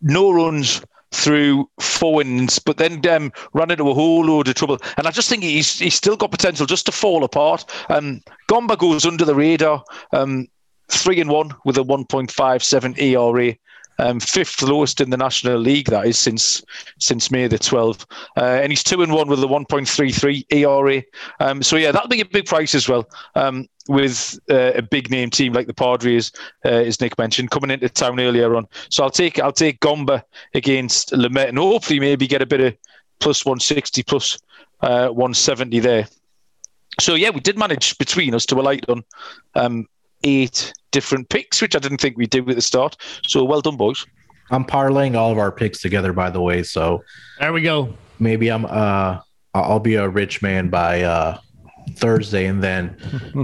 no 0.00 0.32
runs 0.32 0.82
through 1.12 1.68
four 1.80 2.20
innings, 2.22 2.58
but 2.58 2.78
then 2.78 3.06
um, 3.08 3.32
ran 3.52 3.70
into 3.70 3.88
a 3.88 3.94
whole 3.94 4.24
load 4.24 4.48
of 4.48 4.54
trouble. 4.54 4.78
And 4.96 5.06
I 5.06 5.10
just 5.10 5.28
think 5.28 5.42
he's 5.42 5.78
he's 5.78 5.94
still 5.94 6.16
got 6.16 6.30
potential 6.30 6.66
just 6.66 6.86
to 6.86 6.92
fall 6.92 7.24
apart. 7.24 7.64
Um, 7.88 8.22
Gomber 8.50 8.78
goes 8.78 9.06
under 9.06 9.24
the 9.24 9.34
radar, 9.34 9.84
um, 10.12 10.48
three 10.88 11.20
and 11.20 11.30
one 11.30 11.52
with 11.64 11.76
a 11.78 11.82
1.57 11.82 12.98
ERA. 12.98 13.54
Um, 13.98 14.20
fifth 14.20 14.62
lowest 14.62 15.00
in 15.00 15.10
the 15.10 15.16
National 15.16 15.58
League, 15.58 15.88
that 15.88 16.06
is 16.06 16.18
since 16.18 16.62
since 16.98 17.30
May 17.30 17.46
the 17.46 17.58
12th. 17.58 18.06
Uh, 18.36 18.60
and 18.62 18.70
he's 18.70 18.84
two 18.84 19.02
and 19.02 19.12
one 19.12 19.28
with 19.28 19.42
a 19.42 19.46
1.33 19.46 20.44
ERA. 20.52 21.02
Um, 21.40 21.62
so 21.62 21.76
yeah, 21.76 21.92
that'll 21.92 22.08
be 22.08 22.20
a 22.20 22.24
big 22.24 22.46
price 22.46 22.74
as 22.74 22.88
well. 22.88 23.08
Um, 23.34 23.68
with 23.88 24.38
uh, 24.50 24.72
a 24.74 24.82
big 24.82 25.10
name 25.10 25.30
team 25.30 25.54
like 25.54 25.66
the 25.66 25.74
Padres, 25.74 26.30
uh, 26.64 26.68
as 26.68 27.00
Nick 27.00 27.18
mentioned, 27.18 27.50
coming 27.50 27.70
into 27.70 27.88
town 27.88 28.20
earlier 28.20 28.54
on. 28.54 28.68
So 28.90 29.02
I'll 29.02 29.10
take 29.10 29.40
I'll 29.40 29.52
take 29.52 29.80
Gomber 29.80 30.22
against 30.54 31.12
Lamet 31.12 31.48
and 31.48 31.58
hopefully 31.58 31.98
maybe 31.98 32.26
get 32.26 32.42
a 32.42 32.46
bit 32.46 32.60
of 32.60 32.76
plus 33.20 33.44
160 33.44 34.02
plus, 34.04 34.38
uh, 34.80 35.08
170 35.08 35.80
there. 35.80 36.06
So 37.00 37.14
yeah, 37.14 37.30
we 37.30 37.40
did 37.40 37.58
manage 37.58 37.96
between 37.98 38.34
us 38.34 38.46
to 38.46 38.56
alight 38.56 38.84
on 38.88 39.04
um, 39.54 39.86
eight 40.24 40.72
different 40.90 41.28
picks, 41.28 41.60
which 41.60 41.76
I 41.76 41.78
didn't 41.78 41.98
think 41.98 42.16
we 42.16 42.26
did 42.26 42.44
do 42.44 42.50
at 42.50 42.56
the 42.56 42.62
start. 42.62 42.96
So 43.26 43.44
well 43.44 43.60
done, 43.60 43.76
boys. 43.76 44.06
I'm 44.50 44.64
parlaying 44.64 45.16
all 45.16 45.30
of 45.30 45.38
our 45.38 45.52
picks 45.52 45.80
together, 45.80 46.12
by 46.12 46.30
the 46.30 46.40
way. 46.40 46.62
So 46.62 47.04
there 47.38 47.52
we 47.52 47.62
go. 47.62 47.94
Maybe 48.18 48.48
I'm 48.48 48.64
uh 48.64 49.20
I'll 49.54 49.80
be 49.80 49.96
a 49.96 50.08
rich 50.08 50.42
man 50.42 50.68
by 50.68 51.02
uh 51.02 51.38
Thursday, 51.96 52.46
and 52.46 52.62
then 52.62 52.96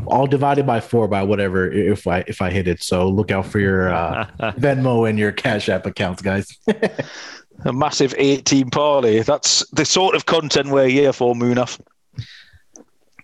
all 0.07 0.27
divided 0.27 0.67
by 0.67 0.81
four 0.81 1.09
by 1.09 1.23
whatever 1.23 1.71
if 1.71 2.07
I 2.07 2.25
if 2.27 2.41
I 2.43 2.51
hit 2.51 2.69
it. 2.69 2.83
So 2.83 3.09
look 3.09 3.31
out 3.31 3.47
for 3.47 3.59
your 3.59 3.93
uh, 3.93 4.27
Venmo 4.59 5.09
and 5.09 5.19
your 5.19 5.33
Cash 5.33 5.69
App 5.69 5.87
accounts, 5.87 6.23
guys. 6.23 6.59
a 7.65 7.73
massive 7.73 8.15
18 8.19 8.71
parlay. 8.71 9.23
That's 9.23 9.69
the 9.71 9.85
sort 9.85 10.15
of 10.15 10.27
content 10.27 10.69
we're 10.69 10.89
here 10.89 11.13
for, 11.13 11.35
Munaf. 11.35 11.81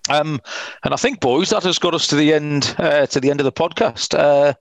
Um, 0.09 0.41
and 0.85 0.95
I 0.95 0.97
think, 0.97 1.21
boys, 1.21 1.51
that 1.51 1.63
has 1.65 1.79
got 1.79 1.95
us 1.95 2.07
to 2.09 2.17
the 2.17 2.33
end 2.33 2.75
uh, 2.79 3.07
to 3.07 3.21
the 3.21 3.31
end 3.31 3.41
of 3.41 3.45
the 3.45 3.53
podcast. 3.53 4.19
Uh, 4.19 4.55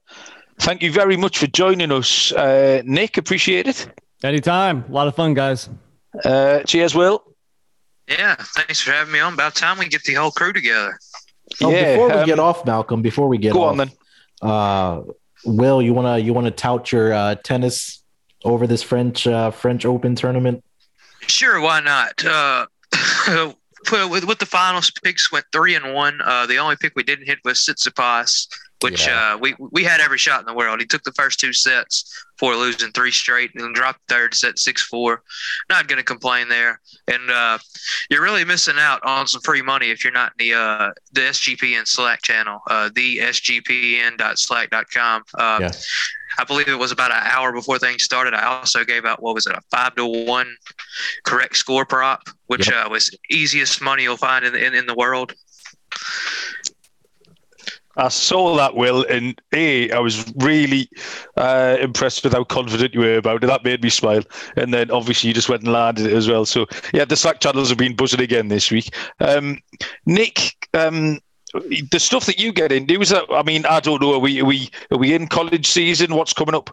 thank 0.60 0.82
you 0.82 0.92
very 0.92 1.16
much 1.16 1.38
for 1.38 1.46
joining 1.48 1.90
us, 1.90 2.30
uh, 2.32 2.82
Nick. 2.84 3.16
Appreciate 3.16 3.66
it. 3.66 3.88
Anytime. 4.22 4.84
A 4.88 4.92
lot 4.92 5.08
of 5.08 5.16
fun, 5.16 5.34
guys. 5.34 5.68
Uh, 6.24 6.60
cheers, 6.64 6.94
Will. 6.94 7.24
Yeah, 8.08 8.34
thanks 8.36 8.80
for 8.80 8.90
having 8.90 9.12
me 9.12 9.20
on. 9.20 9.34
About 9.34 9.54
time 9.54 9.78
we 9.78 9.88
get 9.88 10.02
the 10.02 10.14
whole 10.14 10.30
crew 10.32 10.52
together. 10.52 10.98
Oh, 11.62 11.70
Yeah, 11.70 11.92
before 11.92 12.08
we 12.08 12.14
um, 12.14 12.26
get 12.26 12.38
off, 12.38 12.64
Malcolm, 12.66 13.02
before 13.02 13.28
we 13.28 13.38
get 13.38 13.52
Go 13.54 13.62
off, 13.64 13.70
on 13.72 13.76
then. 13.78 13.90
uh, 14.42 15.00
Will, 15.46 15.80
you 15.80 15.94
wanna 15.94 16.18
you 16.18 16.34
wanna 16.34 16.50
tout 16.50 16.92
your 16.92 17.12
uh, 17.14 17.34
tennis 17.36 18.02
over 18.44 18.66
this 18.66 18.82
French 18.82 19.26
uh, 19.26 19.50
French 19.50 19.84
Open 19.86 20.14
tournament? 20.14 20.62
Sure, 21.26 21.60
why 21.60 21.80
not? 21.80 22.22
With, 23.92 24.24
with 24.24 24.38
the 24.38 24.46
finals 24.46 24.90
picks 24.90 25.32
went 25.32 25.46
three 25.52 25.74
and 25.74 25.94
one. 25.94 26.20
Uh, 26.22 26.46
the 26.46 26.58
only 26.58 26.76
pick 26.76 26.92
we 26.94 27.02
didn't 27.02 27.26
hit 27.26 27.38
was 27.44 27.58
Tsitsipas, 27.58 28.46
which 28.82 29.06
Yeah. 29.06 29.34
uh, 29.34 29.38
we 29.38 29.54
we 29.58 29.82
had 29.84 30.00
every 30.00 30.18
shot 30.18 30.40
in 30.40 30.46
the 30.46 30.54
world. 30.54 30.80
He 30.80 30.86
took 30.86 31.02
the 31.02 31.12
first 31.12 31.40
two 31.40 31.52
sets 31.52 32.24
before 32.38 32.56
losing 32.56 32.92
three 32.92 33.10
straight, 33.10 33.50
and 33.54 33.64
then 33.64 33.72
dropped 33.72 34.00
third 34.08 34.34
set 34.34 34.58
six 34.58 34.82
four. 34.82 35.22
Not 35.68 35.88
going 35.88 35.96
to 35.98 36.04
complain 36.04 36.48
there. 36.48 36.80
And 37.08 37.30
uh, 37.30 37.58
you're 38.10 38.22
really 38.22 38.44
missing 38.44 38.76
out 38.78 39.00
on 39.02 39.26
some 39.26 39.40
free 39.40 39.62
money 39.62 39.90
if 39.90 40.04
you're 40.04 40.12
not 40.12 40.32
in 40.38 40.50
the 40.50 40.54
uh, 40.58 40.90
the 41.12 41.22
SGPN 41.22 41.86
Slack 41.88 42.22
channel, 42.22 42.60
uh, 42.70 42.90
the 42.94 43.18
sgpn.slack.com. 43.18 45.22
Uh, 45.34 45.58
Yeah. 45.62 45.70
I 46.40 46.44
believe 46.44 46.68
it 46.68 46.78
was 46.78 46.92
about 46.92 47.10
an 47.10 47.22
hour 47.22 47.52
before 47.52 47.78
things 47.78 48.02
started. 48.02 48.32
I 48.34 48.44
also 48.44 48.82
gave 48.84 49.04
out 49.04 49.22
what 49.22 49.34
was 49.34 49.46
it, 49.46 49.54
a 49.54 49.60
five 49.70 49.94
to 49.96 50.06
one 50.06 50.56
correct 51.24 51.56
score 51.56 51.84
prop, 51.84 52.22
which 52.46 52.68
Yep. 52.70 52.86
uh, 52.86 52.88
was 52.88 53.14
easiest 53.30 53.82
money 53.82 54.04
you'll 54.04 54.16
find 54.16 54.44
in, 54.44 54.54
in 54.54 54.74
in 54.74 54.86
the 54.86 54.94
world. 54.94 55.34
I 57.96 58.08
saw 58.08 58.56
that, 58.56 58.76
Will, 58.76 59.04
and 59.10 59.38
A, 59.52 59.90
I 59.90 59.98
was 59.98 60.32
really 60.36 60.88
uh, 61.36 61.76
impressed 61.80 62.24
with 62.24 62.32
how 62.32 62.44
confident 62.44 62.94
you 62.94 63.00
were 63.00 63.16
about 63.18 63.42
it. 63.44 63.48
That 63.48 63.64
made 63.64 63.82
me 63.82 63.90
smile. 63.90 64.22
And 64.56 64.72
then 64.72 64.90
obviously 64.90 65.28
you 65.28 65.34
just 65.34 65.48
went 65.48 65.64
and 65.64 65.72
landed 65.72 66.06
it 66.06 66.12
as 66.14 66.28
well. 66.28 66.46
So, 66.46 66.66
yeah, 66.94 67.04
the 67.04 67.16
Slack 67.16 67.40
channels 67.40 67.68
have 67.68 67.78
been 67.78 67.96
buzzing 67.96 68.20
again 68.20 68.48
this 68.48 68.70
week. 68.70 68.94
Um, 69.18 69.58
Nick, 70.06 70.56
um, 70.72 71.18
the 71.52 71.98
stuff 71.98 72.26
that 72.26 72.38
you 72.38 72.52
get 72.52 72.72
into, 72.72 73.00
is 73.00 73.10
that, 73.10 73.24
I 73.30 73.42
mean, 73.42 73.66
I 73.66 73.80
don't 73.80 74.00
know, 74.00 74.14
are 74.14 74.18
we, 74.18 74.40
are, 74.40 74.44
we, 74.44 74.70
are 74.90 74.98
we 74.98 75.14
in 75.14 75.26
college 75.26 75.66
season? 75.66 76.14
What's 76.14 76.32
coming 76.32 76.54
up? 76.54 76.70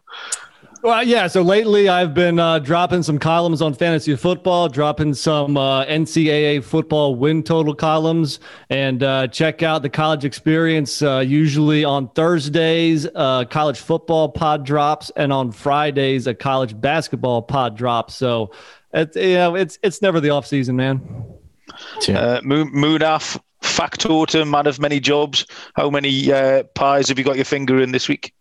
Well, 0.84 1.04
yeah. 1.04 1.28
So 1.28 1.42
lately, 1.42 1.90
I've 1.90 2.14
been 2.14 2.40
uh, 2.40 2.60
dropping 2.60 3.02
some 3.04 3.18
columns 3.18 3.62
on 3.62 3.74
fantasy 3.74 4.16
football, 4.16 4.70
dropping 4.70 5.16
some 5.16 5.58
uh, 5.58 5.86
NCAA 5.86 6.64
football 6.64 7.16
win 7.16 7.42
total 7.42 7.74
columns, 7.74 8.40
and 8.70 9.02
uh, 9.02 9.28
check 9.28 9.64
out 9.64 9.82
the 9.82 9.90
college 9.90 10.24
experience. 10.24 11.02
Uh, 11.02 11.20
usually 11.20 11.84
on 11.84 12.10
Thursdays, 12.10 13.08
uh, 13.16 13.46
college 13.46 13.80
football 13.80 14.30
pod 14.30 14.66
drops, 14.66 15.12
and 15.16 15.34
on 15.34 15.52
Fridays, 15.52 16.28
a 16.28 16.36
college 16.36 16.80
basketball 16.80 17.42
pod 17.42 17.76
drops. 17.76 18.16
So, 18.16 18.52
it's 18.94 19.16
you 19.16 19.34
know, 19.34 19.56
it's 19.56 19.80
it's 19.82 20.02
never 20.02 20.20
the 20.20 20.30
off 20.30 20.46
season, 20.46 20.76
man. 20.76 21.02
Uh, 22.08 22.40
Moon, 22.44 22.72
Munaf, 22.72 23.40
factotum, 23.68 24.50
man 24.50 24.68
of 24.68 24.80
many 24.80 25.00
jobs. 25.00 25.46
How 25.76 25.90
many 25.90 26.32
uh, 26.32 26.64
pies 26.76 27.10
have 27.10 27.18
you 27.18 27.26
got 27.26 27.36
your 27.36 27.46
finger 27.46 27.82
in 27.82 27.92
this 27.92 28.08
week? 28.08 28.34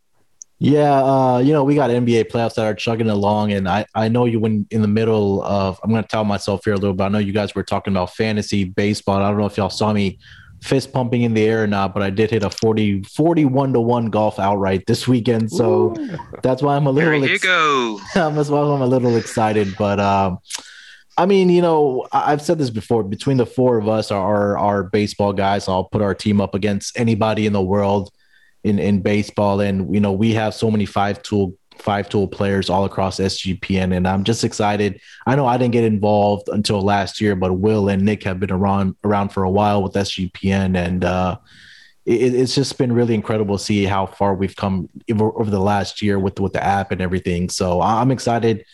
Yeah, 0.59 1.03
uh, 1.03 1.39
you 1.39 1.53
know, 1.53 1.65
we 1.65 1.75
got 1.75 1.91
NBA 1.91 2.31
playoffs 2.31 2.55
that 2.55 2.65
are 2.65 2.75
chugging 2.75 3.11
along, 3.11 3.53
and 3.53 3.69
I, 3.69 3.85
I 3.95 4.09
know 4.09 4.25
you 4.25 4.41
when 4.41 4.67
in 4.71 4.81
the 4.81 4.89
middle 4.89 5.43
of 5.43 5.79
I'm 5.83 5.91
gonna 5.91 6.07
tell 6.07 6.25
myself 6.25 6.65
here 6.65 6.73
a 6.73 6.79
little 6.79 6.95
bit. 6.95 7.05
I 7.05 7.09
know 7.09 7.19
you 7.19 7.33
guys 7.33 7.55
were 7.55 7.63
talking 7.63 7.93
about 7.93 8.15
fantasy 8.15 8.65
baseball. 8.65 9.23
I 9.23 9.29
don't 9.29 9.39
know 9.39 9.47
if 9.47 9.59
y'all 9.59 9.69
saw 9.69 9.93
me 9.93 10.19
fist 10.63 10.93
pumping 10.93 11.23
in 11.23 11.35
the 11.35 11.45
air 11.45 11.63
or 11.63 11.67
not, 11.67 11.93
but 11.93 12.03
I 12.03 12.09
did 12.09 12.31
hit 12.31 12.43
a 12.43 12.49
40 12.49 13.03
41 13.03 13.75
to 13.75 13.81
1 13.81 14.07
golf 14.07 14.39
outright 14.39 14.87
this 14.87 15.07
weekend. 15.07 15.53
So 15.53 15.95
that's 16.43 16.63
why 16.63 16.77
I'm 16.77 16.87
a 16.87 16.91
little 16.91 17.11
There 17.11 17.29
you 17.29 17.35
ex- 17.35 17.45
go. 17.45 18.01
that's 18.15 18.49
why 18.49 18.61
I'm 18.61 18.81
a 18.81 18.87
little 18.87 19.17
excited. 19.17 19.77
But 19.77 20.01
um, 20.01 20.39
I 21.19 21.25
mean, 21.27 21.49
you 21.49 21.63
know, 21.63 22.07
I've 22.13 22.43
said 22.43 22.59
this 22.59 22.71
before. 22.71 23.03
Between 23.03 23.39
the 23.39 23.47
four 23.47 23.79
of 23.79 23.89
us, 23.89 24.11
are 24.11 24.59
our 24.59 24.85
baseball 24.85 25.33
guys. 25.33 25.69
I'll 25.69 25.85
put 25.85 26.03
our 26.03 26.15
team 26.15 26.41
up 26.41 26.55
against 26.55 26.99
anybody 26.99 27.47
in 27.47 27.53
the 27.53 27.63
world 27.63 28.13
in 28.65 28.79
in 28.79 29.01
baseball, 29.01 29.61
and 29.61 29.93
you 29.95 30.01
know, 30.01 30.13
we 30.13 30.35
have 30.35 30.55
so 30.55 30.71
many 30.71 30.85
five 30.85 31.23
tool 31.23 31.55
five 31.79 32.09
tool 32.09 32.29
players 32.29 32.69
all 32.69 32.85
across 32.85 33.19
SGPN, 33.19 33.97
and 33.97 34.07
I'm 34.07 34.25
just 34.25 34.45
excited. 34.45 35.01
I 35.27 35.37
know 35.37 35.47
I 35.47 35.57
didn't 35.57 35.73
get 35.73 35.85
involved 35.85 36.49
until 36.49 36.83
last 36.83 37.21
year, 37.21 37.35
but 37.35 37.55
Will 37.55 37.89
and 37.89 38.03
Nick 38.03 38.23
have 38.25 38.39
been 38.39 38.53
around 38.53 38.97
around 39.03 39.31
for 39.31 39.45
a 39.45 39.51
while 39.51 39.83
with 39.83 39.95
SGPN, 39.95 40.77
and 40.77 41.03
uh, 41.03 41.39
it, 42.05 42.35
it's 42.35 42.55
just 42.55 42.77
been 42.77 42.93
really 42.93 43.15
incredible 43.15 43.57
to 43.57 43.65
see 43.65 43.85
how 43.85 44.05
far 44.05 44.35
we've 44.35 44.57
come 44.57 44.91
over 45.11 45.51
the 45.51 45.61
last 45.61 46.03
year 46.03 46.19
with 46.19 46.39
with 46.41 46.53
the 46.53 46.63
app 46.63 46.93
and 46.93 47.01
everything. 47.01 47.49
So 47.49 47.81
I'm 47.81 48.11
excited 48.11 48.67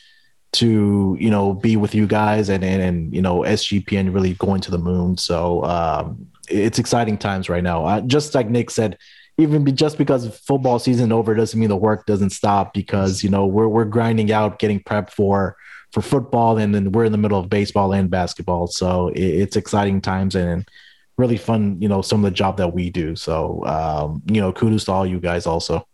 to 0.53 1.16
you 1.18 1.30
know 1.30 1.55
be 1.55 1.76
with 1.76 1.94
you 1.94 2.07
guys 2.07 2.48
and 2.48 2.62
and, 2.62 2.82
and 2.82 3.14
you 3.14 3.22
know 3.22 3.40
SGPN 3.40 4.12
really 4.12 4.34
going 4.34 4.61
to 4.62 4.70
the 4.70 4.78
moon. 4.78 5.16
So 5.16 5.64
um, 5.64 6.26
it's 6.48 6.78
exciting 6.78 7.18
times 7.18 7.48
right 7.48 7.62
now. 7.62 7.84
Uh, 7.84 8.00
just 8.03 8.34
like 8.34 8.48
Nick 8.48 8.70
said, 8.70 8.98
even 9.38 9.64
be, 9.64 9.72
just 9.72 9.98
because 9.98 10.36
football 10.38 10.78
season 10.78 11.11
over 11.12 11.34
doesn't 11.34 11.59
mean 11.59 11.70
the 11.70 11.76
work 11.76 12.07
doesn't 12.07 12.30
stop 12.30 12.74
because 12.74 13.22
you 13.22 13.30
know 13.30 13.46
we're 13.46 13.68
we're 13.68 13.84
grinding 13.84 14.30
out, 14.30 14.59
getting 14.59 14.80
prepped 14.80 15.11
for 15.11 15.57
for 15.90 16.03
football, 16.03 16.59
and 16.59 16.74
then 16.74 16.92
we're 16.92 17.05
in 17.05 17.12
the 17.12 17.18
middle 17.18 17.38
of 17.38 17.48
baseball 17.48 17.92
and 17.92 18.11
basketball. 18.11 18.66
So 18.66 19.09
it, 19.09 19.22
it's 19.22 19.57
exciting 19.57 20.00
times 20.00 20.34
and 20.34 20.68
really 21.16 21.38
fun. 21.38 21.80
You 21.80 21.88
know 21.88 22.03
some 22.03 22.24
of 22.24 22.30
the 22.30 22.36
job 22.36 22.59
that 22.59 22.74
we 22.74 22.90
do. 22.90 23.16
So 23.16 23.64
um, 23.64 24.22
you 24.26 24.40
know 24.40 24.53
kudos 24.53 24.84
to 24.84 24.92
all 24.92 25.07
you 25.07 25.18
guys 25.18 25.46
also. 25.46 25.86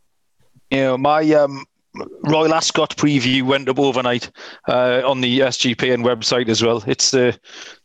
You 0.71 0.79
know, 0.79 0.99
my 0.99 1.23
um, 1.33 1.65
Royal 2.25 2.55
Ascot 2.55 2.97
preview 2.97 3.43
went 3.43 3.69
up 3.69 3.79
overnight 3.79 4.31
uh, 4.69 5.03
on 5.05 5.21
the 5.21 5.41
SGPN 5.41 6.05
website 6.05 6.49
as 6.49 6.63
well. 6.63 6.83
It's 6.87 7.11
the 7.11 7.39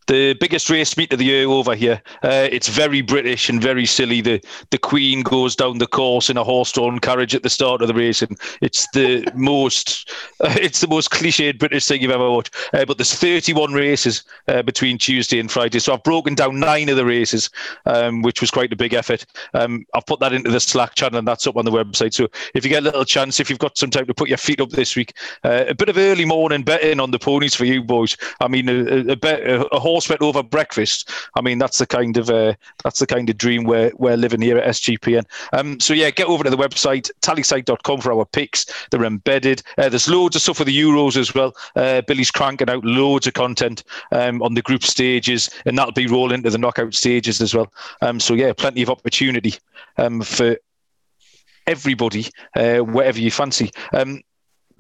the 0.07 0.33
biggest 0.33 0.69
race 0.69 0.97
meet 0.97 1.13
of 1.13 1.19
the 1.19 1.25
year 1.25 1.47
over 1.47 1.75
here. 1.75 2.01
Uh, 2.23 2.47
it's 2.51 2.67
very 2.67 3.01
British 3.01 3.49
and 3.49 3.61
very 3.61 3.85
silly. 3.85 4.21
The 4.21 4.41
the 4.71 4.77
Queen 4.77 5.21
goes 5.21 5.55
down 5.55 5.77
the 5.77 5.87
course 5.87 6.29
in 6.29 6.37
a 6.37 6.43
horse-drawn 6.43 6.99
carriage 6.99 7.35
at 7.35 7.43
the 7.43 7.49
start 7.49 7.81
of 7.81 7.87
the 7.87 7.93
race, 7.93 8.21
and 8.21 8.37
it's 8.61 8.87
the 8.93 9.29
most 9.35 10.11
uh, 10.41 10.55
it's 10.59 10.81
the 10.81 10.87
most 10.87 11.11
cliched 11.11 11.59
British 11.59 11.87
thing 11.87 12.01
you've 12.01 12.11
ever 12.11 12.29
watched. 12.29 12.55
Uh, 12.73 12.85
but 12.85 12.97
there's 12.97 13.13
31 13.13 13.73
races 13.73 14.23
uh, 14.47 14.61
between 14.61 14.97
Tuesday 14.97 15.39
and 15.39 15.51
Friday, 15.51 15.79
so 15.79 15.93
I've 15.93 16.03
broken 16.03 16.35
down 16.35 16.59
nine 16.59 16.89
of 16.89 16.97
the 16.97 17.05
races, 17.05 17.49
um, 17.85 18.21
which 18.21 18.41
was 18.41 18.51
quite 18.51 18.73
a 18.73 18.75
big 18.75 18.93
effort. 18.93 19.25
Um, 19.53 19.85
I've 19.93 20.05
put 20.05 20.19
that 20.19 20.33
into 20.33 20.51
the 20.51 20.59
Slack 20.59 20.95
channel, 20.95 21.19
and 21.19 21.27
that's 21.27 21.47
up 21.47 21.57
on 21.57 21.65
the 21.65 21.71
website. 21.71 22.13
So 22.13 22.27
if 22.53 22.63
you 22.63 22.69
get 22.69 22.83
a 22.83 22.85
little 22.85 23.05
chance, 23.05 23.39
if 23.39 23.49
you've 23.49 23.59
got 23.59 23.77
some 23.77 23.89
time 23.89 24.05
to 24.07 24.13
put 24.13 24.29
your 24.29 24.37
feet 24.37 24.61
up 24.61 24.69
this 24.71 24.95
week, 24.95 25.13
uh, 25.43 25.65
a 25.67 25.75
bit 25.75 25.89
of 25.89 25.97
early 25.97 26.25
morning 26.25 26.63
betting 26.63 26.99
on 26.99 27.11
the 27.11 27.19
ponies 27.19 27.55
for 27.55 27.65
you 27.65 27.83
boys. 27.83 28.17
I 28.39 28.47
mean, 28.47 28.69
a, 28.69 28.73
a, 28.73 29.11
a, 29.11 29.15
bet, 29.15 29.41
a, 29.41 29.65
a 29.67 29.79
horse 29.79 29.92
bet 30.01 30.21
over 30.21 30.43
breakfast. 30.43 31.09
I 31.35 31.41
mean, 31.41 31.57
that's 31.57 31.77
the 31.77 31.87
kind 31.87 32.17
of 32.17 32.29
uh, 32.29 32.53
that's 32.83 32.99
the 32.99 33.07
kind 33.07 33.29
of 33.29 33.37
dream 33.37 33.63
we're, 33.63 33.91
we're 33.95 34.17
living 34.17 34.41
here 34.41 34.57
at 34.57 34.69
SGPN. 34.69 35.25
Um, 35.53 35.79
so 35.79 35.93
yeah, 35.93 36.09
get 36.09 36.27
over 36.27 36.43
to 36.43 36.49
the 36.49 36.57
website 36.57 37.11
tallysight.com 37.21 38.01
for 38.01 38.13
our 38.13 38.25
picks. 38.25 38.65
They're 38.89 39.03
embedded. 39.03 39.63
Uh, 39.77 39.89
there's 39.89 40.09
loads 40.09 40.35
of 40.35 40.41
stuff 40.41 40.57
for 40.57 40.63
the 40.63 40.77
Euros 40.77 41.17
as 41.17 41.33
well. 41.33 41.55
Uh, 41.75 42.01
Billy's 42.01 42.31
cranking 42.31 42.69
out 42.69 42.83
loads 42.83 43.27
of 43.27 43.33
content 43.33 43.83
um, 44.11 44.41
on 44.41 44.53
the 44.53 44.61
group 44.61 44.83
stages, 44.83 45.49
and 45.65 45.77
that'll 45.77 45.93
be 45.93 46.07
rolling 46.07 46.37
into 46.37 46.49
the 46.49 46.57
knockout 46.57 46.93
stages 46.93 47.41
as 47.41 47.53
well. 47.53 47.71
Um, 48.01 48.19
so 48.19 48.33
yeah, 48.33 48.53
plenty 48.53 48.81
of 48.81 48.89
opportunity 48.89 49.55
um, 49.97 50.21
for 50.21 50.57
everybody, 51.67 52.27
uh, 52.55 52.79
whatever 52.79 53.19
you 53.19 53.31
fancy. 53.31 53.71
Um, 53.93 54.21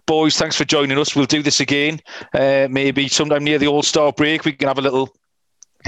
boys, 0.05 0.37
thanks 0.37 0.55
for 0.55 0.65
joining 0.65 0.97
us. 0.97 1.15
We'll 1.15 1.25
do 1.25 1.43
this 1.43 1.59
again, 1.59 1.99
uh, 2.33 2.67
maybe 2.69 3.07
sometime 3.07 3.43
near 3.43 3.57
the 3.57 3.67
All 3.67 3.83
Star 3.83 4.11
break. 4.11 4.45
We 4.45 4.53
can 4.53 4.67
have 4.67 4.77
a 4.77 4.81
little 4.81 5.09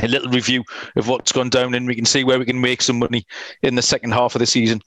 a 0.02 0.08
little 0.08 0.30
review 0.30 0.64
of 0.96 1.08
what's 1.08 1.32
gone 1.32 1.50
down, 1.50 1.74
and 1.74 1.88
we 1.88 1.96
can 1.96 2.06
see 2.06 2.24
where 2.24 2.40
we 2.40 2.46
can 2.46 2.60
make 2.60 2.82
some 2.82 3.00
money 3.00 3.26
in 3.62 3.76
the 3.76 3.82
second 3.82 4.12
half 4.12 4.36
of 4.36 4.40
the 4.40 4.46
season. 4.46 4.82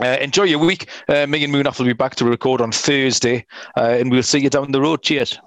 Uh, 0.00 0.18
enjoy 0.20 0.44
your 0.44 0.58
week. 0.58 0.88
Uh, 1.08 1.26
me 1.26 1.42
and 1.44 1.54
Munaf 1.54 1.78
will 1.78 1.86
be 1.86 1.92
back 1.92 2.16
to 2.16 2.24
record 2.24 2.60
on 2.60 2.72
Thursday, 2.72 3.46
uh, 3.76 3.96
and 3.98 4.10
we'll 4.10 4.22
see 4.22 4.40
you 4.40 4.50
down 4.50 4.72
the 4.72 4.80
road. 4.80 5.02
Cheers. 5.02 5.38